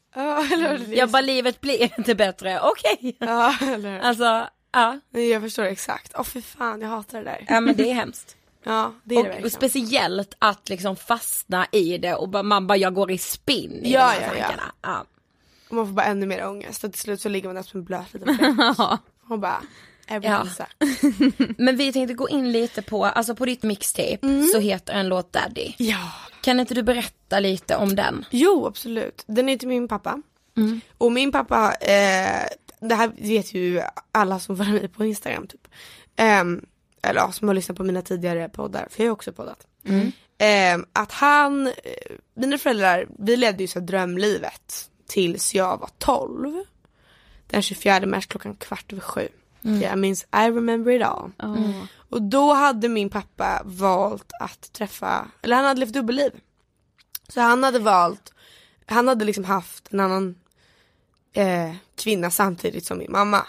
Hur? 0.49 0.93
Jag 0.97 1.09
bara 1.09 1.21
livet 1.21 1.61
blir 1.61 1.99
inte 1.99 2.15
bättre, 2.15 2.59
okej. 2.63 3.15
Ja 3.19 3.55
eller? 3.61 3.99
Alltså, 3.99 4.47
ja. 4.74 4.99
Nej, 5.09 5.30
Jag 5.30 5.41
förstår 5.41 5.63
exakt. 5.63 6.13
Åh 6.17 6.24
fy 6.24 6.41
fan 6.41 6.82
jag 6.82 6.89
hatar 6.89 7.17
det 7.17 7.24
där. 7.26 7.45
Ja 7.47 7.59
men 7.61 7.76
det 7.76 7.89
är 7.89 7.93
hemskt. 7.93 8.36
Ja 8.64 8.93
det 9.03 9.16
är 9.16 9.18
det 9.18 9.22
Och, 9.22 9.26
verkligen. 9.26 9.45
och 9.45 9.51
speciellt 9.51 10.34
att 10.39 10.70
liksom 10.70 10.95
fastna 10.95 11.68
i 11.72 11.97
det 11.97 12.16
och 12.16 12.30
bara, 12.30 12.43
man 12.43 12.68
bara 12.68 12.78
jag 12.78 12.93
går 12.93 13.11
i 13.11 13.18
spinn 13.18 13.72
i 13.86 13.91
Ja, 13.93 13.99
de 13.99 14.26
här 14.26 14.34
ja, 14.36 14.38
ja. 14.39 14.43
tankarna. 14.47 14.72
Ja. 14.82 15.05
Och 15.70 15.76
man 15.76 15.88
får 15.88 15.93
bara 15.93 16.05
ännu 16.05 16.26
mer 16.26 16.47
ångest. 16.47 16.84
Och 16.84 16.91
till 16.91 17.01
slut 17.01 17.22
så 17.22 17.30
ligger 17.30 17.49
man 17.49 17.55
där 17.55 17.64
som 17.64 17.80
en 17.80 17.84
blöt 17.86 18.14
liten. 18.14 18.59
Och 19.30 19.39
bara, 19.39 19.61
Ja. 20.22 20.45
Men 21.57 21.78
vi 21.78 21.93
tänkte 21.93 22.14
gå 22.14 22.30
in 22.30 22.51
lite 22.51 22.82
på, 22.82 23.05
alltså 23.05 23.36
på 23.36 23.45
ditt 23.45 23.64
mixtape 23.64 24.43
så 24.53 24.59
heter 24.59 24.93
en 24.93 25.07
låt 25.09 25.34
Daddy. 25.34 25.74
Ja. 25.78 26.11
Kan 26.41 26.59
inte 26.59 26.74
du 26.74 26.84
berätta 26.84 27.39
lite 27.39 27.76
om 27.76 27.95
den? 27.95 28.26
Jo 28.30 28.66
absolut. 28.68 29.24
Den 29.28 29.49
är 29.49 29.57
till 29.57 29.68
min 29.68 29.88
pappa. 29.88 30.22
Och 30.97 31.11
min 31.11 31.32
pappa, 31.32 31.74
eh, 31.76 32.47
det 32.80 32.95
här 32.95 33.11
vet 33.18 33.53
ju 33.53 33.82
alla 34.11 34.39
som 34.39 34.57
följer 34.57 34.74
mig 34.74 34.88
på 34.88 35.05
Instagram 35.05 35.47
typ. 35.47 35.68
Ehm, 36.16 36.61
eller 37.04 37.20
ja, 37.20 37.32
som 37.32 37.47
har 37.47 37.56
lyssnat 37.56 37.78
på 37.78 37.84
mina 37.84 38.01
tidigare 38.01 38.49
poddar, 38.49 38.88
för 38.91 39.04
jag 39.04 39.10
har 39.10 39.14
också 39.14 39.34
poddat. 39.34 39.68
Ehm, 40.38 40.86
att 40.93 41.12
han, 41.12 41.68
eh, 41.68 41.74
mina 42.34 42.58
föräldrar, 42.58 43.08
vi 43.20 43.38
levde 43.38 43.64
ju 43.64 43.68
så 43.68 43.80
drömlivet 43.80 44.89
tills 45.08 45.56
jag 45.56 45.78
var 45.78 45.89
12. 45.97 46.64
Den 47.47 47.62
24 47.62 48.06
mars 48.06 48.28
klockan 48.28 48.56
kvart 48.56 48.91
över 48.93 49.01
sju. 49.01 49.28
Jag 49.82 49.99
minns, 49.99 50.24
I 50.24 50.49
remember 50.49 50.91
it 50.91 51.04
all. 51.04 51.32
Och 52.10 52.22
då 52.22 52.54
hade 52.54 52.89
min 52.89 53.10
pappa 53.10 53.62
valt 53.66 54.32
att 54.39 54.74
träffa, 54.74 55.28
eller 55.41 55.56
han 55.56 55.66
hade 55.66 55.80
levt 55.80 55.93
dubbelliv. 55.93 56.32
Så 57.28 57.41
han 57.41 57.64
hade 57.64 57.80
valt, 57.80 58.34
han 58.86 59.08
hade 59.08 59.26
liksom 59.26 59.43
haft 59.43 59.93
en 59.93 59.99
annan 59.99 60.36
eh, 61.34 61.76
kvinna 61.95 62.32
samtidigt 62.32 62.86
som 62.86 62.97
min 62.97 63.12
mamma. 63.12 63.47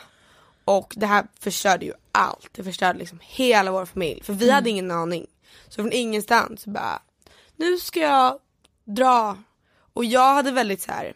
Och 0.65 0.95
det 0.97 1.07
här 1.07 1.27
förstörde 1.41 1.85
ju 1.87 1.93
allt, 2.15 2.49
det 2.53 2.65
förstörde 2.65 2.99
liksom 2.99 3.19
hela 3.23 3.73
vår 3.73 3.87
familj. 3.87 4.23
För 4.23 4.33
vi 4.33 4.51
hade 4.51 4.71
ingen 4.71 4.91
aning. 4.91 5.27
Så 5.69 5.75
från 5.83 5.93
ingenstans 5.93 6.63
så 6.63 6.71
bara, 6.71 7.03
nu 7.57 7.77
ska 7.79 8.01
jag 8.01 8.39
dra. 8.85 9.39
Och 9.95 10.05
jag 10.05 10.35
hade 10.35 10.51
väldigt 10.51 10.83
så 10.83 10.93
här. 10.93 11.13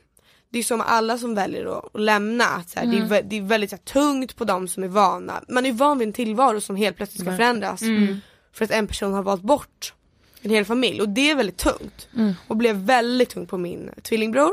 det 0.51 0.59
är 0.59 0.63
som 0.63 0.81
alla 0.81 1.19
som 1.19 1.35
väljer 1.35 1.79
att, 1.79 2.01
lämna, 2.01 2.45
att 2.45 2.71
så 2.71 2.81
här, 2.81 2.87
det, 2.87 2.97
är, 2.99 3.03
vä- 3.07 3.27
det 3.31 3.37
är 3.37 3.43
väldigt 3.43 3.71
så 3.71 3.77
här, 3.77 3.83
tungt 3.83 4.37
på 4.37 4.45
de 4.45 4.69
som 4.69 4.83
är 4.83 4.89
vana. 4.89 5.43
Man 5.49 5.67
är 5.67 5.73
van 5.73 5.99
vid 5.99 6.09
en 6.09 6.13
tillvaro 6.15 6.61
som 6.61 6.77
helt 6.77 6.97
plötsligt 6.97 7.21
ska 7.23 7.31
förändras. 7.37 7.81
För 8.53 8.65
att 8.65 8.71
en 8.71 8.87
person 8.87 9.13
har 9.13 9.23
valt 9.23 9.43
bort 9.43 9.95
en 10.43 10.51
hel 10.51 10.65
familj 10.65 11.01
och 11.01 11.09
det 11.09 11.31
är 11.31 11.35
väldigt 11.35 11.57
tungt. 11.57 12.09
Och 12.49 12.57
blev 12.57 12.77
väldigt 12.77 13.29
tungt 13.31 13.51
på 13.51 13.59
min 13.59 13.91
tvillingbror 14.03 14.51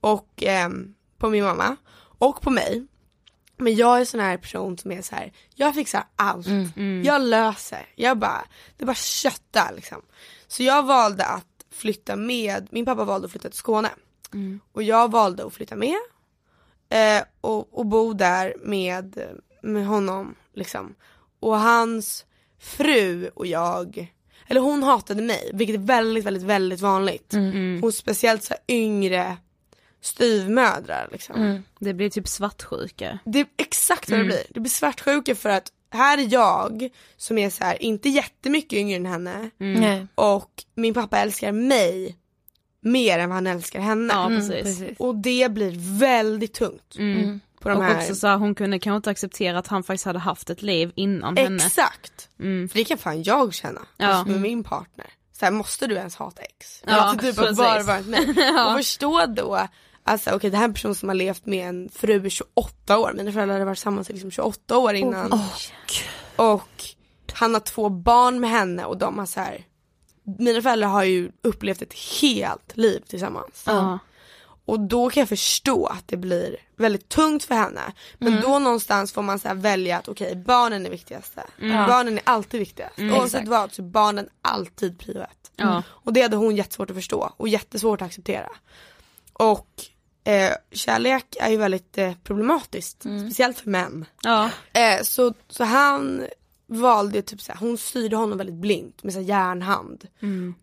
och 0.00 0.28
ehm, 0.42 0.94
på 1.18 1.28
min 1.28 1.44
mamma 1.44 1.76
och 2.18 2.40
på 2.42 2.50
mig. 2.50 2.86
Men 3.60 3.74
jag 3.74 4.00
är 4.00 4.04
sån 4.04 4.20
här 4.20 4.36
person 4.36 4.78
som 4.78 4.92
är 4.92 5.02
så 5.02 5.14
här, 5.14 5.32
jag 5.54 5.74
fixar 5.74 6.04
allt. 6.16 6.46
Jag 7.04 7.22
löser, 7.22 7.86
jag 7.94 8.18
bara, 8.18 8.44
det 8.76 8.84
bara 8.84 8.94
köttar 8.94 9.72
liksom. 9.74 10.02
Så 10.48 10.62
jag 10.62 10.82
valde 10.86 11.24
att 11.24 11.46
flytta 11.72 12.16
med, 12.16 12.68
min 12.70 12.84
pappa 12.84 13.04
valde 13.04 13.24
att 13.24 13.30
flytta 13.30 13.48
till 13.48 13.58
Skåne. 13.58 13.90
Och 14.72 14.82
jag 14.82 15.10
valde 15.10 15.44
att 15.46 15.52
flytta 15.54 15.76
med 15.76 15.96
eh, 16.88 17.22
och, 17.40 17.78
och 17.78 17.86
bo 17.86 18.12
där 18.12 18.54
med, 18.62 19.20
med 19.62 19.86
honom 19.86 20.34
liksom. 20.54 20.94
Och 21.40 21.58
hans 21.58 22.24
fru 22.58 23.28
och 23.34 23.46
jag, 23.46 24.14
eller 24.46 24.60
hon 24.60 24.82
hatade 24.82 25.22
mig, 25.22 25.50
vilket 25.54 25.76
är 25.76 25.80
väldigt, 25.80 26.24
väldigt, 26.24 26.42
väldigt 26.42 26.80
vanligt. 26.80 27.32
Hon 27.82 27.92
speciellt 27.92 28.42
så 28.42 28.54
yngre 28.68 29.36
styvmödrar 30.00 31.08
liksom. 31.12 31.62
Det 31.78 31.94
blir 31.94 32.10
typ 32.10 32.28
svartsjuka. 32.28 33.18
Det 33.24 33.40
är 33.40 33.46
exakt 33.56 34.10
vad 34.10 34.20
det 34.20 34.24
blir. 34.24 34.42
Det 34.50 34.60
blir 34.60 34.70
svartsjuka 34.70 35.34
för 35.34 35.48
att 35.48 35.72
här 35.92 36.18
är 36.18 36.32
jag 36.32 36.88
som 37.16 37.38
är 37.38 37.50
så 37.50 37.64
här, 37.64 37.82
inte 37.82 38.08
jättemycket 38.08 38.72
yngre 38.72 38.96
än 38.96 39.06
henne 39.06 39.50
Nej. 39.58 40.06
och 40.14 40.50
min 40.74 40.94
pappa 40.94 41.18
älskar 41.18 41.52
mig 41.52 42.16
mer 42.80 43.18
än 43.18 43.28
vad 43.28 43.36
han 43.36 43.46
älskar 43.46 43.80
henne. 43.80 44.14
Ja 44.14 44.26
Mm, 44.26 44.48
precis. 44.48 44.98
Och 44.98 45.14
det 45.14 45.52
blir 45.52 45.98
väldigt 45.98 46.54
tungt. 46.54 46.96
Mm. 46.98 47.40
På 47.60 47.68
de 47.68 47.78
Och 47.78 47.84
här... 47.84 47.96
också 47.96 48.14
så 48.14 48.26
här, 48.26 48.36
hon 48.36 48.54
kunde 48.54 48.78
kanske 48.78 48.96
inte 48.96 49.10
acceptera 49.10 49.58
att 49.58 49.66
han 49.66 49.82
faktiskt 49.82 50.04
hade 50.04 50.18
haft 50.18 50.50
ett 50.50 50.62
liv 50.62 50.92
innan 50.94 51.36
henne. 51.36 51.64
Exakt. 51.64 52.28
Mm. 52.40 52.68
För 52.68 52.78
det 52.78 52.84
kan 52.84 52.98
fan 52.98 53.22
jag 53.22 53.54
känna. 53.54 53.80
Ja. 53.96 54.06
Alltså 54.06 54.32
med 54.32 54.40
min 54.40 54.64
partner. 54.64 55.06
Så 55.32 55.44
här, 55.44 55.52
måste 55.52 55.86
du 55.86 55.94
ens 55.94 56.16
hata 56.16 56.42
ex? 56.42 56.82
Ja, 56.86 56.92
alltså 56.92 57.26
typ 57.26 57.38
att 57.38 57.44
precis. 57.44 57.58
bara 57.58 57.82
varit 57.82 58.06
med. 58.06 58.28
Och 58.66 58.76
förstå 58.76 59.26
då, 59.26 59.68
alltså 60.10 60.30
okej 60.30 60.50
det 60.50 60.56
här 60.56 60.64
är 60.64 60.68
en 60.68 60.74
person 60.74 60.94
som 60.94 61.08
har 61.08 61.16
levt 61.16 61.46
med 61.46 61.68
en 61.68 61.88
fru 61.92 62.26
i 62.26 62.30
28 62.30 62.98
år. 62.98 63.12
Mina 63.16 63.32
föräldrar 63.32 63.54
hade 63.54 63.64
varit 63.64 63.78
tillsammans 63.78 64.10
i 64.10 64.12
liksom 64.12 64.30
28 64.30 64.78
år 64.78 64.94
innan. 64.94 65.40
Och 66.36 66.84
han 67.32 67.54
har 67.54 67.60
två 67.60 67.88
barn 67.88 68.40
med 68.40 68.50
henne 68.50 68.84
och 68.84 68.98
de 68.98 69.18
har 69.18 69.26
så 69.26 69.40
här. 69.40 69.64
Mina 70.38 70.62
föräldrar 70.62 70.88
har 70.88 71.04
ju 71.04 71.32
upplevt 71.42 71.82
ett 71.82 71.94
helt 72.22 72.76
liv 72.76 73.00
tillsammans. 73.08 73.62
Ja. 73.66 73.98
Och 74.64 74.80
då 74.80 75.10
kan 75.10 75.20
jag 75.20 75.28
förstå 75.28 75.86
att 75.86 76.08
det 76.08 76.16
blir 76.16 76.56
väldigt 76.76 77.08
tungt 77.08 77.44
för 77.44 77.54
henne. 77.54 77.92
Men 78.18 78.40
då 78.40 78.58
någonstans 78.58 79.12
får 79.12 79.22
man 79.22 79.38
så 79.38 79.48
här 79.48 79.54
välja 79.54 79.98
att 79.98 80.08
okej 80.08 80.36
barnen 80.36 80.86
är 80.86 80.90
viktigaste. 80.90 81.42
Barnen 81.60 82.14
är 82.18 82.22
alltid 82.24 82.60
viktigast. 82.60 82.98
Oavsett 82.98 83.24
Exakt. 83.24 83.48
vad 83.48 83.72
så 83.72 83.82
är 83.82 83.86
barnen 83.86 84.28
alltid 84.42 84.98
prio. 84.98 85.24
Ja. 85.56 85.82
Och 85.88 86.12
det 86.12 86.22
hade 86.22 86.36
hon 86.36 86.56
jättesvårt 86.56 86.90
att 86.90 86.96
förstå 86.96 87.32
och 87.36 87.48
jättesvårt 87.48 88.02
att 88.02 88.06
acceptera. 88.06 88.48
Och 89.32 89.68
eh, 90.24 90.52
kärlek 90.72 91.36
är 91.40 91.50
ju 91.50 91.56
väldigt 91.56 91.98
eh, 91.98 92.12
problematiskt, 92.24 93.00
speciellt 93.00 93.58
för 93.58 93.70
män. 93.70 94.04
Ja. 94.22 94.50
Eh, 94.72 95.02
så, 95.02 95.34
så 95.48 95.64
han 95.64 96.26
valde 96.66 97.22
typ 97.22 97.40
såhär, 97.40 97.60
hon 97.60 97.78
styrde 97.78 98.16
honom 98.16 98.38
väldigt 98.38 98.56
blint 98.56 99.02
med 99.02 99.12
så 99.12 99.18
här 99.18 99.26
järnhand. 99.26 100.06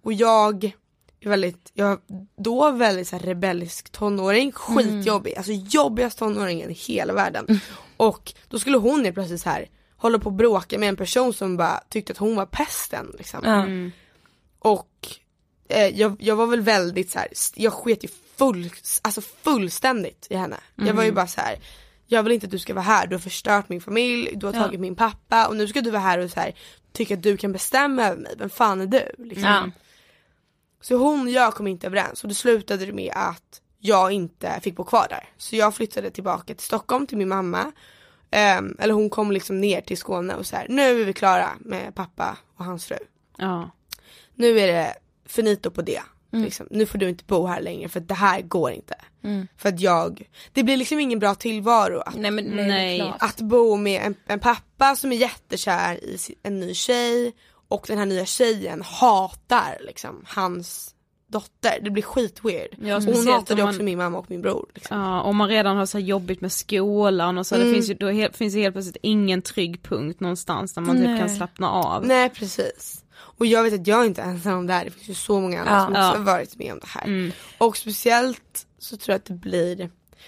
Och 0.01 0.13
jag 0.13 0.73
är 1.19 1.29
väldigt, 1.29 1.71
jag 1.73 1.99
då 2.37 2.71
väldigt 2.71 3.07
så 3.07 3.15
här 3.15 3.23
rebellisk 3.23 3.89
tonåring, 3.89 4.51
skitjobbig, 4.51 5.35
alltså 5.35 5.51
jobbigast 5.51 6.19
tonåringen 6.19 6.69
i 6.69 6.73
hela 6.73 7.13
världen. 7.13 7.61
Och 7.97 8.33
då 8.47 8.59
skulle 8.59 8.77
hon 8.77 9.03
helt 9.03 9.13
plötsligt 9.13 9.43
här 9.43 9.69
hålla 9.97 10.19
på 10.19 10.25
och 10.25 10.33
bråka 10.33 10.79
med 10.79 10.89
en 10.89 10.95
person 10.95 11.33
som 11.33 11.57
bara 11.57 11.83
tyckte 11.89 12.13
att 12.13 12.17
hon 12.17 12.35
var 12.35 12.45
pesten 12.45 13.15
liksom. 13.17 13.39
Ja. 13.43 13.65
Och 14.59 15.07
eh, 15.69 15.87
jag, 15.87 16.15
jag 16.19 16.35
var 16.35 16.47
väl 16.47 16.61
väldigt 16.61 17.11
så 17.11 17.19
här, 17.19 17.27
jag 17.55 17.73
sket 17.73 18.03
ju 18.03 18.07
full, 18.37 18.69
alltså 19.01 19.21
fullständigt 19.21 20.27
i 20.29 20.35
henne. 20.35 20.57
Jag 20.75 20.93
var 20.93 21.03
ju 21.03 21.11
bara 21.11 21.27
så 21.27 21.41
här. 21.41 21.59
jag 22.09 22.23
vill 22.23 22.33
inte 22.33 22.45
att 22.45 22.51
du 22.51 22.59
ska 22.59 22.73
vara 22.73 22.83
här, 22.85 23.07
du 23.07 23.15
har 23.15 23.19
förstört 23.19 23.69
min 23.69 23.81
familj, 23.81 24.31
du 24.35 24.45
har 24.45 24.53
Ja. 24.53 24.59
tagit 24.63 24.79
min 24.79 24.95
pappa 24.95 25.47
och 25.47 25.55
nu 25.55 25.67
ska 25.67 25.81
du 25.81 25.91
vara 25.91 26.01
här 26.01 26.19
och 26.19 26.31
så 26.31 26.39
här, 26.39 26.53
tycka 26.93 27.13
att 27.13 27.23
du 27.23 27.37
kan 27.37 27.51
bestämma 27.51 28.03
över 28.03 28.21
mig, 28.21 28.35
vem 28.37 28.49
fan 28.49 28.81
är 28.81 28.85
du? 28.85 29.11
Liksom. 29.17 29.43
Ja. 29.49 29.69
Så 30.81 30.95
hon 30.95 31.21
och 31.21 31.29
jag 31.29 31.53
kom 31.53 31.67
inte 31.67 31.87
överens 31.87 32.23
och 32.23 32.29
det 32.29 32.35
slutade 32.35 32.93
med 32.93 33.11
att 33.15 33.61
jag 33.79 34.11
inte 34.11 34.59
fick 34.63 34.75
bo 34.75 34.83
kvar 34.83 35.07
där. 35.09 35.29
Så 35.37 35.55
jag 35.55 35.75
flyttade 35.75 36.11
tillbaka 36.11 36.53
till 36.55 36.65
Stockholm 36.65 37.07
till 37.07 37.17
min 37.17 37.27
mamma. 37.27 37.71
Ehm, 38.31 38.75
eller 38.79 38.93
hon 38.93 39.09
kom 39.09 39.31
liksom 39.31 39.61
ner 39.61 39.81
till 39.81 39.97
Skåne 39.97 40.33
och 40.35 40.45
så 40.45 40.55
här, 40.55 40.65
nu 40.69 41.01
är 41.01 41.05
vi 41.05 41.13
klara 41.13 41.49
med 41.59 41.95
pappa 41.95 42.37
och 42.57 42.65
hans 42.65 42.85
fru 42.85 42.97
Ja. 43.37 43.69
nu 44.35 44.59
är 44.59 44.67
det 44.67 44.93
finito 45.25 45.71
på 45.71 45.81
det. 45.81 46.01
Liksom. 46.31 46.67
Nu 46.71 46.85
får 46.85 46.97
du 46.97 47.09
inte 47.09 47.23
bo 47.27 47.45
här 47.45 47.61
längre 47.61 47.89
för 47.89 47.99
det 47.99 48.13
här 48.13 48.41
går 48.41 48.71
inte. 48.71 48.95
För 49.57 49.69
att 49.69 49.79
jag, 49.79 50.29
det 50.53 50.63
blir 50.63 50.77
liksom 50.77 50.99
ingen 50.99 51.19
bra 51.19 51.35
tillvaro 51.35 51.99
att, 51.99 52.15
Nej 52.15 52.31
men 52.31 52.45
nej, 52.45 53.13
att 53.19 53.41
bo 53.41 53.75
med 53.75 54.01
en, 54.01 54.15
en 54.27 54.39
pappa 54.39 54.95
som 54.95 55.11
är 55.11 55.17
jättekär 55.17 56.03
i 56.03 56.17
en 56.43 56.59
ny 56.59 56.73
tjej 56.73 57.33
och 57.67 57.85
den 57.87 57.97
här 57.97 58.05
nya 58.05 58.25
tjejen 58.25 58.81
hatar 58.81 59.77
liksom 59.85 60.23
hans 60.27 60.93
dotter. 61.29 61.79
Det 61.81 61.89
blir 61.89 62.03
skitweird. 62.03 62.69
Ja, 62.81 62.95
och 62.97 63.03
hon 63.03 63.27
hatade 63.27 63.61
man- 63.61 63.69
också 63.69 63.83
min 63.83 63.97
mamma 63.97 64.17
och 64.17 64.25
min 64.29 64.41
bror. 64.41 64.65
Liksom. 64.75 64.97
Ja, 64.99 65.21
om 65.21 65.35
man 65.37 65.49
redan 65.49 65.77
har 65.77 65.85
så 65.85 65.97
här 65.97 66.05
jobbigt 66.05 66.41
med 66.41 66.51
skolan 66.51 67.37
och 67.37 67.47
så, 67.47 67.55
det 67.57 67.73
finns 67.73 67.89
ju, 67.89 67.93
då 67.93 68.07
he- 68.09 68.33
finns 68.33 68.53
det 68.53 68.61
helt 68.61 68.75
plötsligt 68.75 68.97
ingen 69.01 69.41
trygg 69.41 69.83
punkt 69.83 70.19
någonstans 70.19 70.73
där 70.73 70.81
man 70.81 70.97
typ 70.97 71.05
Nej. 71.05 71.19
kan 71.19 71.29
slappna 71.29 71.69
av. 71.71 72.05
Nej 72.07 72.29
precis. 72.29 73.03
Och 73.17 73.45
jag 73.45 73.63
vet 73.63 73.73
att 73.73 73.87
jag 73.87 74.01
är 74.01 74.05
inte 74.05 74.21
ensam 74.21 74.57
om 74.57 74.67
det 74.67 74.73
här, 74.73 74.85
det 74.85 74.91
finns 74.91 75.09
ju 75.09 75.13
så 75.13 75.39
många 75.41 75.59
andra 75.59 75.73
Ja. 75.73 75.83
som 75.83 75.91
också 75.93 75.99
Ja. 76.01 76.17
har 76.17 76.23
varit 76.23 76.55
med 76.55 76.73
om 76.73 76.79
det 76.79 76.87
här. 76.87 77.31
Och 77.57 77.77
speciellt 77.77 78.65
så 78.79 78.97
tror 78.97 79.13
jag 79.13 79.19
att 79.19 79.25
det 79.25 79.33
blir, 79.33 79.75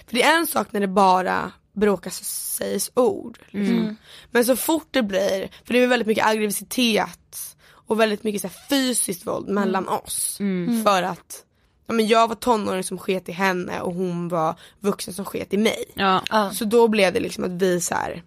för 0.06 0.14
det 0.14 0.22
är 0.22 0.36
en 0.38 0.46
sak 0.46 0.66
när 0.70 0.80
det 0.80 0.88
bara 0.88 1.52
bråkas 1.72 2.20
och 2.20 2.26
sägs 2.26 2.90
ord. 2.94 3.38
Liksom. 3.50 3.96
Men 4.30 4.44
så 4.44 4.56
fort 4.56 4.88
det 4.90 5.02
blir, 5.02 5.48
för 5.64 5.72
det 5.74 5.78
är 5.82 5.86
väldigt 5.86 6.08
mycket 6.08 6.26
aggressivitet 6.26 7.56
och 7.68 8.00
väldigt 8.00 8.24
mycket 8.24 8.40
så 8.40 8.48
här 8.48 8.56
fysiskt 8.68 9.26
våld 9.26 9.48
mellan 9.48 9.88
oss. 9.88 10.36
För 10.84 11.02
att 11.02 11.44
ja, 11.86 11.94
men 11.94 12.06
jag 12.06 12.28
var 12.28 12.34
tonåring 12.34 12.84
som 12.84 12.98
sket 12.98 13.28
i 13.28 13.32
henne 13.32 13.80
och 13.80 13.94
hon 13.94 14.28
var 14.28 14.54
vuxen 14.80 15.14
som 15.14 15.24
sket 15.24 15.54
i 15.54 15.56
mig. 15.56 15.84
Ja. 15.94 16.50
Så 16.54 16.64
då 16.64 16.88
blev 16.88 17.12
det 17.12 17.20
liksom 17.20 17.44
att 17.44 17.50
vi 17.50 17.80
så 17.80 17.94
här. 17.94 18.22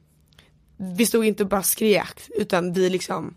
Vi 0.97 1.05
stod 1.05 1.25
inte 1.25 1.43
och 1.43 1.49
bara 1.49 1.63
skrek 1.63 2.21
utan 2.37 2.73
vi 2.73 2.89
liksom 2.89 3.35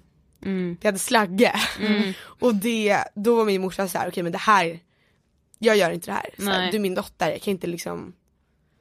Vi 0.80 0.86
hade 0.88 0.98
slagge. 0.98 1.52
Och 2.24 2.54
det, 2.54 3.04
då 3.14 3.36
var 3.36 3.44
min 3.44 3.60
morsa 3.60 3.88
så 3.88 3.98
här: 3.98 4.08
okej 4.08 4.22
men 4.22 4.32
det 4.32 4.38
här 4.38 4.80
Jag 5.58 5.76
gör 5.76 5.90
inte 5.90 6.06
det 6.06 6.12
här, 6.12 6.30
så 6.38 6.44
här 6.50 6.58
Nej. 6.58 6.70
Du 6.70 6.76
är 6.76 6.80
min 6.80 6.94
dotter, 6.94 7.30
jag 7.30 7.42
kan 7.42 7.50
inte 7.50 7.66
liksom 7.66 8.12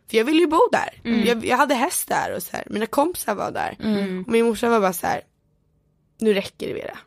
För 0.09 0.17
jag 0.17 0.25
ville 0.25 0.39
ju 0.39 0.47
bo 0.47 0.61
där, 0.71 0.99
jag, 1.25 1.45
jag 1.45 1.57
hade 1.57 1.75
häst 1.75 2.07
där 2.07 2.35
och 2.35 2.43
så 2.43 2.57
här. 2.57 2.63
mina 2.69 2.85
kompisar 2.85 3.35
var 3.35 3.51
där. 3.51 3.75
Och 4.25 4.31
min 4.31 4.45
morsa 4.45 4.69
var 4.69 4.79
bara 4.79 4.93
så 4.93 5.07
här. 5.07 5.21
Nu 6.17 6.33
räcker 6.33 6.67
det 6.67 6.73
Vera, 6.73 6.97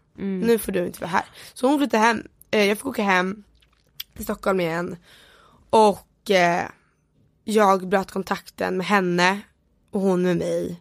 nu 0.47 0.59
får 0.59 0.73
du 0.73 0.87
inte 0.87 1.01
vara 1.01 1.11
här. 1.11 1.25
Så 1.55 1.67
hon 1.69 1.79
flyttade 1.79 2.03
hem, 2.03 2.23
eh, 2.51 2.65
jag 2.65 2.79
fick 2.79 2.87
åka 2.87 3.03
hem 3.03 3.45
till 4.15 4.25
Stockholm 4.25 4.61
igen. 4.61 4.97
Och 5.71 6.31
eh, 6.31 6.65
jag 7.45 7.89
bröt 7.89 8.11
kontakten 8.11 8.77
med 8.77 8.87
henne 8.87 9.41
och 9.91 10.01
hon 10.01 10.23
med 10.23 10.37
mig. 10.37 10.81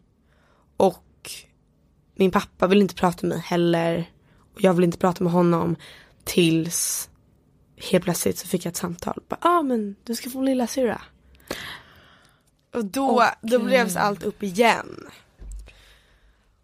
Min 2.19 2.31
pappa 2.31 2.67
vill 2.67 2.81
inte 2.81 2.95
prata 2.95 3.27
med 3.27 3.37
mig 3.37 3.45
heller. 3.47 4.11
Och 4.53 4.63
jag 4.63 4.73
vill 4.73 4.83
inte 4.83 4.97
prata 4.97 5.23
med 5.23 5.33
honom. 5.33 5.75
Tills 6.23 7.09
helt 7.91 8.03
plötsligt 8.03 8.37
så 8.37 8.47
fick 8.47 8.65
jag 8.65 8.71
ett 8.71 8.77
samtal. 8.77 9.21
Ja 9.29 9.37
ah, 9.41 9.61
men 9.61 9.95
du 10.03 10.15
ska 10.15 10.29
få 10.29 10.41
lilla 10.41 10.67
syra. 10.67 11.01
Och 12.73 12.85
då, 12.85 13.25
då 13.41 13.59
blev 13.59 13.97
allt 13.97 14.23
upp 14.23 14.43
igen. 14.43 15.07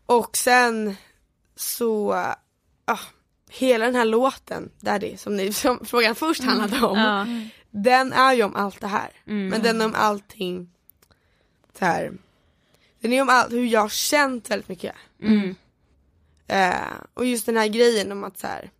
Och 0.06 0.38
sen 0.38 0.96
så, 1.56 2.14
ah, 2.86 3.00
hela 3.50 3.86
den 3.86 3.96
här 3.96 4.06
låten, 4.06 4.70
Daddy, 4.80 5.18
som, 5.18 5.36
ni, 5.36 5.54
som 5.54 5.80
frågan 5.86 6.16
först 6.16 6.44
handlade 6.44 6.86
om. 6.86 6.98
Ja. 6.98 7.28
Den 7.72 8.14
är 8.14 8.34
ju 8.34 8.44
om 8.44 8.56
allt 8.56 8.82
det 8.82 8.88
här. 8.88 9.10
Men 9.26 9.62
den 9.62 9.82
är 9.82 9.86
om 9.86 9.96
allting 9.96 10.70
så 11.80 11.86
här. 11.86 12.12
Den 13.04 13.14
är 13.14 13.22
om 13.22 13.30
allt, 13.30 13.52
hur 13.52 13.66
jag 13.66 13.80
har 13.80 13.90
känt 13.90 14.50
väldigt 14.50 14.70
mycket. 14.70 14.96
Eh, 16.48 16.94
och 17.14 17.26
just 17.26 17.46
den 17.46 17.58
här 17.58 17.68
grejen 17.68 18.12
om 18.12 18.24
att 18.24 18.40
så 18.40 18.48
här. 18.48 18.72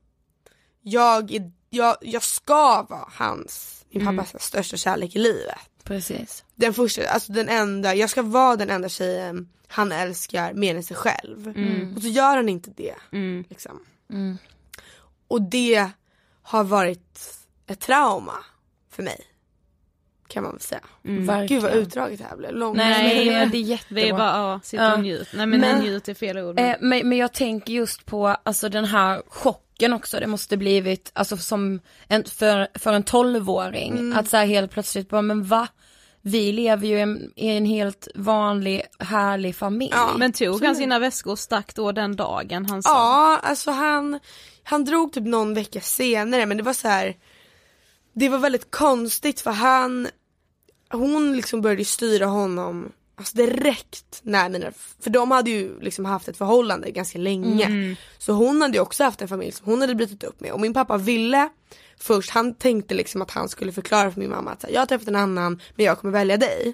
Jag, 0.82 1.32
är, 1.32 1.52
jag, 1.70 1.98
jag 2.02 2.24
ska 2.24 2.84
vara 2.90 3.10
hans, 3.12 3.86
min 3.90 4.06
pappas 4.18 4.44
största 4.44 4.78
kärlek 4.78 5.16
i 5.16 5.20
livet. 5.20 5.58
Precis. 5.84 6.44
Den 6.56 6.74
första, 6.74 7.10
alltså 7.10 7.32
den 7.34 7.50
enda, 7.50 7.96
jag 7.96 8.10
ska 8.10 8.22
vara 8.22 8.56
den 8.56 8.70
enda 8.70 8.90
tjejen 8.90 9.50
han 9.68 9.92
älskar 9.92 10.54
mer 10.54 10.76
än 10.76 10.84
sig 10.84 10.98
själv. 10.98 11.54
Och 11.96 12.02
så 12.02 12.08
gör 12.08 12.36
han 12.36 12.50
inte 12.50 12.72
det. 12.76 12.96
Liksom. 13.50 13.80
Och 15.28 15.42
det 15.42 15.90
har 16.42 16.64
varit 16.64 17.38
ett 17.68 17.80
trauma 17.80 18.44
för 18.90 19.04
mig. 19.04 19.22
Kan 20.34 20.44
man 20.44 20.52
väl 20.52 20.62
säga. 20.62 20.82
Verkligen. 21.02 21.48
Gud 21.48 21.62
vad 21.62 21.74
utdraget 21.74 22.20
det 22.20 22.26
här 22.30 22.38
blev. 22.38 22.56
Långt. 22.56 22.78
Nej, 22.78 23.26
men 23.32 23.50
det 23.52 23.58
är 23.58 23.62
jättebra. 23.62 24.02
är 24.04 24.14
bara, 24.14 24.38
ja, 24.38 24.60
sitter 24.64 24.84
Ja. 24.84 24.94
och 24.94 25.00
njut. 25.04 25.28
Nej 25.34 25.46
men, 25.46 25.60
Men- 25.60 25.82
njut 25.82 26.10
är 26.10 26.14
fel 26.14 26.38
ord. 26.38 26.60
Eh, 26.60 26.76
men, 26.80 27.10
men 27.10 27.18
jag 27.18 27.34
tänker 27.34 27.74
just 27.74 28.06
på 28.06 28.28
alltså 28.28 28.70
den 28.70 28.86
här 28.86 29.22
chocken 29.28 29.94
också, 29.94 30.20
det 30.20 30.28
måste 30.28 30.58
blivit, 30.58 31.12
alltså 31.14 31.38
som 31.38 31.80
en, 32.08 32.24
för, 32.26 32.68
för 32.80 32.94
en 32.94 33.04
tolvåring, 33.04 34.14
att 34.14 34.30
så 34.30 34.38
här 34.38 34.46
helt 34.46 34.72
plötsligt 34.72 35.10
bara, 35.10 35.22
men 35.22 35.44
va? 35.44 35.68
Vi 36.22 36.52
lever 36.52 36.88
ju 36.88 36.98
i 36.98 37.02
en, 37.02 37.32
i 37.36 37.48
en 37.58 37.66
helt 37.66 38.08
vanlig, 38.16 38.82
härlig 39.00 39.56
familj. 39.56 39.92
Ja. 39.96 40.12
men 40.18 40.32
tog 40.34 40.64
han 40.64 40.76
sina 40.76 41.00
väskor 41.00 41.32
och 41.32 41.40
stack 41.40 41.76
då 41.76 41.92
den 41.92 42.16
dagen 42.16 42.66
han 42.66 42.84
sa? 42.84 42.90
Ja, 42.90 43.40
alltså 43.44 43.72
han, 43.72 44.20
han 44.64 44.86
drog 44.86 45.14
typ 45.14 45.24
någon 45.24 45.54
vecka 45.54 45.82
senare 45.82 46.46
men 46.46 46.58
det 46.58 46.64
var 46.64 46.74
så 46.74 46.88
här. 46.88 47.16
Det 48.16 48.30
var 48.30 48.38
väldigt 48.38 48.72
konstigt 48.72 49.42
för 49.42 49.52
han, 49.52 50.08
hon 50.90 51.36
liksom 51.36 51.62
började 51.62 51.86
styra 51.86 52.26
honom 52.26 52.92
Alltså 53.16 53.38
direkt 53.38 54.20
när 54.24 54.50
mina, 54.50 54.72
för 55.00 55.10
de 55.10 55.32
hade 55.32 55.50
ju 55.50 55.80
liksom 55.80 56.06
haft 56.06 56.28
ett 56.28 56.38
förhållande 56.38 56.92
ganska 56.92 57.20
länge. 57.20 57.96
Så 58.18 58.34
hon 58.34 58.62
hade 58.62 58.74
ju 58.74 58.82
också 58.82 59.04
haft 59.04 59.22
en 59.22 59.28
familj 59.28 59.52
som 59.52 59.66
hon 59.66 59.82
hade 59.82 59.96
brutit 59.96 60.24
upp 60.24 60.42
med 60.42 60.52
och 60.52 60.60
min 60.60 60.74
pappa 60.74 60.98
ville 60.98 61.50
först, 62.00 62.30
han 62.30 62.54
tänkte 62.54 62.94
liksom 62.94 63.22
att 63.22 63.32
han 63.32 63.50
skulle 63.50 63.72
förklara 63.72 64.12
för 64.12 64.20
min 64.20 64.30
mamma 64.30 64.52
att 64.52 64.66
jag 64.74 64.82
har 64.82 64.86
träffat 64.86 65.08
en 65.08 65.16
annan 65.16 65.62
men 65.76 65.86
jag 65.86 66.00
kommer 66.00 66.12
välja 66.12 66.38
dig. 66.38 66.74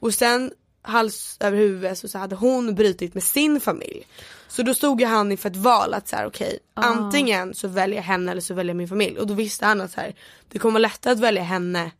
Och 0.00 0.14
sen 0.14 0.52
hals 0.82 1.36
över 1.40 1.58
huvud 1.58 1.98
så, 1.98 2.08
så 2.08 2.18
hade 2.18 2.36
hon 2.36 2.74
brutit 2.74 3.14
med 3.14 3.22
sin 3.22 3.60
familj. 3.60 4.06
Så 4.48 4.62
då 4.62 4.74
stod 4.74 5.00
ju 5.00 5.06
han 5.06 5.32
inför 5.32 5.50
ett 5.50 5.56
val 5.56 5.94
att 5.94 6.08
så 6.08 6.16
här, 6.16 6.26
okej 6.26 6.58
antingen 6.74 7.54
så 7.54 7.68
väljer 7.68 7.96
jag 7.96 8.04
henne 8.04 8.30
eller 8.30 8.40
så 8.40 8.54
väljer 8.54 8.70
jag 8.70 8.76
min 8.76 8.88
familj. 8.88 9.18
Och 9.18 9.26
då 9.26 9.34
visste 9.34 9.66
han 9.66 9.80
att 9.80 9.92
så 9.92 10.00
här, 10.00 10.14
det 10.48 10.58
kommer 10.58 10.72
vara 10.72 10.88
lättare 10.88 11.12
att 11.12 11.20
välja 11.20 11.42
henne 11.42 11.90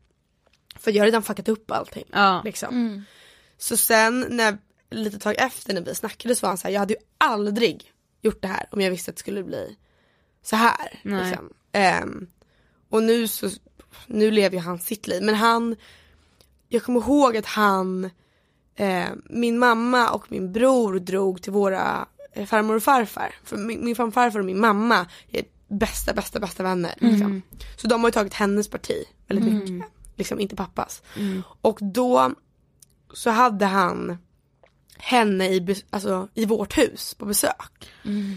för 0.82 0.90
jag 0.90 1.00
har 1.00 1.04
redan 1.04 1.22
fuckat 1.22 1.48
upp 1.48 1.70
allting. 1.70 2.04
Ja. 2.12 2.42
Liksom. 2.44 3.04
Så 3.58 3.76
sen 3.76 4.26
när, 4.30 4.58
lite 4.90 5.18
tag 5.18 5.34
efter 5.38 5.74
när 5.74 5.80
vi 5.80 5.94
snackade 5.94 6.36
så 6.36 6.46
var 6.46 6.48
han 6.48 6.58
så 6.58 6.68
här, 6.68 6.72
jag 6.72 6.80
hade 6.80 6.94
ju 6.94 7.00
aldrig 7.18 7.92
gjort 8.22 8.42
det 8.42 8.48
här 8.48 8.68
om 8.70 8.80
jag 8.80 8.90
visste 8.90 9.10
att 9.10 9.16
det 9.16 9.20
skulle 9.20 9.42
bli 9.42 9.76
så 10.42 10.56
här. 10.56 11.00
Nej. 11.02 11.24
Liksom. 11.24 11.52
Ehm, 11.72 12.26
och 12.88 13.02
nu 13.02 13.28
så, 13.28 13.50
nu 14.06 14.30
lever 14.30 14.56
ju 14.56 14.62
han 14.62 14.78
sitt 14.78 15.06
liv 15.06 15.22
men 15.22 15.34
han, 15.34 15.76
jag 16.68 16.82
kommer 16.82 17.00
ihåg 17.00 17.36
att 17.36 17.46
han, 17.46 18.10
eh, 18.74 19.08
min 19.24 19.58
mamma 19.58 20.10
och 20.10 20.32
min 20.32 20.52
bror 20.52 20.98
drog 20.98 21.42
till 21.42 21.52
våra 21.52 22.08
eh, 22.32 22.46
farmor 22.46 22.76
och 22.76 22.82
farfar. 22.82 23.34
För 23.44 23.56
min, 23.56 23.84
min 23.84 23.96
farfar 23.96 24.38
och 24.38 24.44
min 24.44 24.60
mamma 24.60 25.06
är 25.30 25.44
bästa, 25.68 26.12
bästa, 26.12 26.40
bästa 26.40 26.62
vänner. 26.62 26.94
Liksom. 26.98 27.42
Så 27.76 27.86
de 27.86 28.00
har 28.00 28.08
ju 28.08 28.12
tagit 28.12 28.34
hennes 28.34 28.68
parti 28.68 29.04
väldigt 29.26 29.52
mycket. 29.54 29.88
Liksom 30.16 30.40
inte 30.40 30.56
pappas. 30.56 31.02
Och 31.62 31.78
då 31.82 32.34
så 33.14 33.30
hade 33.30 33.66
han 33.66 34.18
henne 34.98 35.48
i, 35.48 35.82
alltså, 35.90 36.28
i 36.34 36.44
vårt 36.44 36.78
hus 36.78 37.14
på 37.14 37.24
besök. 37.24 37.90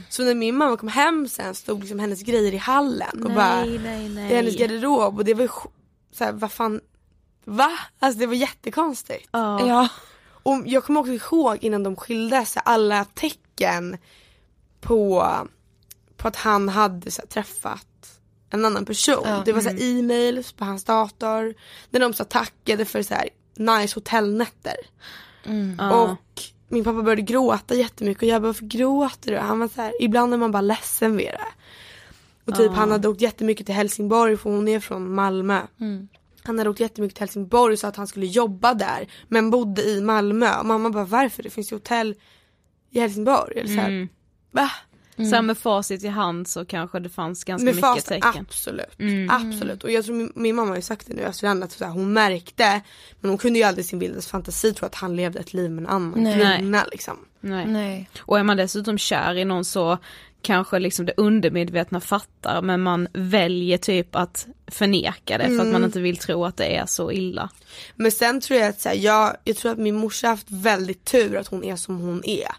Så 0.09 0.23
när 0.23 0.35
min 0.35 0.57
mamma 0.57 0.77
kom 0.77 0.89
hem 0.89 1.27
sen 1.27 1.55
stod 1.55 1.79
liksom 1.79 1.99
hennes 1.99 2.21
grejer 2.21 2.53
i 2.53 2.57
hallen 2.57 3.23
och 3.23 3.31
bara 3.31 3.65
nej, 3.65 4.09
nej. 4.09 4.31
i 4.31 4.35
hennes 4.35 4.57
garderob 4.57 5.17
och 5.17 5.25
det 5.25 5.33
var 5.33 5.41
ju 5.41 5.47
sj- 5.47 5.71
såhär, 6.11 6.31
vad 6.31 6.51
fan, 6.51 6.81
va? 7.45 7.71
Alltså 7.99 8.19
det 8.19 8.25
var 8.27 8.33
jättekonstigt. 8.33 9.29
Ja. 9.31 9.67
Ja. 9.67 9.89
Och 10.43 10.61
jag 10.65 10.83
kommer 10.83 10.99
också 10.99 11.13
ihåg 11.35 11.57
innan 11.61 11.83
de 11.83 11.95
skildes 11.95 12.51
så 12.51 12.59
alla 12.59 13.05
tecken 13.05 13.97
på, 14.81 15.27
på 16.17 16.27
att 16.27 16.35
han 16.35 16.69
hade 16.69 17.11
så 17.11 17.21
här, 17.21 17.27
träffat 17.27 17.87
en 18.59 18.65
annan 18.65 18.85
person. 18.85 19.23
Ja. 19.25 19.41
Det 19.45 19.51
var 19.51 19.61
så 19.61 19.69
här, 19.69 19.77
e-mails 19.81 20.51
på 20.51 20.65
hans 20.65 20.83
dator 20.83 21.53
när 21.89 21.99
de 21.99 22.13
så 22.13 22.23
tackade 22.23 22.85
för 22.85 23.01
så 23.01 23.13
här, 23.13 23.29
nice 23.57 23.95
hotellnätter. 23.95 24.75
Ja. 25.77 26.01
Och 26.01 26.41
min 26.67 26.83
pappa 26.83 27.01
började 27.01 27.21
gråta 27.21 27.75
jättemycket 27.75 28.23
och 28.23 28.29
jag 28.29 28.41
bara 28.41 28.47
varför 28.47 28.65
gråter 28.65 29.31
du? 29.31 29.37
Han 29.37 29.59
var 29.59 29.67
så 29.67 29.81
här, 29.81 29.93
ibland 30.01 30.33
är 30.33 30.37
man 30.37 30.51
bara 30.51 30.61
ledsen 30.61 31.17
vid 31.17 31.27
det. 31.27 31.47
Och 32.45 32.55
typ 32.55 32.71
han 32.71 32.91
hade 32.91 33.07
åkt 33.07 33.21
jättemycket 33.21 33.65
till 33.65 33.75
Helsingborg 33.75 34.37
för 34.37 34.49
hon 34.49 34.67
är 34.67 34.79
från 34.79 35.13
Malmö. 35.13 35.61
Han 36.43 36.57
hade 36.57 36.69
åkt 36.69 36.79
jättemycket 36.79 37.15
till 37.15 37.21
Helsingborg 37.21 37.73
och 37.73 37.79
sa 37.79 37.87
att 37.87 37.95
han 37.95 38.07
skulle 38.07 38.25
jobba 38.25 38.73
där 38.73 39.07
men 39.27 39.49
bodde 39.49 39.83
i 39.83 40.01
Malmö. 40.01 40.59
Och 40.59 40.65
mamma 40.65 40.89
bara 40.89 41.05
varför? 41.05 41.43
Det 41.43 41.49
finns 41.49 41.71
ju 41.71 41.75
hotell 41.75 42.15
i 42.91 42.99
Helsingborg. 42.99 43.59
Eller 43.59 43.75
så 43.75 43.81
här, 43.81 44.07
Mm. 45.17 45.29
Så 45.29 45.35
här 45.35 45.41
med 45.41 45.57
facit 45.57 46.03
i 46.03 46.07
hand 46.07 46.47
så 46.47 46.65
kanske 46.65 46.99
det 46.99 47.09
fanns 47.09 47.43
ganska 47.43 47.65
Med 47.65 47.75
mycket 47.75 47.89
fast, 47.89 48.07
tecken. 48.07 48.45
absolut. 48.49 48.99
Mm. 48.99 49.29
Absolut. 49.29 49.83
Och 49.83 49.91
jag 49.91 50.05
tror 50.05 50.15
min, 50.15 50.31
min 50.35 50.55
mamma 50.55 50.69
har 50.69 50.75
ju 50.75 50.81
sagt 50.81 51.07
det 51.07 51.13
nu 51.13 51.21
efterhand 51.21 51.63
att 51.63 51.71
så 51.71 51.85
här, 51.85 51.91
hon 51.91 52.13
märkte 52.13 52.81
men 53.21 53.29
hon 53.29 53.37
kunde 53.37 53.59
ju 53.59 53.65
aldrig 53.65 53.85
i 53.85 53.87
sin 53.87 53.99
vildaste 53.99 54.31
fantasi 54.31 54.73
tro 54.73 54.85
att 54.85 54.95
han 54.95 55.15
levde 55.15 55.39
ett 55.39 55.53
liv 55.53 55.71
med 55.71 55.81
en 55.81 55.89
annan 55.89 56.23
Nej. 56.23 56.57
kvinna 56.57 56.85
liksom. 56.91 57.17
Nej. 57.39 57.65
Nej. 57.67 58.09
Och 58.19 58.39
är 58.39 58.43
man 58.43 58.57
dessutom 58.57 58.97
kär 58.97 59.37
i 59.37 59.45
någon 59.45 59.65
så 59.65 59.97
kanske 60.41 60.79
liksom 60.79 61.05
det 61.05 61.13
undermedvetna 61.17 61.99
fattar 62.01 62.61
men 62.61 62.81
man 62.81 63.07
väljer 63.13 63.77
typ 63.77 64.15
att 64.15 64.47
förneka 64.67 65.37
det 65.37 65.47
för 65.47 65.59
att 65.59 65.67
man 65.67 65.83
inte 65.83 65.99
vill 65.99 66.17
tro 66.17 66.45
att 66.45 66.57
det 66.57 66.75
är 66.75 66.85
så 66.85 67.11
illa. 67.11 67.49
Men 67.95 68.11
sen 68.11 68.41
tror 68.41 68.59
jag 68.59 68.69
att 68.69 68.81
så 68.81 68.89
här, 68.89 68.95
jag, 68.95 69.37
jag 69.43 69.55
tror 69.57 69.71
att 69.71 69.77
min 69.77 69.95
morsa 69.95 70.27
har 70.27 70.31
haft 70.31 70.51
väldigt 70.51 71.05
tur 71.05 71.37
att 71.37 71.47
hon 71.47 71.63
är 71.63 71.75
som 71.75 71.99
hon 71.99 72.21
är. 72.25 72.51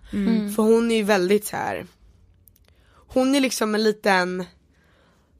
För 0.55 0.63
hon 0.63 0.91
är 0.91 0.97
ju 0.97 1.03
väldigt 1.03 1.47
så 1.47 1.57
här. 1.57 1.87
Hon 3.07 3.35
är 3.35 3.41
liksom 3.41 3.75
en 3.75 3.83
liten, 3.83 4.45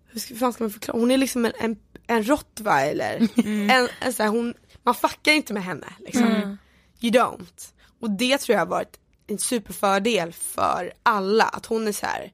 hur 0.07 0.37
fan 0.37 0.53
ska 0.53 0.65
man 0.65 0.71
förklara, 0.71 0.99
hon 0.99 1.11
är 1.11 1.17
liksom 1.17 1.45
en, 1.45 1.53
en, 1.59 1.77
en 2.07 2.29
rottweiler. 2.29 3.29
En, 3.45 3.89
en 4.01 4.13
så 4.13 4.23
här, 4.23 4.31
hon, 4.31 4.55
man 4.83 4.95
fuckar 4.95 5.33
inte 5.33 5.53
med 5.53 5.65
henne 5.65 5.87
liksom. 5.99 6.59
You 7.01 7.13
don't. 7.13 7.73
Och 8.01 8.11
det 8.11 8.39
tror 8.39 8.55
jag 8.55 8.61
har 8.61 8.67
varit 8.67 8.99
en 9.27 9.39
superfördel 9.39 10.33
för 10.33 10.93
alla. 11.03 11.45
Att 11.45 11.67
hon 11.67 11.89
är 11.89 11.93
så 11.93 12.07
här. 12.07 12.33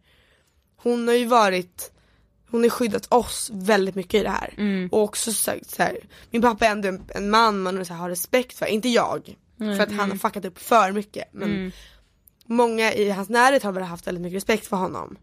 hon 0.76 1.08
har 1.08 1.14
ju 1.14 1.26
varit 1.26 1.92
hon 2.50 2.62
har 2.62 2.70
skyddat 2.70 3.12
oss 3.12 3.50
väldigt 3.52 3.94
mycket 3.94 4.20
i 4.20 4.22
det 4.22 4.30
här. 4.30 4.54
Och 4.90 5.02
också 5.02 5.32
sagt 5.32 5.70
så 5.70 5.82
här, 5.82 5.98
min 6.30 6.42
pappa 6.42 6.66
är 6.66 6.70
ändå 6.70 6.88
en, 6.88 7.02
en 7.08 7.30
man 7.30 7.62
man 7.62 7.86
så 7.86 7.92
här, 7.92 8.00
har 8.00 8.08
respekt 8.08 8.58
för, 8.58 8.66
inte 8.66 8.88
jag. 8.88 9.36
För 9.58 9.80
att 9.80 9.92
han 9.92 10.10
har 10.10 10.18
fuckat 10.18 10.44
upp 10.44 10.58
för 10.58 10.92
mycket. 10.92 11.28
Men 11.32 11.72
många 12.46 12.92
i 12.92 13.10
hans 13.10 13.28
närhet 13.28 13.62
har 13.62 13.72
väl 13.72 13.82
haft 13.82 14.06
väldigt 14.06 14.22
mycket 14.22 14.36
respekt 14.36 14.66
för 14.66 14.76
honom. 14.76 15.16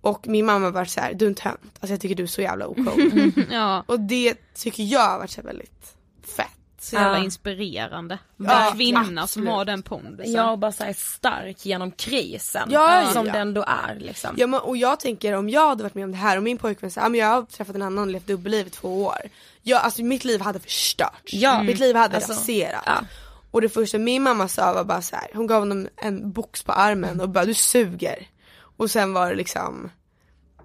Och 0.00 0.28
min 0.28 0.46
mamma 0.46 0.64
har 0.66 0.72
varit 0.72 0.90
så 0.90 1.00
här, 1.00 1.14
du 1.14 1.24
är 1.24 1.28
en 1.28 1.34
tönt, 1.34 1.60
alltså 1.80 1.92
jag 1.92 2.00
tycker 2.00 2.14
du 2.14 2.22
är 2.22 2.26
så 2.26 2.42
jävla 2.42 2.66
ocool. 2.66 3.32
Ja, 3.50 3.84
och 3.86 4.00
det 4.00 4.34
tycker 4.54 4.82
jag 4.82 5.08
har 5.08 5.18
varit 5.18 5.30
så 5.30 5.42
väldigt 5.42 5.94
fett. 6.36 6.46
så 6.80 6.96
jävla 6.96 7.18
Ja. 7.18 7.24
inspirerande. 7.24 8.18
Ja, 8.36 8.66
en 8.70 8.76
kvinna 8.76 9.26
som 9.26 9.46
har 9.46 9.64
den 9.64 9.82
pondusen. 9.82 10.32
Jag 10.32 10.58
bara 10.58 10.72
så 10.72 10.84
här 10.84 10.92
stark 10.92 11.66
genom 11.66 11.90
krisen. 11.90 12.68
Ja, 12.72 13.10
som 13.12 13.26
ja. 13.26 13.32
den 13.32 13.54
då 13.54 13.64
är 13.66 13.96
liksom. 14.00 14.30
Ja, 14.36 14.46
men, 14.46 14.60
och 14.60 14.76
jag 14.76 15.00
tänker 15.00 15.32
om 15.36 15.48
jag 15.48 15.68
hade 15.68 15.82
varit 15.82 15.94
med 15.94 16.04
om 16.04 16.10
det 16.12 16.16
här 16.18 16.36
och 16.36 16.42
min 16.42 16.58
pojkvän 16.58 16.90
säger 16.90 17.06
ah, 17.06 17.08
men 17.10 17.20
jag 17.20 17.26
har 17.26 17.42
träffat 17.42 17.74
en 17.76 17.82
annan 17.82 18.04
och 18.04 18.10
levt 18.12 18.26
dubbelliv 18.26 18.66
i 18.66 18.70
två 18.70 19.02
år. 19.04 19.18
Jag, 19.62 19.82
alltså 19.82 20.02
mitt 20.02 20.24
liv 20.24 20.40
hade 20.40 20.58
förstörts. 20.60 21.32
Ja. 21.34 21.62
Mitt 21.62 21.78
liv 21.78 21.96
hade 21.96 22.16
Alltså, 22.16 22.32
raserats. 22.32 23.06
Och 23.50 23.60
det 23.60 23.68
första 23.68 23.98
min 23.98 24.22
mamma 24.22 24.48
sa 24.48 24.72
var 24.72 24.84
bara 24.84 25.02
så 25.02 25.16
här, 25.16 25.30
hon 25.34 25.46
gav 25.46 25.60
honom 25.60 25.88
en 25.96 26.32
box 26.32 26.62
på 26.62 26.72
armen 26.72 27.20
och 27.20 27.28
bara 27.28 27.44
du 27.44 27.54
suger. 27.54 28.28
Och 28.76 28.90
sen 28.90 29.12
var 29.12 29.30
det 29.30 29.36
liksom 29.36 29.90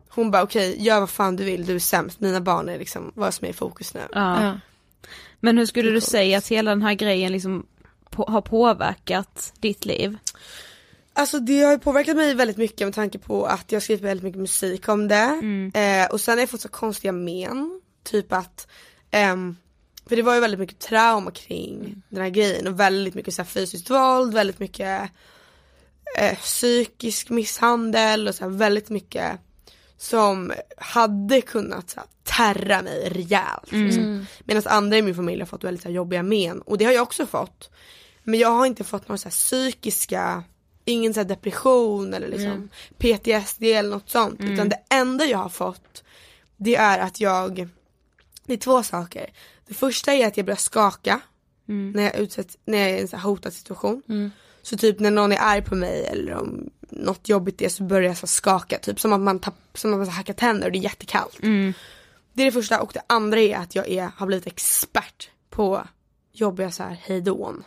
hon 0.09 0.31
bara 0.31 0.43
okej 0.43 0.83
gör 0.83 0.99
vad 0.99 1.09
fan 1.09 1.35
du 1.35 1.43
vill, 1.43 1.65
du 1.65 1.75
är 1.75 1.79
sämst, 1.79 2.19
mina 2.19 2.41
barn 2.41 2.69
är 2.69 2.79
liksom 2.79 3.11
vad 3.15 3.33
som 3.33 3.45
är 3.45 3.49
i 3.49 3.53
fokus 3.53 3.93
nu. 3.93 4.01
Ja. 4.11 4.43
Ja. 4.43 4.59
Men 5.39 5.57
hur 5.57 5.65
skulle 5.65 5.91
du 5.91 6.01
säga 6.01 6.37
att 6.37 6.47
hela 6.47 6.71
den 6.71 6.81
här 6.81 6.93
grejen 6.93 7.31
liksom 7.31 7.65
på, 8.09 8.23
har 8.23 8.41
påverkat 8.41 9.53
ditt 9.59 9.85
liv? 9.85 10.17
Alltså 11.13 11.39
det 11.39 11.61
har 11.61 11.71
ju 11.71 11.79
påverkat 11.79 12.15
mig 12.15 12.33
väldigt 12.33 12.57
mycket 12.57 12.87
med 12.87 12.93
tanke 12.93 13.17
på 13.17 13.45
att 13.45 13.71
jag 13.71 13.75
har 13.75 13.81
skrivit 13.81 14.03
väldigt 14.03 14.23
mycket 14.23 14.41
musik 14.41 14.89
om 14.89 15.07
det. 15.07 15.41
Eh, 15.73 16.11
och 16.11 16.21
sen 16.21 16.33
har 16.33 16.39
jag 16.39 16.49
fått 16.49 16.61
så 16.61 16.69
konstiga 16.69 17.11
men. 17.11 17.81
Typ 18.03 18.33
att, 18.33 18.67
ehm, 19.11 19.55
för 20.05 20.15
det 20.15 20.21
var 20.21 20.35
ju 20.35 20.39
väldigt 20.39 20.59
mycket 20.59 20.79
trauma 20.79 21.31
kring 21.31 22.01
den 22.09 22.21
här 22.21 22.29
grejen 22.29 22.67
och 22.67 22.79
väldigt 22.79 23.13
mycket 23.13 23.33
så 23.33 23.41
här, 23.41 23.49
fysiskt 23.49 23.89
våld, 23.89 24.33
väldigt 24.33 24.59
mycket 24.59 25.11
eh, 26.17 26.37
psykisk 26.37 27.29
misshandel 27.29 28.27
och 28.27 28.35
så 28.35 28.43
här, 28.43 28.51
väldigt 28.51 28.89
mycket 28.89 29.39
som 29.97 30.53
hade 30.77 31.41
kunnat 31.41 31.89
så 31.89 31.99
här, 31.99 32.07
terra 32.23 32.81
mig 32.81 33.09
rejält. 33.09 33.71
Liksom. 33.71 34.25
Medan 34.43 34.63
andra 34.65 34.97
i 34.97 35.01
min 35.01 35.15
familj 35.15 35.41
har 35.41 35.47
fått 35.47 35.63
väldigt 35.63 35.81
så 35.81 35.87
här, 35.87 35.95
jobbiga 35.95 36.23
men 36.23 36.61
och 36.61 36.77
det 36.77 36.85
har 36.85 36.91
jag 36.91 37.03
också 37.03 37.25
fått. 37.25 37.69
Men 38.23 38.39
jag 38.39 38.49
har 38.49 38.65
inte 38.65 38.83
fått 38.83 39.07
några 39.07 39.17
så 39.17 39.29
psykiska, 39.29 40.43
ingen 40.85 41.13
så 41.13 41.23
depression 41.23 42.13
eller 42.13 42.27
liksom 42.27 42.69
PTSD 42.97 43.63
eller 43.63 43.89
något 43.89 44.09
sånt. 44.09 44.39
Utan 44.39 44.69
det 44.69 44.79
enda 44.89 45.25
jag 45.25 45.37
har 45.37 45.49
fått 45.49 46.03
det 46.57 46.75
är 46.75 46.99
att 46.99 47.19
jag, 47.19 47.67
det 48.45 48.53
är 48.53 48.57
två 48.57 48.83
saker. 48.83 49.29
Det 49.67 49.73
första 49.73 50.13
är 50.13 50.27
att 50.27 50.37
jag 50.37 50.45
börjar 50.45 50.57
skaka 50.57 51.21
när, 51.65 52.03
jag 52.03 52.15
utsätts, 52.15 52.57
när 52.65 52.77
jag 52.77 52.89
är 52.89 52.97
i 52.97 53.01
en 53.01 53.07
så 53.07 53.17
hotad 53.17 53.53
situation. 53.53 54.01
Så 54.61 54.77
typ 54.77 54.99
när 54.99 55.11
någon 55.11 55.31
är 55.31 55.37
arg 55.41 55.61
på 55.61 55.75
mig 55.75 56.05
eller 56.05 56.33
om 56.33 56.69
något 56.89 57.29
jobbigt 57.29 57.61
är 57.61 57.69
så 57.69 57.83
börjar 57.83 58.07
jag 58.09 58.17
så 58.17 58.27
skaka. 58.27 58.77
Typ 58.77 58.99
som 58.99 59.13
att 59.13 59.19
man, 59.19 59.39
tapp, 59.39 59.55
som 59.73 59.93
att 59.93 59.99
man 59.99 60.09
hackar 60.09 60.33
tänder 60.33 60.65
och 60.65 60.71
det 60.71 60.77
är 60.77 60.83
jättekallt. 60.83 61.37
Det 62.33 62.41
är 62.41 62.45
det 62.45 62.51
första 62.51 62.81
och 62.81 62.91
det 62.93 63.01
andra 63.07 63.39
är 63.39 63.55
att 63.57 63.75
jag 63.75 63.89
är, 63.89 64.09
har 64.17 64.27
blivit 64.27 64.47
expert 64.47 65.29
på 65.49 65.87
jobbiga 66.33 66.71
så 66.71 66.83
här 66.83 66.93
hejdån. 67.01 67.63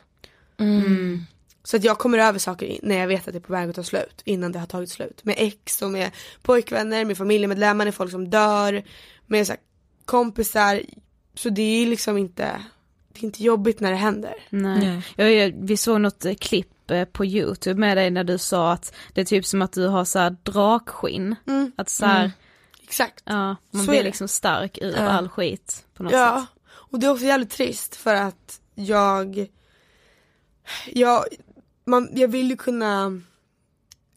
Så 1.64 1.76
att 1.76 1.84
jag 1.84 1.98
kommer 1.98 2.18
över 2.18 2.38
saker 2.38 2.78
när 2.82 2.98
jag 2.98 3.06
vet 3.08 3.28
att 3.28 3.34
det 3.34 3.38
är 3.38 3.40
på 3.40 3.52
väg 3.52 3.68
att 3.70 3.76
ta 3.76 3.82
slut 3.82 4.22
innan 4.24 4.52
det 4.52 4.58
har 4.58 4.66
tagit 4.66 4.90
slut. 4.90 5.24
Med 5.24 5.34
ex 5.38 5.82
och 5.82 5.90
med 5.90 6.10
pojkvänner, 6.42 7.04
med 7.04 7.18
familjemedlemmar, 7.18 7.84
med 7.84 7.94
folk 7.94 8.10
som 8.10 8.30
dör, 8.30 8.84
med 9.26 9.46
så 9.46 9.54
kompisar. 10.04 10.82
Så 11.38 11.50
det 11.50 11.62
är 11.62 11.86
liksom 11.86 12.18
inte, 12.18 12.62
det 13.12 13.20
är 13.20 13.24
inte 13.24 13.42
jobbigt 13.44 13.80
när 13.80 13.90
det 13.90 13.96
händer. 13.96 14.34
Nej. 14.50 14.78
Nej. 14.78 15.02
Jag, 15.16 15.32
jag, 15.32 15.54
vi 15.66 15.76
såg 15.76 16.00
något 16.00 16.24
eh, 16.24 16.34
klipp 16.34 16.90
eh, 16.90 17.04
på 17.04 17.24
youtube 17.24 17.80
med 17.80 17.96
dig 17.96 18.10
när 18.10 18.24
du 18.24 18.38
sa 18.38 18.72
att 18.72 18.94
det 19.14 19.20
är 19.20 19.24
typ 19.24 19.46
som 19.46 19.62
att 19.62 19.72
du 19.72 19.86
har 19.86 20.04
så 20.04 20.18
här 20.18 20.36
drakskinn. 20.42 21.36
Att 21.76 21.88
så 21.88 22.06
här, 22.06 22.30
Exakt. 22.82 23.22
ja, 23.26 23.56
man 23.70 23.84
Så 23.84 23.90
är 23.90 23.94
blir 23.94 24.02
liksom 24.04 24.28
stark 24.28 24.78
ur 24.82 24.92
Ja. 24.96 25.08
all 25.08 25.28
skit 25.28 25.86
på 25.94 26.02
något 26.02 26.12
Ja, 26.12 26.46
sätt. 26.54 26.62
och 26.70 26.98
det 26.98 27.06
är 27.06 27.10
också 27.10 27.24
jävligt 27.24 27.50
trist 27.50 27.96
för 27.96 28.14
att 28.14 28.60
jag, 28.74 29.46
jag, 30.86 31.24
man, 31.84 32.08
jag 32.12 32.28
vill 32.28 32.50
ju 32.50 32.56
kunna, 32.56 33.20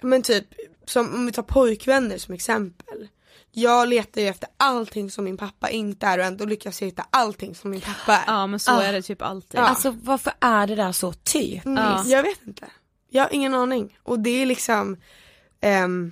men 0.01 0.21
typ, 0.21 0.45
som 0.85 1.13
om 1.15 1.25
vi 1.25 1.31
tar 1.31 1.43
pojkvänner 1.43 2.17
som 2.17 2.33
exempel. 2.33 3.07
Jag 3.53 3.87
letar 3.89 4.21
ju 4.21 4.27
efter 4.27 4.49
allting 4.57 5.11
som 5.11 5.23
min 5.23 5.37
pappa 5.37 5.69
inte 5.69 6.05
är 6.05 6.17
och 6.17 6.25
ändå 6.25 6.45
lyckas 6.45 6.81
jag 6.81 6.85
hitta 6.87 7.05
allting 7.09 7.55
som 7.55 7.71
min 7.71 7.81
pappa 7.81 8.17
är. 8.17 8.23
Ja 8.27 8.47
men 8.47 8.59
så 8.59 8.71
Ah. 8.71 8.83
är 8.83 8.93
det 8.93 9.01
typ 9.01 9.21
alltid. 9.21 9.59
Ja. 9.59 9.63
Alltså 9.63 9.95
varför 10.03 10.33
är 10.39 10.67
det 10.67 10.75
där 10.75 10.91
så 10.91 11.13
typiskt? 11.13 11.65
Ja. 11.65 12.03
Jag 12.05 12.23
vet 12.23 12.47
inte. 12.47 12.67
Jag 13.09 13.23
har 13.23 13.33
ingen 13.33 13.53
aning. 13.53 13.97
Och 14.03 14.19
det 14.19 14.29
är 14.41 14.45
liksom, 14.45 14.97
ehm, 15.61 16.11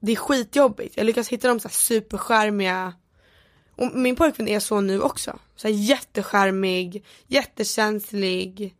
det 0.00 0.12
är 0.12 0.16
skitjobbigt. 0.16 0.96
Jag 0.96 1.06
lyckas 1.06 1.28
hitta 1.28 1.48
de 1.48 1.60
så 1.60 1.68
här 1.68 1.72
superskärmiga 1.74 2.94
och 3.76 3.92
min 3.94 4.16
pojkvän 4.16 4.48
är 4.48 4.60
så 4.60 4.80
nu 4.80 5.00
också. 5.00 5.38
Så 5.56 5.68
här 5.68 5.74
jätteskärmig, 5.74 7.04
jättekänslig, 7.26 8.74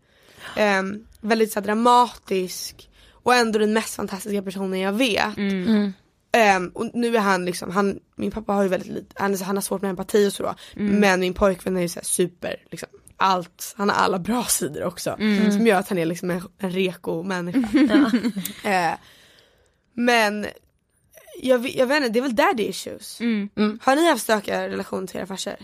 ehm, 0.56 1.06
väldigt 1.20 1.52
så 1.52 1.60
dramatisk 1.60 2.90
och 3.12 3.34
ändå 3.34 3.58
den 3.58 3.72
mest 3.72 3.94
fantastiska 3.94 4.42
personen 4.42 4.80
jag 4.80 4.92
vet. 4.92 5.36
Ehm, 6.36 6.68
och 6.68 6.90
nu 6.94 7.16
är 7.16 7.20
han 7.20 7.44
liksom, 7.44 7.70
han, 7.70 7.98
min 8.16 8.30
pappa 8.30 8.52
har 8.52 8.62
ju 8.62 8.68
väldigt 8.68 8.92
lite, 8.92 9.14
han, 9.18 9.32
är 9.32 9.36
så- 9.36 9.44
han 9.44 9.56
har 9.56 9.62
svårt 9.62 9.82
med 9.82 9.88
empati 9.90 10.28
och 10.28 10.32
så 10.32 10.42
då. 10.42 10.54
Men 11.00 11.20
min 11.20 11.34
pojkvän 11.34 11.76
är 11.76 11.80
ju 11.80 11.88
så 11.88 11.98
här 11.98 12.04
super, 12.04 12.56
liksom, 12.70 12.88
allt, 13.16 13.74
han 13.76 13.88
har 13.88 13.96
alla 13.96 14.18
bra 14.18 14.44
sidor 14.44 14.84
också. 14.84 15.16
Som 15.52 15.66
gör 15.66 15.78
att 15.78 15.88
han 15.88 15.98
är 15.98 16.06
liksom 16.06 16.30
en, 16.30 16.42
en 16.58 16.70
reko 16.70 17.22
människa. 17.22 17.68
Eh, 18.64 18.94
men 19.94 20.46
jag, 21.42 21.58
vet- 21.58 21.74
jag 21.74 21.86
vet 21.86 21.96
inte, 21.96 22.08
det 22.08 22.18
är 22.18 22.22
väl 22.22 22.34
daddy 22.36 22.62
issues. 22.68 23.20
Mm. 23.20 23.78
Har 23.82 23.96
ni 23.96 24.08
haft 24.10 24.22
stökiga 24.22 24.68
relationer 24.68 25.06
till 25.06 25.16
era 25.16 25.26
farsor? 25.26 25.54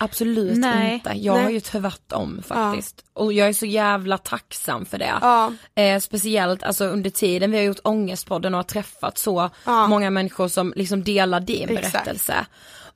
Absolut 0.00 0.58
Nej. 0.58 0.94
inte. 0.94 1.12
Jag 1.16 1.34
Nej. 1.34 1.42
har 1.44 1.50
ju 1.50 1.60
tvärtom 1.60 2.42
faktiskt. 2.46 3.04
Och 3.12 3.32
jag 3.32 3.48
är 3.48 3.52
så 3.52 3.66
jävla 3.66 4.18
tacksam 4.18 4.86
för 4.86 4.98
det. 4.98 5.12
Ja. 5.20 5.52
Eh, 5.74 6.00
speciellt 6.00 6.62
alltså 6.62 6.84
under 6.84 7.10
tiden 7.10 7.50
vi 7.50 7.56
har 7.56 7.64
gjort 7.64 7.80
Ångestpodden 7.84 8.54
och 8.54 8.58
har 8.58 8.64
träffat 8.64 9.18
så 9.18 9.50
Ja. 9.64 9.86
många 9.86 10.10
människor 10.10 10.48
som 10.48 10.72
liksom 10.76 11.04
delar 11.04 11.40
din 11.40 11.68
Exakt. 11.68 11.92
berättelse. 11.92 12.46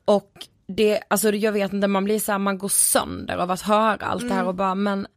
Och 0.05 0.31
det, 0.67 0.99
alltså 1.07 1.31
jag 1.31 1.51
vet 1.51 1.73
inte, 1.73 1.87
man 1.87 2.03
blir 2.03 2.19
så 2.19 2.31
här, 2.31 2.39
man 2.39 2.57
går 2.57 2.69
sönder 2.69 3.37
av 3.37 3.51
att 3.51 3.61
höra 3.61 4.05
allt 4.05 4.21
Mm. 4.21 4.29
det 4.29 4.35
här 4.35 4.47
och 4.47 4.55
bara 4.55 4.75
men 4.75 5.07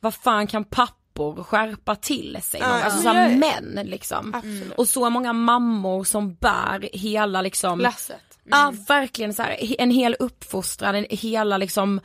vad 0.00 0.14
fan 0.14 0.46
kan 0.46 0.64
pappor 0.64 1.42
skärpa 1.44 1.96
till 1.96 2.38
sig? 2.42 2.60
Ja, 2.60 2.66
alltså 2.66 2.94
men 2.94 3.02
så 3.02 3.08
här, 3.08 3.30
jag- 3.30 3.38
män 3.38 3.86
liksom. 3.86 4.34
Absolut. 4.34 4.72
Och 4.74 4.88
så 4.88 5.10
många 5.10 5.32
mammor 5.32 6.04
som 6.04 6.34
bär 6.34 6.88
hela 6.92 7.42
liksom 7.42 7.80
Lasset. 7.80 8.16
Ja 8.50 8.74
verkligen 8.88 9.34
så 9.34 9.42
här, 9.42 9.56
en 9.78 9.90
hel 9.90 10.16
uppfostran, 10.18 10.94
en, 10.94 11.06
hela 11.10 11.56
liksom 11.56 12.00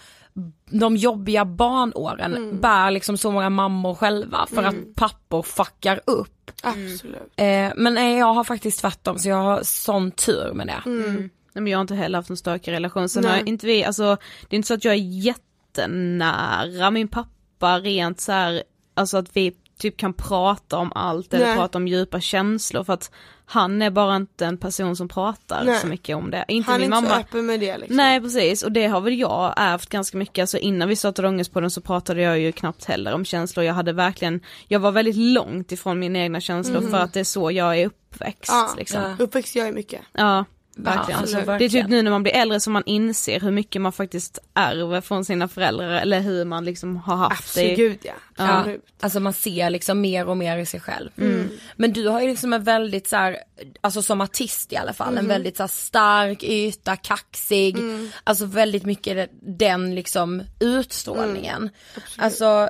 de 0.69 0.97
jobbiga 0.97 1.45
barnåren 1.45 2.35
Mm. 2.35 2.59
bär 2.59 2.91
liksom 2.91 3.17
så 3.17 3.31
många 3.31 3.49
mammor 3.49 3.95
själva 3.95 4.47
för 4.49 4.63
att 4.63 4.95
pappor 4.95 5.43
fuckar 5.43 6.01
upp. 6.05 6.51
Absolut. 6.63 7.33
Eh, 7.35 7.71
men 7.75 7.93
nej, 7.93 8.17
jag 8.17 8.33
har 8.33 8.43
faktiskt 8.43 8.79
tvärtom 8.79 9.19
så 9.19 9.29
jag 9.29 9.43
har 9.43 9.59
sån 9.63 10.11
tur 10.11 10.53
med 10.53 10.67
det. 10.67 10.81
Mm. 10.85 11.15
Nej, 11.53 11.61
men 11.63 11.67
jag 11.67 11.77
har 11.77 11.81
inte 11.81 11.95
heller 11.95 12.17
haft 12.17 12.29
en 12.29 12.37
stökig 12.37 12.71
relation. 12.71 13.09
Sen 13.09 13.25
har 13.25 13.47
inte 13.47 13.65
vi, 13.65 13.83
alltså 13.83 14.17
det 14.49 14.55
är 14.55 14.57
inte 14.57 14.67
så 14.67 14.73
att 14.73 14.85
jag 14.85 14.93
är 14.93 15.33
jättenära 15.77 16.91
min 16.91 17.07
pappa 17.07 17.79
rent 17.79 18.21
så 18.21 18.31
här, 18.31 18.63
alltså 18.93 19.17
att 19.17 19.37
vi 19.37 19.53
typ 19.79 19.97
kan 19.97 20.13
prata 20.13 20.77
om 20.77 20.91
allt 20.95 21.33
eller 21.33 21.45
Nej. 21.45 21.55
prata 21.57 21.77
om 21.77 21.87
djupa 21.87 22.19
känslor 22.21 22.83
för 22.83 22.93
att 22.93 23.11
han 23.53 23.81
är 23.81 23.89
bara 23.89 24.15
inte 24.15 24.45
en 24.45 24.57
person 24.57 24.95
som 24.95 25.07
pratar 25.07 25.63
Nej. 25.63 25.79
så 25.79 25.87
mycket 25.87 26.15
om 26.15 26.31
det. 26.31 26.45
Inte 26.47 26.71
Han 26.71 26.75
är 26.75 26.79
min 26.79 26.93
inte 26.93 27.01
mamma. 27.09 27.15
så 27.15 27.21
öppen 27.21 27.45
med 27.45 27.59
det 27.59 27.77
liksom. 27.77 27.97
Nej 27.97 28.21
precis 28.21 28.63
och 28.63 28.71
det 28.71 28.87
har 28.87 29.01
väl 29.01 29.19
jag 29.19 29.53
ärvt 29.57 29.89
ganska 29.89 30.17
mycket, 30.17 30.43
alltså 30.43 30.57
innan 30.57 30.89
vi 30.89 30.95
startade 30.95 31.27
Ångestpodden 31.27 31.71
så 31.71 31.81
pratade 31.81 32.21
jag 32.21 32.39
ju 32.39 32.51
knappt 32.51 32.85
heller 32.85 33.13
om 33.13 33.25
känslor, 33.25 33.65
jag 33.65 33.73
hade 33.73 33.93
verkligen, 33.93 34.39
jag 34.67 34.79
var 34.79 34.91
väldigt 34.91 35.15
långt 35.15 35.71
ifrån 35.71 35.99
mina 35.99 36.19
egna 36.19 36.41
känslor 36.41 36.81
för 36.91 36.97
att 36.97 37.13
det 37.13 37.19
är 37.19 37.23
så 37.23 37.51
jag 37.51 37.79
är 37.79 37.85
uppväxt 37.85 38.51
Ja, 38.51 38.73
liksom. 38.77 39.01
ja. 39.01 39.15
Uppväxt 39.23 39.55
gör 39.55 39.65
ju 39.65 39.71
mycket. 39.73 40.01
Ja, 40.13 40.45
Verkligen. 40.75 40.97
verkligen. 40.97 41.19
Alltså, 41.19 41.35
det 41.35 41.41
är 41.41 41.45
verkligen. 41.45 41.71
typ 41.85 41.89
nu 41.89 42.01
när 42.01 42.11
man 42.11 42.23
blir 42.23 42.33
äldre 42.33 42.59
som 42.59 42.73
man 42.73 42.83
inser 42.85 43.39
hur 43.39 43.51
mycket 43.51 43.81
man 43.81 43.91
faktiskt 43.91 44.39
ärver 44.53 45.01
från 45.01 45.25
sina 45.25 45.47
föräldrar 45.47 45.89
eller 45.89 46.19
hur 46.19 46.45
man 46.45 46.65
liksom 46.65 46.97
har 46.97 47.15
haft 47.15 47.55
det. 47.55 47.71
Absolut 47.71 47.99
ja. 48.05 48.13
Ja, 48.37 48.57
Absolut. 48.57 48.85
alltså 48.99 49.19
man 49.19 49.33
ser 49.33 49.69
liksom 49.69 50.01
mer 50.01 50.27
och 50.27 50.37
mer 50.37 50.57
i 50.57 50.65
sig 50.65 50.79
själv. 50.79 51.09
Mm. 51.17 51.49
Men 51.75 51.93
du 51.93 52.07
har 52.07 52.21
ju 52.21 52.27
liksom 52.27 52.53
en 52.53 52.63
väldigt 52.63 53.07
så 53.07 53.15
här, 53.15 53.37
alltså 53.81 54.01
som 54.01 54.21
artist 54.21 54.73
i 54.73 54.77
alla 54.77 54.93
fall, 54.93 55.07
Mm. 55.13 55.17
en 55.19 55.27
väldigt 55.27 55.57
så 55.57 55.63
här 55.63 55.67
stark 55.67 56.43
yta, 56.43 56.95
kaxig, 56.95 57.77
alltså 58.23 58.45
väldigt 58.45 58.83
mycket 58.85 59.29
den 59.41 59.95
liksom 59.95 60.43
utstrålningen. 60.59 61.57
Mm. 61.57 61.69
alltså 62.17 62.69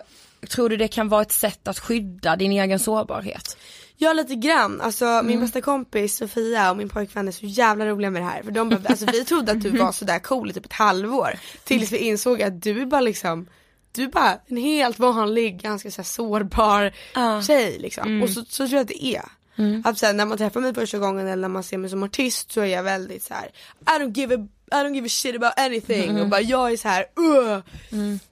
tror 0.49 0.69
du 0.69 0.77
det 0.77 0.87
kan 0.87 1.09
vara 1.09 1.21
ett 1.21 1.31
sätt 1.31 1.67
att 1.67 1.79
skydda 1.79 2.35
din 2.35 2.51
egen 2.51 2.79
sårbarhet? 2.79 3.57
Ja 4.03 4.13
lite 4.13 4.35
grann, 4.35 4.81
alltså 4.81 5.05
Mm. 5.05 5.27
min 5.27 5.39
bästa 5.39 5.61
kompis 5.61 6.17
Sofia 6.17 6.71
och 6.71 6.77
min 6.77 6.89
pojkvän 6.89 7.27
är 7.27 7.31
så 7.31 7.45
jävla 7.45 7.85
roliga 7.85 8.09
med 8.11 8.21
det 8.21 8.25
här. 8.25 8.43
För 8.43 8.51
de 8.51 8.69
bara, 8.69 8.79
alltså 8.87 9.05
vi 9.11 9.25
trodde 9.25 9.51
att 9.51 9.61
du 9.61 9.69
var 9.69 9.91
sådär 9.91 10.19
cool 10.19 10.49
i 10.49 10.53
typ 10.53 10.65
ett 10.65 10.73
halvår. 10.73 11.39
Tills 11.63 11.91
vi 11.91 11.97
insåg 11.97 12.41
att 12.41 12.61
du 12.61 12.81
är 12.81 12.85
bara 12.85 13.01
liksom 13.01 13.47
du 13.91 14.03
är 14.03 14.07
bara 14.07 14.37
en 14.47 14.57
helt 14.57 14.99
vanlig, 14.99 15.61
ganska 15.61 15.91
så 15.91 16.03
sårbar 16.03 16.91
Ja. 17.15 17.41
tjej 17.41 17.77
liksom. 17.79 18.23
Och 18.23 18.29
så, 18.29 18.45
så 18.45 18.67
tror 18.67 18.69
jag 18.71 18.81
att 18.81 18.87
det 18.87 19.05
är. 19.05 19.23
Mm. 19.55 19.83
Att 19.85 19.97
så 19.97 20.05
här, 20.05 20.13
när 20.13 20.25
man 20.25 20.37
träffar 20.37 20.61
mig 20.61 20.73
första 20.73 20.97
gången 20.97 21.27
eller 21.27 21.41
när 21.41 21.47
man 21.49 21.63
ser 21.63 21.77
mig 21.77 21.89
som 21.89 22.03
artist 22.03 22.51
så 22.51 22.61
är 22.61 22.65
jag 22.65 22.83
väldigt 22.83 23.23
så 23.23 23.33
här: 23.33 23.49
I 23.97 23.99
don't 24.03 24.17
give 24.17 24.35
a, 24.35 24.47
I 24.73 24.83
don't 24.83 24.93
give 24.93 25.05
a 25.05 25.09
shit 25.09 25.35
about 25.35 25.53
anything 25.59 26.09
Mm. 26.09 26.21
och 26.21 26.29
bara 26.29 26.41
jag 26.41 26.71
är 26.71 26.77
så 26.77 26.87
här, 26.87 27.05
uh, 27.19 27.59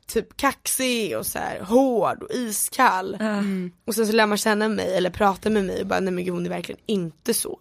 typ 0.08 0.38
kaxig 0.38 1.18
och 1.18 1.26
så 1.26 1.40
här 1.40 1.60
hård 1.60 2.24
och 2.24 2.32
iskall. 2.32 3.18
Och 3.88 3.96
sen 3.96 4.08
så 4.08 4.14
lär 4.14 4.26
man 4.26 4.38
känna 4.38 4.68
mig 4.68 4.98
eller 4.98 5.10
prata 5.10 5.50
med 5.50 5.66
mig 5.66 5.82
och 5.82 5.88
bara 5.88 6.00
nej 6.00 6.14
men 6.14 6.26
gud 6.26 6.34
hon 6.34 6.46
är 6.46 6.50
verkligen 6.50 6.82
inte 6.86 7.34
så. 7.34 7.60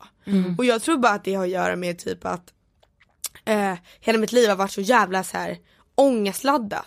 Och 0.59 0.65
jag 0.65 0.83
tror 0.83 0.97
bara 0.99 1.13
att 1.13 1.25
det 1.25 1.35
har 1.35 1.45
att 1.45 1.51
göra 1.51 1.77
med 1.77 1.99
typ 1.99 2.25
att 2.27 2.53
eh, 3.45 3.75
hela 4.01 4.19
mitt 4.19 4.33
liv 4.33 4.49
har 4.49 4.57
varit 4.57 4.73
så 4.73 4.81
jävla 4.81 5.25
så 5.25 5.37
här 5.37 5.59
ångestladdat. 5.95 6.87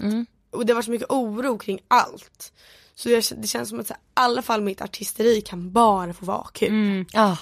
Och 0.51 0.65
det 0.65 0.73
har 0.73 0.75
varit 0.75 0.85
så 0.85 0.91
mycket 0.91 1.09
oro 1.09 1.57
kring 1.57 1.79
allt. 1.87 2.53
Så 2.95 3.09
jag, 3.09 3.23
det 3.37 3.47
känns 3.47 3.69
som 3.69 3.79
att 3.79 3.89
i 3.91 3.93
alla 4.13 4.41
fall 4.41 4.61
mitt 4.61 4.81
artisteri 4.81 5.41
kan 5.41 5.71
bara 5.71 6.13
få 6.13 6.25
vara 6.25 6.47
kul. 6.53 7.05
Ja. 7.13 7.37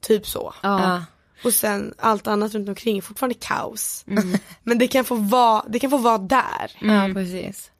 Typ 0.00 0.26
så. 0.26 0.54
ja. 0.62 1.04
Och 1.44 1.52
sen 1.52 1.94
allt 1.98 2.26
annat 2.26 2.54
runt 2.54 2.68
omkring 2.68 2.98
är 2.98 3.02
fortfarande 3.02 3.34
kaos. 3.34 4.04
Men 4.62 4.78
det 4.78 4.88
kan 4.88 5.04
få 5.04 5.14
vara, 5.14 5.64
det 5.68 5.78
kan 5.78 5.90
få 5.90 5.98
vara 5.98 6.18
där. 6.18 6.70
Ja 6.80 7.10
precis. 7.14 7.70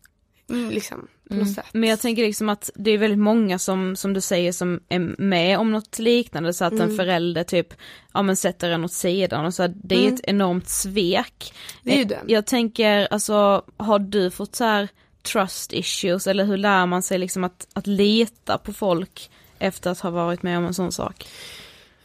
Mm, 0.51 0.71
liksom, 0.71 1.09
på 1.29 1.35
något 1.35 1.55
sätt. 1.55 1.65
Men 1.73 1.91
jag 1.91 2.01
tänker 2.01 2.23
liksom 2.23 2.49
att 2.49 2.71
det 2.75 2.91
är 2.91 2.99
väldigt 2.99 3.19
många 3.19 3.59
som, 3.59 3.97
som 3.97 4.13
du 4.13 4.21
säger 4.21 4.53
som 4.53 4.81
är 4.89 4.99
med 5.23 5.59
om 5.59 5.73
något 5.73 5.99
liknande 5.99 6.53
så 6.55 6.65
att 6.65 6.73
Mm. 6.73 6.91
en 6.91 6.97
förälder 6.97 7.45
typ, 7.45 7.75
ja 8.15 8.23
men 8.23 8.37
sätter 8.37 8.71
en 8.71 8.85
åt 8.85 8.93
sidan 8.93 9.45
och 9.45 9.55
så 9.55 9.67
det 9.67 10.07
är 10.07 10.13
ett 10.13 10.21
enormt 10.25 10.69
svek. 10.69 11.53
Mm. 11.53 11.83
Det 11.83 11.93
är 11.93 11.99
ju 11.99 12.05
det. 12.05 12.33
Jag 12.33 12.47
tänker, 12.47 13.09
alltså 13.11 13.65
har 13.77 13.99
du 13.99 14.31
fått 14.31 14.57
så 14.57 14.65
här 14.65 14.89
trust 15.23 15.73
issues 15.73 16.27
eller 16.27 16.45
hur 16.45 16.57
lär 16.57 16.87
man 16.87 17.03
sig 17.03 17.19
liksom 17.19 17.45
att, 17.45 17.67
att 17.73 17.87
lita 17.87 18.59
på 18.59 18.73
folk 18.73 19.31
efter 19.59 19.91
att 19.91 20.01
ha 20.01 20.11
varit 20.11 20.43
med 20.43 20.59
om 20.59 20.65
en 20.65 20.75
sån 20.75 20.93
sak? 20.93 21.27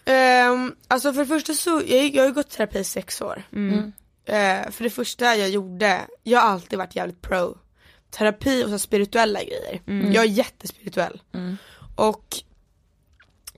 Um, 0.09 0.75
alltså 0.87 1.13
för 1.13 1.19
det 1.19 1.27
första 1.27 1.53
så, 1.53 1.81
jag, 1.85 2.15
jag 2.15 2.21
har 2.21 2.27
ju 2.27 2.33
gått 2.33 2.49
terapi 2.49 2.79
i 2.79 2.83
sex 2.83 3.21
år. 3.21 3.43
Eh, 4.25 4.71
för 4.71 4.83
det 4.83 4.89
första 4.89 5.35
jag 5.35 5.49
gjorde, 5.49 6.01
jag 6.23 6.39
har 6.39 6.49
alltid 6.49 6.79
varit 6.79 6.95
jävligt 6.95 7.21
pro 7.21 7.57
terapi 8.09 8.63
och 8.65 8.69
så 8.69 8.79
spirituella 8.79 9.39
grejer. 9.43 9.81
Jag 10.13 10.23
är 10.23 10.29
jättespirituell. 10.29 11.21
Och 11.95 12.25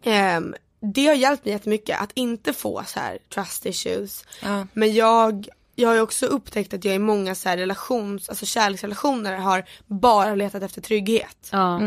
ehm, 0.03 0.55
det 0.79 1.07
har 1.07 1.15
hjälpt 1.15 1.45
mig 1.45 1.53
jättemycket 1.53 2.01
att 2.01 2.11
inte 2.13 2.53
få 2.53 2.83
så 2.87 2.99
här 2.99 3.17
trust 3.33 3.65
issues. 3.65 4.25
Ja. 4.41 4.67
Men 4.73 4.93
jag, 4.93 5.47
jag 5.75 5.89
har 5.89 5.95
ju 5.95 6.01
också 6.01 6.25
upptäckt 6.25 6.73
att 6.73 6.85
jag 6.85 6.95
i 6.95 6.99
många 6.99 7.35
så 7.35 7.49
här 7.49 7.57
relations, 7.57 8.29
alltså 8.29 8.45
kärleksrelationer 8.45 9.37
har 9.37 9.63
bara 9.87 10.35
letat 10.35 10.63
efter 10.63 10.81
trygghet. 10.81 11.49
Ja. 11.51 11.81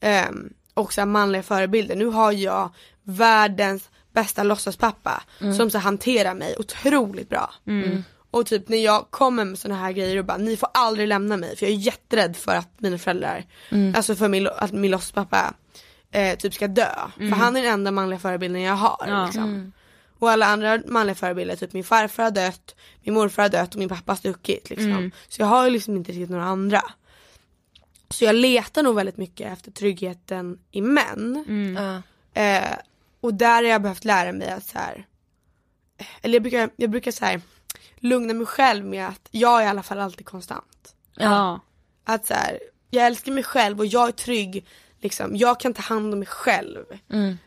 Ehm, 0.00 0.52
och 0.74 0.92
så 0.92 1.06
manliga 1.06 1.42
förebilder. 1.42 1.96
Nu 1.96 2.06
har 2.06 2.32
jag 2.32 2.74
världens 3.02 3.90
bästa 4.16 4.42
låtsaspappa 4.42 5.22
som 5.56 5.70
så 5.70 5.78
hanterar 5.78 6.34
mig 6.34 6.56
otroligt 6.58 7.28
bra. 7.28 7.54
Och 8.30 8.46
typ 8.46 8.68
när 8.68 8.84
jag 8.84 9.10
kommer 9.10 9.44
med 9.44 9.58
såna 9.58 9.74
här 9.74 9.92
grejer 9.92 10.18
och 10.18 10.24
bara 10.24 10.36
ni 10.36 10.56
får 10.56 10.68
aldrig 10.74 11.08
lämna 11.08 11.36
mig 11.36 11.56
för 11.56 11.66
jag 11.66 11.72
är 11.72 11.78
jätterädd 11.78 12.36
för 12.36 12.54
att 12.54 12.68
mina 12.78 12.98
föräldrar, 12.98 13.44
alltså 13.96 14.14
för 14.14 14.28
min, 14.28 14.48
att 14.56 14.72
min 14.72 14.90
låtsaspappa 14.90 15.54
eh, 16.10 16.38
typ 16.38 16.54
ska 16.54 16.68
dö. 16.68 16.94
För 17.16 17.36
han 17.36 17.56
är 17.56 17.62
den 17.62 17.72
enda 17.72 17.90
manliga 17.90 18.18
förebilden 18.18 18.62
jag 18.62 18.74
har. 18.74 19.04
Ja. 19.08 19.24
Liksom. 19.24 19.72
Och 20.18 20.30
alla 20.30 20.46
andra 20.46 20.80
manliga 20.86 21.14
förebilder, 21.14 21.56
typ 21.56 21.72
min 21.72 21.84
farfar 21.84 22.22
har 22.24 22.30
dött, 22.30 22.74
min 23.02 23.14
morfar 23.14 23.42
har 23.42 23.50
dött 23.50 23.74
och 23.74 23.78
min 23.78 23.88
pappa 23.88 24.12
har 24.12 24.16
stuckit. 24.16 24.70
Liksom. 24.70 25.10
Så 25.28 25.42
jag 25.42 25.46
har 25.46 25.64
ju 25.64 25.70
liksom 25.70 25.96
inte 25.96 26.12
riktigt 26.12 26.30
några 26.30 26.44
andra. 26.44 26.82
Så 28.10 28.24
jag 28.24 28.34
letar 28.34 28.82
nog 28.82 28.94
väldigt 28.94 29.16
mycket 29.16 29.52
efter 29.52 29.70
tryggheten 29.70 30.58
i 30.70 30.80
män. 30.80 31.44
Ja. 31.78 32.02
Eh, 32.42 32.76
och 33.26 33.34
där 33.34 33.54
har 33.54 33.62
jag 33.62 33.82
behövt 33.82 34.04
lära 34.04 34.32
mig 34.32 34.50
att 34.50 34.66
så 34.66 34.78
här, 34.78 35.06
eller 36.22 36.34
jag 36.34 36.42
brukar, 36.42 36.70
jag 36.76 36.90
brukar 36.90 37.10
så 37.10 37.24
här, 37.24 37.40
lugna 37.96 38.34
mig 38.34 38.46
själv 38.46 38.84
med 38.84 39.08
att 39.08 39.28
jag 39.30 39.60
är 39.60 39.64
i 39.64 39.68
alla 39.68 39.82
fall 39.82 40.00
alltid 40.00 40.26
konstant. 40.26 40.94
Ja. 41.14 41.60
Att 42.04 42.26
så 42.26 42.34
här, 42.34 42.58
jag 42.90 43.06
älskar 43.06 43.32
mig 43.32 43.42
själv 43.42 43.78
och 43.78 43.86
jag 43.86 44.08
är 44.08 44.12
trygg, 44.12 44.66
liksom, 45.00 45.36
jag 45.36 45.60
kan 45.60 45.74
ta 45.74 45.82
hand 45.82 46.12
om 46.12 46.18
mig 46.18 46.28
själv. 46.28 46.84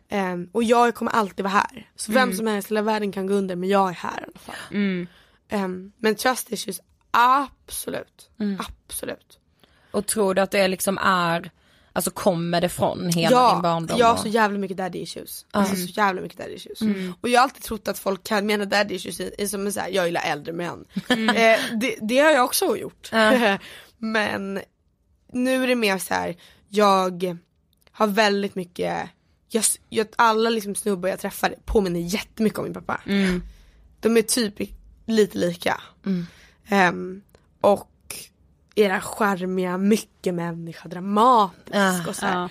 Eh, 0.07 0.35
och 0.51 0.63
jag 0.63 0.95
kommer 0.95 1.11
alltid 1.11 1.43
vara 1.43 1.53
här. 1.53 1.89
Så 1.95 2.11
vem 2.11 2.33
som 2.33 2.47
helst 2.47 2.71
i 2.71 2.73
hela 2.73 2.81
världen 2.81 3.11
kan 3.11 3.27
gå 3.27 3.33
under 3.33 3.55
men 3.55 3.69
jag 3.69 3.89
är 3.89 3.93
här 3.93 4.19
i 4.19 4.23
alla 4.23 4.39
fall. 4.39 4.55
Mm. 4.71 5.07
Eh, 5.49 5.91
men 5.97 6.15
trust 6.15 6.51
issues, 6.51 6.81
absolut. 7.11 8.29
Absolut. 8.59 9.39
Och 9.91 10.07
tror 10.07 10.33
du 10.33 10.41
att 10.41 10.51
det 10.51 10.67
liksom 10.67 10.97
är, 10.97 11.51
alltså 11.93 12.11
kommer 12.11 12.61
det 12.61 12.69
från 12.69 13.09
hela 13.09 13.31
ja, 13.31 13.53
din 13.53 13.61
barndom? 13.61 14.01
Har 14.01 14.13
och- 14.13 14.19
så 14.19 14.27
jävla 14.27 14.57
mycket 14.59 14.77
daddy 14.77 14.99
issues. 14.99 15.45
Alltså 15.51 15.75
så 15.75 15.87
jävla 15.87 16.21
mycket 16.21 16.37
daddy 16.37 16.53
issues. 16.53 16.81
Och 17.21 17.29
jag 17.29 17.39
har 17.39 17.43
alltid 17.43 17.63
trott 17.63 17.87
att 17.87 17.99
folk 17.99 18.23
kan 18.23 18.45
mena 18.45 18.65
daddy 18.65 18.95
issues 18.95 19.19
i, 19.19 19.35
i 19.37 19.47
som 19.47 19.65
en 19.65 19.73
så 19.73 19.79
här, 19.79 19.89
jag 19.89 20.05
gillar 20.05 20.21
äldre 20.21 20.53
män. 20.53 20.85
Eh, 21.09 21.59
det, 21.79 21.95
det 22.01 22.19
har 22.19 22.31
jag 22.31 22.45
också 22.45 22.77
gjort. 22.77 23.09
Men 23.97 24.61
nu 25.33 25.63
är 25.63 25.67
det 25.67 25.75
mer 25.75 25.97
så 25.97 26.13
här, 26.13 26.35
jag 26.69 27.37
har 27.91 28.07
väldigt 28.07 28.55
mycket, 28.55 29.09
jag, 29.49 29.63
jag, 29.89 30.07
alla 30.15 30.49
liksom 30.49 30.75
snubbar 30.75 31.09
jag 31.09 31.19
träffar 31.19 31.55
påminner 31.65 31.99
jättemycket 31.99 32.59
om 32.59 32.65
min 32.65 32.73
pappa. 32.73 33.01
De 33.99 34.17
är 34.17 34.21
typ 34.21 34.55
lite 35.05 35.37
lika. 35.37 35.81
Ehm, 36.69 37.21
och 37.61 37.88
era 38.75 39.01
charmiga, 39.01 39.77
mycket 39.77 40.33
människa, 40.33 40.87
dramatisk 40.87 41.75
Ja, 41.75 42.07
och 42.07 42.15
så 42.15 42.25
här, 42.25 42.41
ja. 42.41 42.49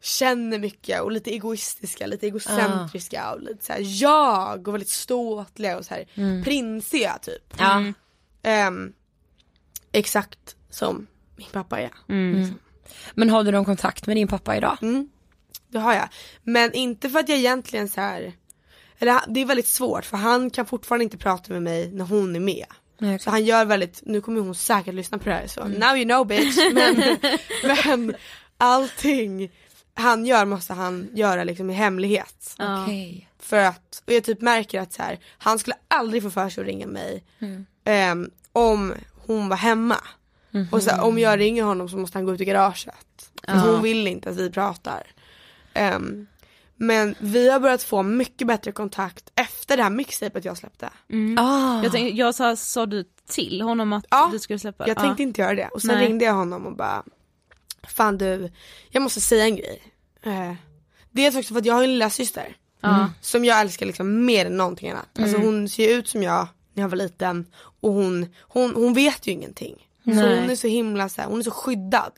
känner 0.00 0.58
mycket 0.58 1.00
och 1.00 1.12
lite 1.12 1.30
egoistiska, 1.30 2.06
lite 2.06 2.26
egocentriska 2.26 3.32
och 3.32 3.40
lite 3.40 3.64
så 3.64 3.72
här 3.72 4.02
jag 4.02 4.68
och 4.68 4.74
väldigt 4.74 4.90
ståtliga 4.90 5.78
och 5.78 5.84
så 5.84 5.94
här 5.94 6.04
prinsiga 6.44 7.18
typ. 7.22 7.54
Ja. 7.58 7.92
Ehm, 8.42 8.92
exakt 9.92 10.56
som 10.70 11.06
min 11.36 11.48
pappa 11.52 11.80
är. 11.80 11.90
Mm. 12.08 12.54
Men 13.14 13.30
har 13.30 13.44
du 13.44 13.50
någon 13.50 13.64
kontakt 13.64 14.06
med 14.06 14.16
din 14.16 14.28
pappa 14.28 14.56
idag? 14.56 14.78
Mm, 14.82 15.08
det 15.68 15.78
har 15.78 15.94
jag. 15.94 16.08
Men 16.42 16.72
inte 16.72 17.10
för 17.10 17.18
att 17.18 17.28
jag 17.28 17.38
egentligen 17.38 17.88
så 17.88 18.00
här. 18.00 18.32
Eller 18.98 19.20
det 19.28 19.40
är 19.40 19.44
väldigt 19.44 19.66
svårt 19.66 20.04
för 20.04 20.16
han 20.16 20.50
kan 20.50 20.66
fortfarande 20.66 21.04
inte 21.04 21.18
prata 21.18 21.52
med 21.52 21.62
mig 21.62 21.92
när 21.92 22.04
hon 22.04 22.36
är 22.36 22.40
med. 22.40 22.66
Nej, 23.00 23.18
Så 23.18 23.30
han 23.30 23.44
gör 23.44 23.64
väldigt, 23.64 24.00
nu 24.04 24.20
kommer 24.20 24.40
hon 24.40 24.54
säkert 24.54 24.94
lyssna 24.94 25.18
på 25.18 25.24
det 25.28 25.34
här 25.34 25.46
så 25.46 25.64
now 25.64 25.96
you 25.96 26.04
know 26.04 26.26
bitch. 26.26 26.56
Men, 26.72 27.16
men 27.62 28.14
allting 28.58 29.50
han 29.94 30.26
gör 30.26 30.44
måste 30.44 30.72
han 30.72 31.08
göra 31.14 31.44
liksom 31.44 31.70
i 31.70 31.72
hemlighet. 31.72 32.54
Ja. 32.58 32.82
Okej. 32.82 33.28
För 33.38 33.56
att, 33.64 34.02
och 34.06 34.12
jag 34.12 34.24
typ 34.24 34.40
märker 34.40 34.80
att 34.80 34.92
så 34.92 35.02
här, 35.02 35.18
han 35.38 35.58
skulle 35.58 35.76
aldrig 35.88 36.22
få 36.22 36.30
för 36.30 36.48
sig 36.48 36.60
att 36.60 36.66
ringa 36.66 36.86
mig 36.86 37.24
ehm, 37.84 38.30
om 38.52 38.94
hon 39.26 39.48
var 39.48 39.56
hemma. 39.56 39.96
Och 40.70 40.82
så 40.82 40.90
här, 40.90 41.02
om 41.02 41.18
jag 41.18 41.38
ringer 41.40 41.62
honom 41.64 41.88
så 41.88 41.96
måste 41.96 42.18
han 42.18 42.24
gå 42.24 42.34
ut 42.34 42.40
i 42.40 42.44
garaget. 42.44 43.30
För 43.46 43.72
hon 43.72 43.82
vill 43.82 44.06
inte 44.06 44.30
att 44.30 44.36
vi 44.36 44.50
pratar. 44.50 45.06
Ehm, 45.74 46.26
men 46.82 47.14
vi 47.18 47.50
har 47.50 47.60
börjat 47.60 47.82
få 47.82 48.02
mycket 48.02 48.46
bättre 48.46 48.72
kontakt 48.72 49.30
efter 49.34 49.76
det 49.76 49.82
här 49.82 49.90
mixtapet 49.90 50.44
jag 50.44 50.56
släppte. 50.56 50.90
Ah. 51.36 51.82
Jag, 51.82 51.92
tänkte, 51.92 52.16
jag 52.18 52.34
sa, 52.34 52.56
sa 52.56 52.86
du 52.86 53.04
till 53.28 53.60
honom 53.60 53.92
att 53.92 54.04
Ja, 54.10 54.28
du 54.32 54.38
skulle 54.38 54.58
släppa 54.58 54.88
Jag 54.88 54.98
tänkte 54.98 55.22
inte 55.22 55.40
göra 55.40 55.54
det 55.54 55.68
och 55.68 55.80
sen 55.82 55.94
Nej. 55.94 56.06
ringde 56.06 56.24
jag 56.24 56.32
honom 56.34 56.66
och 56.66 56.76
bara 56.76 57.02
Fan 57.88 58.18
du, 58.18 58.50
jag 58.90 59.02
måste 59.02 59.20
säga 59.20 59.44
en 59.44 59.56
grej. 59.56 59.82
Eh, 60.22 60.52
dels 61.10 61.36
också 61.36 61.54
för 61.54 61.60
att 61.60 61.66
jag 61.66 61.74
har 61.74 61.82
en 61.82 61.92
lilla 61.92 62.10
syster 62.10 62.56
Ja. 62.80 63.10
som 63.20 63.44
jag 63.44 63.60
älskar 63.60 63.86
liksom 63.86 64.24
mer 64.24 64.46
än 64.46 64.56
någonting 64.56 64.90
annat. 64.90 65.18
Alltså 65.18 65.36
hon 65.36 65.68
ser 65.68 65.94
ut 65.98 66.08
som 66.08 66.22
jag 66.22 66.46
när 66.74 66.82
jag 66.82 66.88
var 66.88 66.96
liten 66.96 67.46
och 67.80 67.92
hon, 67.92 68.26
hon, 68.40 68.74
hon 68.74 68.94
vet 68.94 69.26
ju 69.26 69.32
ingenting. 69.32 69.88
Så 70.04 70.10
Nej. 70.10 70.40
hon 70.40 70.50
är 70.50 70.56
så 70.56 70.66
himla 70.68 71.08
så 71.08 71.20
här, 71.20 71.28
hon 71.28 71.38
är 71.38 71.42
så 71.42 71.50
skyddad. 71.50 72.12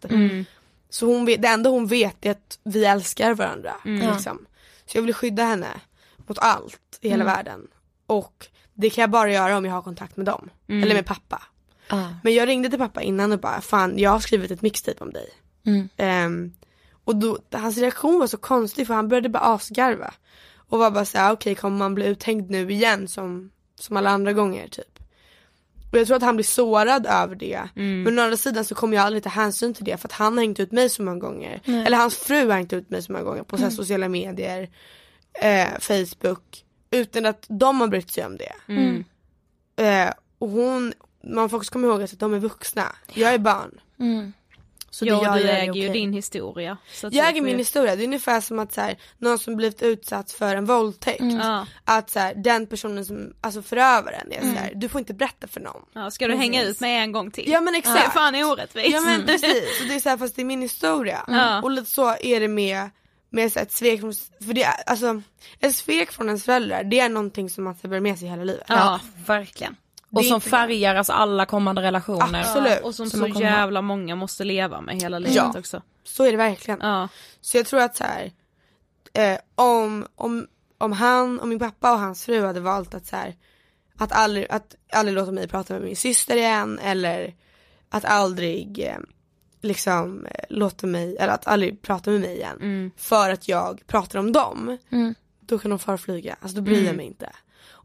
Så 0.90 1.06
hon 1.06 1.24
vet, 1.24 1.42
det 1.42 1.48
enda 1.48 1.70
hon 1.70 1.86
vet 1.86 2.26
är 2.26 2.30
att 2.30 2.58
vi 2.64 2.84
älskar 2.84 3.34
varandra. 3.34 3.74
Liksom. 3.84 4.46
Så 4.92 4.98
jag 4.98 5.02
vill 5.02 5.14
skydda 5.14 5.44
henne 5.44 5.80
mot 6.26 6.38
allt 6.38 6.98
i 7.00 7.08
hela 7.08 7.24
världen. 7.24 7.68
Och 8.06 8.46
det 8.74 8.90
kan 8.90 9.02
jag 9.02 9.10
bara 9.10 9.32
göra 9.32 9.56
om 9.56 9.64
jag 9.64 9.72
har 9.72 9.82
kontakt 9.82 10.16
med 10.16 10.26
dem. 10.26 10.50
Eller 10.82 10.94
med 10.94 11.06
pappa. 11.06 11.42
Ah. 11.88 12.08
Men 12.22 12.34
jag 12.34 12.48
ringde 12.48 12.68
till 12.70 12.78
pappa 12.78 13.02
innan 13.02 13.32
och 13.32 13.38
bara 13.40 13.60
fan 13.60 13.98
jag 13.98 14.10
har 14.10 14.20
skrivit 14.20 14.50
ett 14.50 14.62
mixtape 14.62 15.04
om 15.04 15.12
dig. 15.12 15.28
Ehm, 15.96 16.52
och 17.04 17.16
då, 17.16 17.38
hans 17.52 17.78
reaktion 17.78 18.18
var 18.18 18.26
så 18.26 18.36
konstig 18.36 18.86
för 18.86 18.94
han 18.94 19.08
började 19.08 19.28
bara 19.28 19.42
asgarva. 19.42 20.14
Och 20.56 20.78
var 20.78 20.90
bara 20.90 21.04
såhär 21.04 21.32
okej 21.32 21.54
kommer 21.54 21.78
man 21.78 21.94
bli 21.94 22.06
uthängd 22.06 22.50
nu 22.50 22.70
igen 22.70 23.08
som, 23.08 23.50
som 23.80 23.96
alla 23.96 24.10
andra 24.10 24.32
gånger 24.32 24.68
typ. 24.68 24.91
Och 25.92 25.98
jag 25.98 26.06
tror 26.06 26.16
att 26.16 26.22
han 26.22 26.36
blir 26.36 26.44
sårad 26.44 27.06
över 27.06 27.36
det. 27.36 27.68
Men 28.04 28.18
å 28.18 28.22
andra 28.22 28.36
sidan 28.36 28.64
så 28.64 28.74
kommer 28.74 28.96
jag 28.96 29.04
aldrig 29.06 29.22
ta 29.22 29.28
hänsyn 29.28 29.74
till 29.74 29.84
det 29.84 29.96
för 29.96 30.08
att 30.08 30.12
han 30.12 30.32
har 30.32 30.40
hängt 30.44 30.60
ut 30.60 30.72
mig 30.72 30.88
så 30.88 31.02
många 31.02 31.18
gånger. 31.18 31.60
Eller 31.86 31.96
hans 31.96 32.16
fru 32.16 32.48
har 32.48 32.56
hängt 32.56 32.72
ut 32.72 32.90
mig 32.90 33.02
så 33.02 33.12
många 33.12 33.24
gånger 33.24 33.42
på 33.42 33.56
här 33.56 33.70
sociala 33.76 34.08
medier, 34.08 34.70
eh, 35.42 35.68
Facebook. 35.80 36.64
Utan 36.90 37.26
att 37.26 37.46
de 37.48 37.80
har 37.80 37.88
brytt 37.88 38.10
sig 38.10 38.26
om 38.26 38.36
det. 38.36 38.52
Eh, 39.76 40.12
och 40.38 40.48
hon, 40.48 40.92
man 41.24 41.48
får 41.50 41.56
också 41.56 41.72
komma 41.72 41.86
ihåg 41.86 42.02
att 42.02 42.18
de 42.18 42.34
är 42.34 42.38
vuxna. 42.38 42.84
Jag 43.14 43.34
är 43.34 43.38
barn. 43.38 43.80
Så 44.94 45.06
ja, 45.06 45.16
det 45.18 45.24
jag 45.24 45.34
du 45.36 45.40
gör 45.40 45.48
är 45.48 45.52
äger 45.62 45.74
ju 45.74 45.88
okej. 45.88 46.00
din 46.00 46.12
historia. 46.12 46.76
Så 46.92 47.06
att 47.06 47.12
Jag 47.14 47.28
äger 47.28 47.42
min 47.42 47.52
ju- 47.52 47.58
historia, 47.58 47.96
det 47.96 48.02
är 48.02 48.06
ungefär 48.06 48.40
som 48.40 48.58
att 48.58 48.72
så 48.72 48.80
här, 48.80 48.96
någon 49.18 49.38
som 49.38 49.56
blivit 49.56 49.82
utsatt 49.82 50.32
för 50.32 50.56
en 50.56 50.64
våldtäkt. 50.64 51.22
Ja. 51.40 51.66
Att 51.84 52.10
så 52.10 52.18
här, 52.18 52.34
den 52.34 52.66
personen 52.66 53.04
som, 53.04 53.34
alltså 53.40 53.62
förövaren 53.62 54.32
är 54.32 54.40
så 54.40 54.46
här, 54.46 54.72
du 54.74 54.88
får 54.88 54.98
inte 54.98 55.14
berätta 55.14 55.46
för 55.46 55.60
någon. 55.60 55.82
Ja, 55.92 56.10
ska 56.10 56.28
du 56.28 56.34
hänga 56.34 56.62
ut 56.62 56.80
mig 56.80 56.96
en 56.96 57.12
gång 57.12 57.30
till? 57.30 57.50
Ja 57.50 57.60
men 57.60 57.72
Det 57.72 57.78
exakt. 57.78 58.06
är 58.06 58.10
fan 58.10 58.34
orättvist. 58.34 58.88
Ja 58.94 59.00
men 59.00 59.26
precis, 59.26 59.78
så 59.78 59.84
det 59.84 59.94
är 59.94 60.00
så 60.00 60.08
här, 60.08 60.16
fast 60.16 60.36
det 60.36 60.42
är 60.42 60.46
min 60.46 60.62
historia. 60.62 61.24
Ja. 61.28 61.62
Och 61.62 61.70
lite 61.70 61.90
så 61.90 62.16
är 62.20 62.40
det 62.40 62.48
med, 62.48 62.90
med 63.30 63.52
så 63.52 63.58
här, 63.58 63.66
ett 63.66 63.72
svek 63.72 64.00
från, 64.00 64.12
för 64.46 64.52
det 64.52 64.62
är, 64.62 64.74
alltså 64.86 65.22
ett 65.60 65.74
svek 65.74 66.12
från 66.12 66.26
ens 66.26 66.44
föräldrar 66.44 66.84
det 66.84 67.00
är 67.00 67.08
någonting 67.08 67.50
som 67.50 67.64
man 67.64 67.74
ska 67.74 67.88
bära 67.88 68.00
med 68.00 68.18
sig 68.18 68.28
hela 68.28 68.44
livet. 68.44 68.64
Ja, 68.68 69.00
verkligen. 69.26 69.76
Och 70.12 70.24
som 70.24 70.40
färgar 70.40 70.94
alltså 70.94 71.12
alla 71.12 71.46
kommande 71.46 71.82
relationer. 71.82 72.40
Absolut. 72.40 72.80
Och 72.82 72.94
som 72.94 73.10
Som 73.10 73.20
så 73.20 73.40
jävla 73.40 73.82
många 73.82 74.16
måste 74.16 74.44
leva 74.44 74.80
med 74.80 74.94
hela 75.02 75.18
livet 75.18 75.34
Ja. 75.34 75.54
också. 75.58 75.82
Så 76.04 76.24
är 76.24 76.30
det 76.30 76.36
verkligen. 76.36 76.80
Ja. 76.82 77.08
Så 77.40 77.56
jag 77.56 77.66
tror 77.66 77.80
att 77.80 77.96
så 77.96 78.04
här, 78.04 78.32
eh, 79.12 79.38
om, 79.54 80.06
om, 80.14 80.46
om 80.78 80.92
han, 80.92 81.40
om 81.40 81.48
min 81.48 81.58
pappa 81.58 81.92
och 81.92 81.98
hans 81.98 82.24
fru 82.24 82.46
hade 82.46 82.60
valt 82.60 82.94
att 82.94 83.06
så 83.06 83.16
här, 83.16 83.34
att 83.98 84.12
aldrig, 84.12 84.46
att 84.50 84.76
aldrig 84.92 85.14
låta 85.14 85.32
mig 85.32 85.48
prata 85.48 85.74
med 85.74 85.82
min 85.82 85.96
syster 85.96 86.36
igen 86.36 86.78
eller 86.82 87.34
att 87.90 88.04
aldrig 88.04 88.78
eh, 88.80 88.96
liksom 89.60 90.26
eh, 90.26 90.44
låta 90.48 90.86
mig, 90.86 91.16
eller 91.16 91.32
att 91.34 91.46
aldrig 91.46 91.82
prata 91.82 92.10
med 92.10 92.20
mig 92.20 92.36
igen 92.36 92.90
för 92.96 93.30
att 93.30 93.48
jag 93.48 93.82
pratar 93.86 94.18
om 94.18 94.32
dem. 94.32 94.78
Då 95.40 95.58
kan 95.58 95.70
de 95.70 95.78
farflyga, 95.78 96.36
alltså 96.40 96.56
då 96.56 96.62
bryr 96.62 96.86
jag 96.86 96.96
mig 96.96 97.06
inte. 97.06 97.32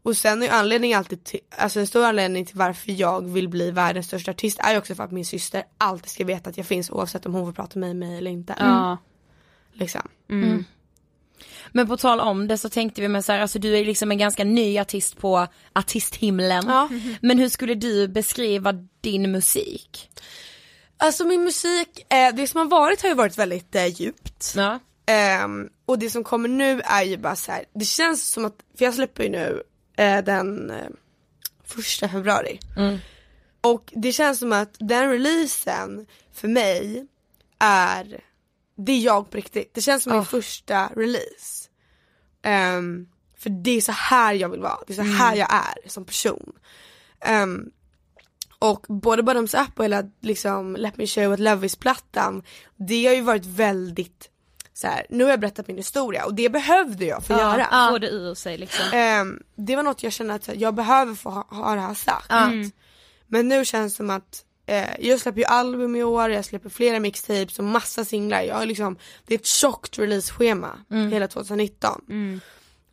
Och 0.02 0.16
sen 0.16 0.42
är 0.42 0.46
ju 0.46 0.52
anledningen 0.52 0.98
alltid 0.98 1.24
till, 1.24 1.40
alltså 1.58 1.80
en 1.80 1.86
stor 1.86 2.04
anledning 2.04 2.46
till 2.46 2.56
varför 2.56 2.92
jag 2.92 3.28
vill 3.28 3.48
bli 3.48 3.70
världens 3.70 4.06
största 4.06 4.30
artist 4.30 4.58
är 4.58 4.72
ju 4.72 4.78
också 4.78 4.94
för 4.94 5.04
att 5.04 5.12
min 5.12 5.24
syster 5.24 5.64
alltid 5.78 6.10
ska 6.10 6.24
veta 6.24 6.50
att 6.50 6.56
jag 6.56 6.66
finns 6.66 6.90
oavsett 6.90 7.26
om 7.26 7.34
hon 7.34 7.46
får 7.46 7.52
prata 7.52 7.78
med 7.78 7.96
mig 7.96 8.18
eller 8.18 8.30
inte. 8.30 8.54
Ja. 8.58 8.96
Liksom. 9.72 10.02
Men 11.72 11.88
på 11.88 11.96
tal 11.96 12.20
om 12.20 12.48
det 12.48 12.58
så 12.58 12.68
tänkte 12.68 13.00
vi 13.00 13.08
med 13.08 13.24
så 13.24 13.32
här, 13.32 13.40
alltså 13.40 13.58
du 13.58 13.76
är 13.76 13.84
liksom 13.84 14.10
en 14.10 14.18
ganska 14.18 14.44
ny 14.44 14.78
artist 14.78 15.18
på 15.18 15.46
artisthimlen. 15.72 16.64
Ja. 16.66 16.88
Men 17.22 17.38
hur 17.38 17.48
skulle 17.48 17.74
du 17.74 18.08
beskriva 18.08 18.72
din 19.00 19.32
musik? 19.32 20.10
Alltså 20.96 21.24
min 21.24 21.44
musik, 21.44 22.06
eh, 22.12 22.34
det 22.34 22.46
som 22.46 22.58
har 22.58 22.66
varit 22.66 23.02
har 23.02 23.08
ju 23.08 23.14
varit 23.14 23.38
väldigt 23.38 23.74
eh, 23.74 23.86
djupt. 23.86 24.54
Ja. 24.56 24.78
Ehm, 25.06 25.68
och 25.86 25.98
det 25.98 26.10
som 26.10 26.24
kommer 26.24 26.48
nu 26.48 26.80
är 26.80 27.02
ju 27.02 27.16
bara 27.16 27.36
så 27.36 27.52
här. 27.52 27.64
det 27.74 27.84
känns 27.84 28.28
som 28.28 28.44
att, 28.44 28.56
för 28.78 28.84
jag 28.84 28.94
släpper 28.94 29.22
ju 29.22 29.28
nu 29.28 29.62
eh, 29.98 30.24
den 30.24 30.70
eh, 30.70 30.88
första 31.64 32.08
februari. 32.08 32.60
Och 33.60 33.92
det 33.96 34.12
känns 34.12 34.38
som 34.38 34.52
att 34.52 34.76
den 34.78 35.10
releasen 35.10 36.06
för 36.32 36.48
mig 36.48 37.06
är, 37.58 38.20
det 38.76 38.92
är 38.92 39.00
jag 39.00 39.30
på 39.30 39.36
riktigt. 39.36 39.74
Det 39.74 39.80
känns 39.80 40.02
som 40.02 40.12
min 40.12 40.24
första 40.24 40.90
release. 40.96 41.68
Ehm, 42.42 43.08
för 43.36 43.50
det 43.50 43.70
är 43.70 43.80
så 43.80 43.92
här 43.92 44.34
jag 44.34 44.48
vill 44.48 44.60
vara, 44.60 44.78
det 44.86 44.92
är 44.92 44.94
så 44.94 45.02
här 45.02 45.36
jag 45.36 45.54
är 45.54 45.88
som 45.88 46.04
person. 46.04 46.52
Ehm, 47.20 47.70
och 48.58 48.86
både 48.88 49.22
Bottoms 49.22 49.54
Up 49.54 49.78
och 49.78 49.84
hela 49.84 50.02
liksom 50.20 50.76
Let 50.76 50.96
Me 50.96 51.06
Show 51.06 51.28
What 51.28 51.40
Love 51.40 51.66
Is 51.66 51.76
plattan, 51.76 52.42
det 52.76 53.06
har 53.06 53.14
ju 53.14 53.20
varit 53.20 53.46
väldigt 53.46 54.30
så 54.80 54.86
här, 54.86 55.06
nu 55.08 55.24
har 55.24 55.30
jag 55.30 55.40
berättat 55.40 55.68
min 55.68 55.76
historia 55.76 56.24
och 56.24 56.34
det 56.34 56.48
behövde 56.48 57.04
jag 57.04 57.24
få 57.24 57.32
göra. 57.32 57.66
Ja. 57.70 57.88
Få 57.90 57.98
det 57.98 58.08
ur 58.08 58.34
sig 58.34 58.58
liksom. 58.58 58.84
Ehm, 58.92 59.42
det 59.56 59.76
var 59.76 59.82
något 59.82 60.02
jag 60.02 60.12
kände 60.12 60.34
att 60.34 60.48
jag 60.54 60.74
behöver 60.74 61.14
få 61.14 61.30
ha, 61.30 61.46
ha 61.50 61.74
det 61.74 61.80
här 61.80 61.94
sagt. 61.94 62.30
Men 63.26 63.48
nu 63.48 63.64
känns 63.64 63.92
det 63.92 63.96
som 63.96 64.10
att 64.10 64.44
eh, 64.66 64.88
jag 65.00 65.20
släpper 65.20 65.40
ju 65.40 65.44
album 65.44 65.96
i 65.96 66.02
år, 66.02 66.30
jag 66.30 66.44
släpper 66.44 66.68
flera 66.68 67.00
mixtapes 67.00 67.58
och 67.58 67.64
massa 67.64 68.04
singlar. 68.04 68.42
Jag 68.42 68.54
har 68.54 68.66
liksom, 68.66 68.96
det 69.26 69.34
är 69.34 69.38
ett 69.38 69.46
tjockt 69.46 69.98
releaseschema 69.98 70.78
hela 71.10 71.28
2019. 71.28 72.02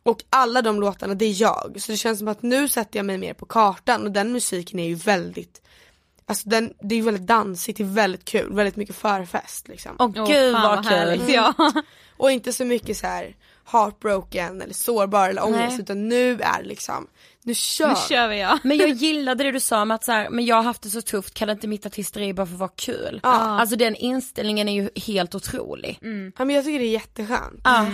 Och 0.02 0.24
alla 0.30 0.62
de 0.62 0.80
låtarna 0.80 1.14
det 1.14 1.24
är 1.24 1.40
jag. 1.42 1.76
Så 1.78 1.92
det 1.92 1.98
känns 1.98 2.18
som 2.18 2.28
att 2.28 2.42
nu 2.42 2.68
sätter 2.68 2.98
jag 2.98 3.06
mig 3.06 3.18
mer 3.18 3.34
på 3.34 3.46
kartan 3.46 4.02
och 4.02 4.12
den 4.12 4.32
musiken 4.32 4.78
är 4.78 4.88
ju 4.88 4.94
väldigt 4.94 5.62
Alltså 6.28 6.48
den, 6.48 6.72
det 6.80 6.94
är 6.94 6.96
ju 6.96 7.04
väldigt 7.04 7.26
dansigt, 7.26 7.78
det 7.78 7.84
är 7.84 7.88
väldigt 7.88 8.24
kul, 8.24 8.52
väldigt 8.52 8.76
mycket 8.76 8.96
förfest 8.96 9.68
liksom. 9.68 9.96
Åh 9.98 10.10
Åh, 10.16 10.26
gud 10.26 10.54
fan, 10.54 10.62
vad 10.62 10.88
kul. 10.88 10.98
härligt. 10.98 11.28
Ja. 11.28 11.54
Och 12.16 12.30
inte 12.30 12.52
så 12.52 12.64
mycket 12.64 12.96
så 12.96 13.06
här 13.06 13.36
heartbroken 13.64 14.62
eller 14.62 14.74
sårbar 14.74 15.28
eller 15.28 15.44
ångest 15.44 15.70
Nej. 15.70 15.80
utan 15.80 16.08
nu 16.08 16.32
är 16.32 16.62
det 16.62 16.68
liksom, 16.68 17.06
nu 17.42 17.54
kör 17.54 17.88
Nu 17.88 17.94
kör 18.08 18.28
vi 18.28 18.40
ja. 18.40 18.58
Men 18.64 18.76
jag 18.76 18.88
gillade 18.88 19.44
det 19.44 19.52
du 19.52 19.60
sa 19.60 19.84
med 19.84 19.94
att 19.94 20.04
så 20.04 20.12
här, 20.12 20.30
men 20.30 20.44
jag 20.44 20.56
har 20.56 20.62
haft 20.62 20.82
det 20.82 20.90
så 20.90 21.02
tufft, 21.02 21.34
kan 21.34 21.50
inte 21.50 21.68
mitt 21.68 21.86
artisteri 21.86 22.34
bara 22.34 22.46
få 22.46 22.56
vara 22.56 22.70
kul? 22.76 23.20
Ja. 23.22 23.30
Alltså 23.30 23.76
den 23.76 23.94
inställningen 23.94 24.68
är 24.68 24.72
ju 24.72 24.90
helt 24.94 25.34
otrolig. 25.34 25.98
Ja 26.36 26.44
men 26.44 26.50
jag 26.50 26.64
tycker 26.64 26.78
det 26.78 26.84
är 26.84 26.90
jätteskönt. 26.92 27.60
Ja. 27.64 27.86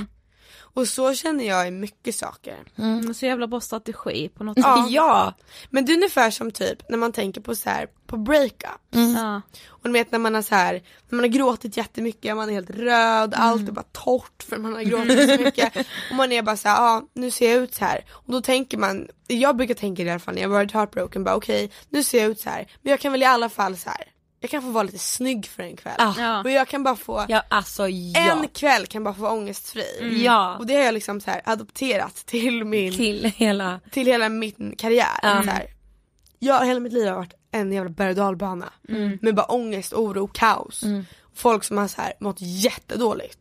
Och 0.75 0.89
så 0.89 1.14
känner 1.14 1.45
jag 1.45 1.68
i 1.68 1.70
mycket 1.70 2.14
saker. 2.14 2.59
Mm. 2.79 3.14
Så 3.14 3.27
jävla 3.27 3.47
bra 3.47 3.61
strategi 3.61 4.29
på 4.29 4.45
något 4.45 4.59
Ja. 4.59 4.83
sätt. 4.85 4.93
ja. 4.93 5.35
Men 5.70 5.85
det 5.85 5.93
är 5.93 5.95
ungefär 5.97 6.31
som 6.31 6.51
typ 6.51 6.89
när 6.89 6.99
man 6.99 7.12
tänker 7.12 7.41
på 7.41 7.55
så 7.55 7.70
här 7.70 7.87
på 8.07 8.16
breakup. 8.16 8.81
Ja. 8.91 9.43
Och 9.68 9.81
du 9.89 9.93
vet 9.93 10.12
när 10.12 10.18
man 10.18 10.35
har 10.35 10.43
så 10.43 10.55
här, 10.55 10.73
när 11.09 11.16
man 11.16 11.20
har 11.20 11.29
gråtit 11.29 11.77
jättemycket, 11.77 12.37
man 12.37 12.49
är 12.49 12.53
helt 12.53 12.70
röd, 12.70 13.35
allt 13.37 13.68
är 13.68 13.73
bara 13.73 13.85
torrt 13.93 14.43
för 14.43 14.57
man 14.59 14.73
har 14.73 14.83
gråtit 14.83 15.31
så 15.37 15.45
mycket. 15.45 15.77
Och 16.11 16.16
man 16.16 16.33
är 16.33 16.43
bara 16.43 16.57
så 16.57 16.68
här, 16.68 16.77
ja 16.77 16.83
ah, 16.97 17.03
nu 17.14 17.31
ser 17.31 17.53
jag 17.53 17.62
ut 17.62 17.75
så 17.75 17.85
här. 17.85 18.05
Och 18.11 18.33
då 18.33 18.41
tänker 18.41 18.79
man, 18.79 19.09
jag 19.27 19.57
brukar 19.57 19.75
tänka 19.75 20.03
i 20.03 20.11
alla 20.11 20.18
fall 20.18 20.35
när 20.35 20.43
jag 20.43 20.49
varit 20.49 20.73
heartbroken, 20.73 21.25
bara 21.25 21.35
okej 21.37 21.70
nu 21.89 22.05
ser 22.05 22.18
jag 22.23 22.31
ut 22.31 22.41
så 22.41 22.51
här. 22.51 22.66
Men 22.83 22.91
jag 22.91 23.01
kan 23.01 23.12
väl 23.12 23.23
i 23.23 23.27
alla 23.27 23.49
fall 23.49 23.77
så 23.77 23.91
här. 23.91 24.05
Jag 24.43 24.51
kan 24.51 24.62
få 24.62 24.68
vara 24.68 24.82
lite 24.82 24.99
snygg 24.99 25.47
för 25.47 25.62
en 25.62 25.76
kväll. 25.76 25.95
Ja. 25.99 26.40
Och 26.40 26.51
jag 26.51 26.68
kan 26.68 26.82
bara 26.82 26.97
få, 26.97 27.26
Ja 27.28 27.43
alltså 27.49 27.88
ja. 27.88 28.20
en 28.43 28.49
kväll 28.49 28.86
kan 28.86 29.05
bara 29.05 29.14
få 29.14 29.22
vara 29.22 29.32
ångestfri. 29.32 30.22
Ja. 30.24 30.57
Och 30.59 30.66
det 30.66 30.74
har 30.74 30.82
jag 30.82 30.95
liksom 30.95 31.20
så 31.20 31.30
här 31.30 31.43
adopterat 31.45 32.14
till 32.14 32.64
min 32.64 32.93
Till 32.93 33.24
hela, 33.36 33.80
till 33.90 34.07
hela 34.07 34.28
min 34.28 34.74
karriär. 34.78 35.18
Ja. 35.22 35.43
Så 35.45 35.51
här. 35.51 35.66
Jag, 36.38 36.66
hela 36.66 36.80
mitt 36.80 36.93
liv 36.93 37.09
har 37.09 37.14
varit 37.16 37.34
en 37.51 37.72
jävla 37.72 37.90
berg 37.90 38.11
och 38.11 38.16
dalbana. 38.16 38.72
Med 39.20 39.34
bara 39.34 39.47
ångest, 39.47 39.93
oro, 39.93 40.26
kaos. 40.26 40.84
Folk 41.34 41.64
som 41.64 41.78
har 41.78 41.88
så 41.88 42.01
här 42.01 42.12
mått 42.20 42.36
jättedåligt. 42.38 43.40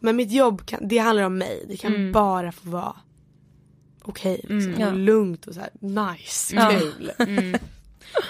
Men 0.00 0.16
mitt 0.16 0.32
jobb, 0.32 0.66
kan, 0.66 0.88
det 0.88 0.98
handlar 0.98 1.24
om 1.24 1.38
mig. 1.38 1.64
Det 1.68 1.76
kan 1.76 2.12
bara 2.12 2.52
få 2.52 2.68
vara 2.70 2.96
okej. 4.02 4.40
liksom. 4.48 4.74
Ja. 4.78 4.90
Lugnt 4.90 5.46
och 5.46 5.54
så 5.54 5.60
här 5.60 5.70
nice, 5.80 6.56
kul. 6.70 7.12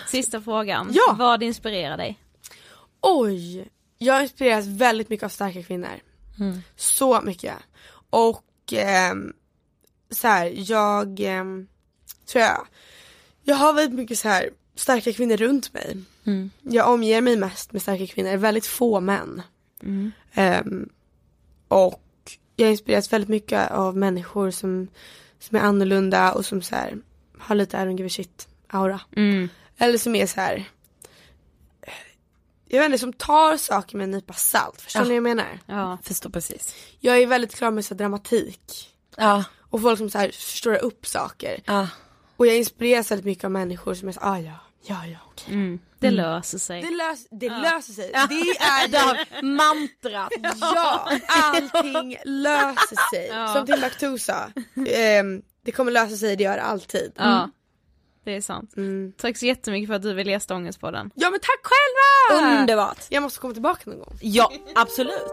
Sista 0.06 0.40
frågan. 0.40 0.90
Ja. 0.92 1.16
Vad 1.18 1.42
inspirerar 1.42 1.96
dig? 1.96 2.20
Oj, 3.00 3.68
jag 3.98 4.22
inspireras 4.22 4.66
väldigt 4.66 5.08
mycket 5.08 5.24
av 5.24 5.28
starka 5.28 5.62
kvinnor. 5.62 6.00
Så 6.76 7.20
mycket. 7.20 7.54
Och 8.10 8.44
ehm, 8.72 9.32
så 10.10 10.28
här, 10.28 10.52
jag 10.70 11.20
ehm, 11.20 11.66
tror 12.26 12.44
jag, 12.44 12.66
jag 13.42 13.56
har 13.56 13.72
väldigt 13.72 13.96
mycket 13.98 14.18
så 14.18 14.28
här 14.28 14.50
starka 14.74 15.12
kvinnor 15.12 15.36
runt 15.36 15.72
mig. 15.74 15.96
Jag 16.62 16.88
omger 16.92 17.20
mig 17.20 17.36
mest 17.36 17.72
med 17.72 17.82
starka 17.82 18.06
kvinnor, 18.06 18.36
väldigt 18.36 18.66
få 18.66 19.00
män. 19.00 19.42
Ehm, 20.34 20.88
och 21.68 22.02
jag 22.56 22.70
inspireras 22.70 23.12
väldigt 23.12 23.28
mycket 23.30 23.70
av 23.70 23.96
människor 23.96 24.50
som, 24.50 24.88
som 25.38 25.56
är 25.56 25.60
annorlunda 25.60 26.32
och 26.32 26.46
som 26.46 26.62
så 26.62 26.74
här, 26.74 26.98
har 27.38 27.54
lite 27.54 27.76
I 27.76 27.80
don't 27.80 27.96
give 27.96 28.06
a 28.06 28.10
shit 28.10 28.48
aura. 28.74 29.00
Eller 29.78 29.98
som 29.98 30.14
är 30.14 30.26
så 30.26 30.40
här. 30.40 30.64
Jag 32.68 32.78
vet 32.80 32.86
inte, 32.86 32.98
som 32.98 33.12
tar 33.12 33.56
saker 33.56 33.96
med 33.96 34.04
en 34.04 34.10
nypa 34.10 34.32
salt. 34.32 34.80
Förstår 34.80 35.00
ni 35.00 35.06
vad 35.08 35.16
jag 35.16 35.22
menar? 35.22 35.58
Ja. 35.66 35.98
Förstår 36.02 36.30
precis. 36.30 36.74
Jag 37.00 37.18
är 37.18 37.26
väldigt 37.26 37.54
klar 37.54 37.70
med 37.70 37.84
så 37.84 37.94
dramatik. 37.94 38.90
Ja, 39.16 39.44
Och 39.70 39.82
folk 39.82 39.98
som 39.98 40.10
så 40.10 40.18
här 40.18 40.28
förstår 40.28 40.74
upp 40.76 41.06
saker. 41.06 41.60
ja. 41.66 41.88
Och 42.36 42.46
jag 42.46 42.56
inspireras 42.56 43.10
väldigt 43.10 43.24
mycket 43.24 43.44
av 43.44 43.50
människor 43.50 43.94
som 43.94 44.08
är 44.08 44.12
så 44.12 44.20
ah, 44.22 44.38
ja, 44.38 44.52
ja, 44.86 45.06
ja, 45.06 45.18
okej. 45.26 45.78
Det 45.98 46.10
löser 46.10 46.58
sig. 46.58 46.82
Det, 46.82 46.90
lös, 46.90 47.26
det 47.30 47.48
löser 47.48 47.92
sig. 47.92 48.10
Det 48.12 48.34
är 48.34 48.44
ju, 49.42 49.42
Mantrat. 49.42 50.32
ja, 50.60 51.10
allting 51.28 52.16
löser 52.24 53.10
sig. 53.14 53.28
Som 53.54 53.66
Timbuktu 53.66 54.18
sa. 54.18 54.50
ehm, 54.86 55.42
det 55.64 55.72
kommer 55.72 55.92
lösa 55.92 56.16
sig, 56.16 56.36
det 56.36 56.44
gör 56.44 56.56
det 56.56 56.62
alltid. 56.62 57.12
Ja. 57.16 57.50
Det 58.24 58.36
är 58.36 58.40
sant. 58.40 58.76
Mm. 58.76 59.12
Tack 59.16 59.36
så 59.36 59.46
jättemycket 59.46 59.88
för 59.88 59.94
att 59.94 60.02
du 60.02 60.14
ville 60.14 60.30
gästa 60.30 60.54
Ångestpodden. 60.54 61.10
Ja 61.14 61.30
men 61.30 61.40
tack 61.40 61.60
själva! 61.62 62.60
Underbart. 62.60 62.98
Jag 63.08 63.22
måste 63.22 63.40
komma 63.40 63.52
tillbaka 63.54 63.90
någon 63.90 63.98
gång. 63.98 64.18
Ja, 64.20 64.52
absolut. 64.74 65.32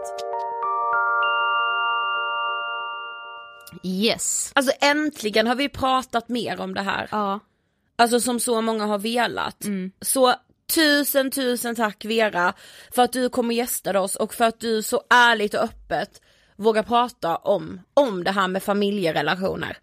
Yes. 3.82 4.52
Alltså 4.54 4.72
äntligen 4.80 5.46
har 5.46 5.54
vi 5.54 5.68
pratat 5.68 6.28
mer 6.28 6.60
om 6.60 6.74
det 6.74 6.82
här. 6.82 7.08
Ja. 7.10 7.40
Alltså 7.96 8.20
som 8.20 8.40
så 8.40 8.60
många 8.60 8.86
har 8.86 8.98
velat. 8.98 9.64
Så 10.00 10.34
tusen 10.74 11.30
tusen 11.30 11.74
tack 11.74 12.04
Vera 12.04 12.54
för 12.94 13.02
att 13.02 13.12
du 13.12 13.28
kommer 13.28 13.54
gästa 13.54 14.00
oss 14.00 14.16
och 14.16 14.34
för 14.34 14.44
att 14.44 14.60
du 14.60 14.82
så 14.82 15.02
ärligt 15.10 15.54
och 15.54 15.60
öppet 15.60 16.20
vågar 16.56 16.82
prata 16.82 17.36
om, 17.36 17.80
om 17.94 18.24
det 18.24 18.30
här 18.30 18.48
med 18.48 18.62
familjerelationer. 18.62 19.78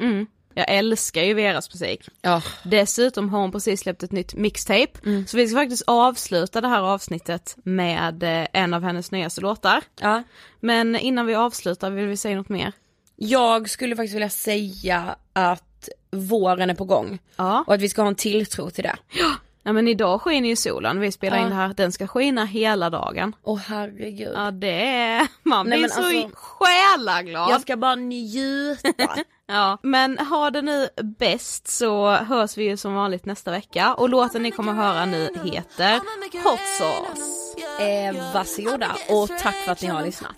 Jag 0.59 0.69
älskar 0.77 1.21
ju 1.23 1.33
Veras 1.33 1.73
musik. 1.73 2.09
Ja. 2.21 2.41
Dessutom 2.63 3.29
har 3.29 3.39
hon 3.39 3.51
precis 3.51 3.79
släppt 3.79 4.03
ett 4.03 4.11
nytt 4.11 4.33
mixtape. 4.33 5.25
Så 5.27 5.37
vi 5.37 5.47
ska 5.47 5.57
faktiskt 5.57 5.83
avsluta 5.87 6.61
det 6.61 6.67
här 6.67 6.81
avsnittet 6.81 7.55
med 7.63 8.23
eh, 8.23 8.47
en 8.53 8.73
av 8.73 8.83
hennes 8.83 9.11
nyaste 9.11 9.41
låtar. 9.41 9.81
ja. 10.01 10.23
Men 10.59 10.95
innan 10.95 11.25
vi 11.25 11.35
avslutar 11.35 11.89
vill 11.91 12.05
vi 12.07 12.17
säga 12.17 12.35
något 12.37 12.49
mer? 12.49 12.71
Jag 13.15 13.69
skulle 13.69 13.95
faktiskt 13.95 14.15
vilja 14.15 14.29
säga 14.29 15.15
att 15.33 15.89
våren 16.11 16.69
är 16.69 16.73
på 16.73 16.85
gång 16.85 17.19
Ja. 17.35 17.63
och 17.67 17.73
att 17.73 17.81
vi 17.81 17.89
ska 17.89 18.01
ha 18.01 18.07
en 18.09 18.15
tilltro 18.15 18.69
till 18.69 18.83
det. 18.83 18.95
Ja 19.13 19.35
men 19.73 19.87
idag 19.87 20.21
skiner 20.21 20.49
ju 20.49 20.55
solen, 20.55 20.99
vi 20.99 21.11
spelar 21.11 21.37
Ja. 21.37 21.43
in 21.43 21.49
det 21.49 21.55
här, 21.55 21.73
den 21.73 21.91
ska 21.91 22.07
skina 22.07 22.45
hela 22.45 22.89
dagen. 22.89 23.35
Åh 23.43 23.59
herregud. 23.67 24.31
Ja 24.35 24.51
det 24.51 24.87
är, 24.97 25.27
man 25.43 25.65
Nej, 25.69 25.79
blir 25.79 25.81
men 25.81 25.89
så 25.89 26.01
alltså- 26.25 26.29
själaglad. 26.35 27.49
Jag 27.51 27.61
ska 27.61 27.77
bara 27.77 27.95
njuta. 27.95 28.89
Ja, 29.51 29.77
men 29.83 30.17
ha 30.17 30.49
det 30.51 30.61
nu 30.61 30.87
bäst 31.19 31.67
så 31.67 32.09
hörs 32.11 32.57
vi 32.57 32.63
ju 32.63 32.77
som 32.77 32.93
vanligt 32.95 33.25
nästa 33.25 33.51
vecka 33.51 33.93
och 33.93 34.09
låten 34.09 34.43
ni 34.43 34.51
kommer 34.51 34.73
höra 34.73 35.05
nu 35.05 35.29
heter 35.43 35.99
Hot 36.43 36.59
Sauce. 36.77 37.83
eh, 37.83 38.33
varsågoda 38.33 38.87
och 39.09 39.29
tack 39.41 39.55
för 39.55 39.71
att 39.71 39.81
ni 39.81 39.87
har 39.87 40.01
lyssnat. 40.03 40.31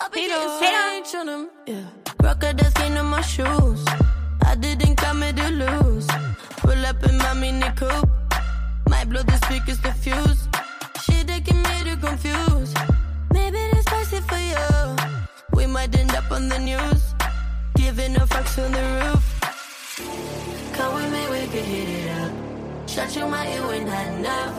My 3.12 3.22
shoes. 3.24 3.80
I 4.54 4.56
didn't 4.56 4.96
come 4.98 5.26
here 5.26 5.34
to 5.34 5.50
lose. 5.52 6.08
Pull 6.62 6.86
up 6.86 7.10
in 7.10 7.18
my 7.18 7.34
mini 7.42 7.66
coupe. 7.80 8.21
Might 8.92 9.08
blow 9.10 9.24
the 9.24 9.38
speakers 9.46 9.80
the 9.80 9.94
fuse. 10.04 10.42
Shit 11.04 11.26
taking 11.28 11.62
me 11.68 11.76
to 11.88 11.96
confuse. 11.96 12.74
Maybe 13.34 13.58
it's 13.58 13.86
spicy 13.88 14.20
for 14.30 14.42
you. 14.52 14.68
We 15.54 15.66
might 15.66 15.96
end 15.98 16.14
up 16.14 16.30
on 16.30 16.50
the 16.50 16.60
news. 16.60 17.04
Giving 17.76 18.14
no 18.14 18.24
fucks 18.34 18.56
on 18.64 18.72
the 18.78 18.86
roof. 19.00 19.26
Come 20.76 20.94
with 20.96 21.10
me, 21.16 21.24
we 21.34 21.42
can 21.54 21.66
hit 21.74 21.90
it 22.00 22.08
up. 22.22 22.32
Shut 22.94 23.16
your 23.16 23.30
mouth, 23.30 23.56
you 23.56 23.64
ain't 23.72 23.90
had 23.90 24.08
enough. 24.20 24.58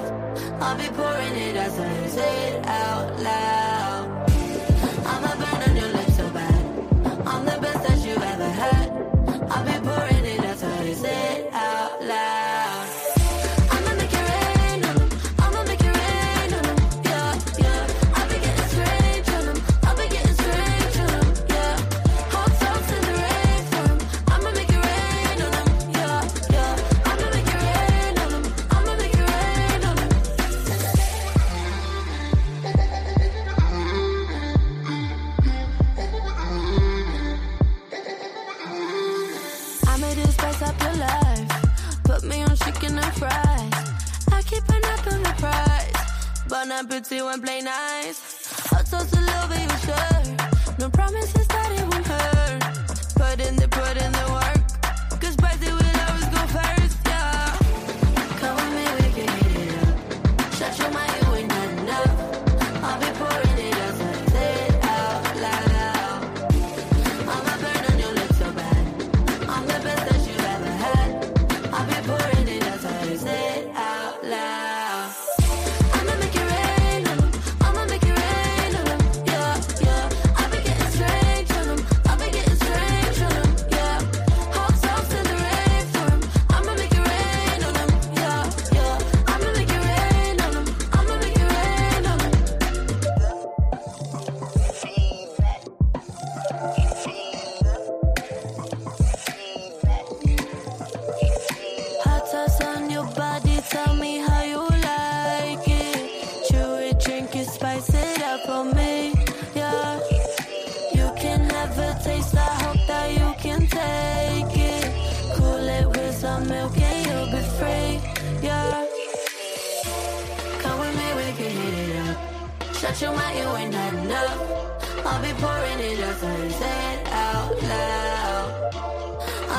I'll 0.62 0.78
be 0.78 0.89
pouring 0.97 1.37
it 1.47 1.57
as 1.57 1.78
I 1.78 2.07
say 2.16 2.35
it 2.53 2.66
out 2.66 3.20
loud. 3.20 3.91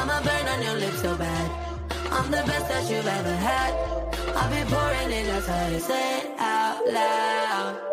I'ma 0.04 0.22
burn 0.22 0.47
on 0.49 0.62
your 0.62 0.76
lips 0.76 1.01
so 1.01 1.16
bad. 1.16 1.49
I'm 2.12 2.30
the 2.30 2.43
best 2.45 2.68
that 2.68 2.89
you've 2.89 3.08
ever 3.08 3.36
had. 3.38 3.74
I'll 4.36 4.49
be 4.51 4.70
pouring 4.70 5.12
it, 5.18 5.28
that's 5.28 5.47
how 5.47 5.70
they 5.70 5.80
say 5.80 6.20
it 6.20 6.32
out 6.39 6.86
loud. 6.86 7.93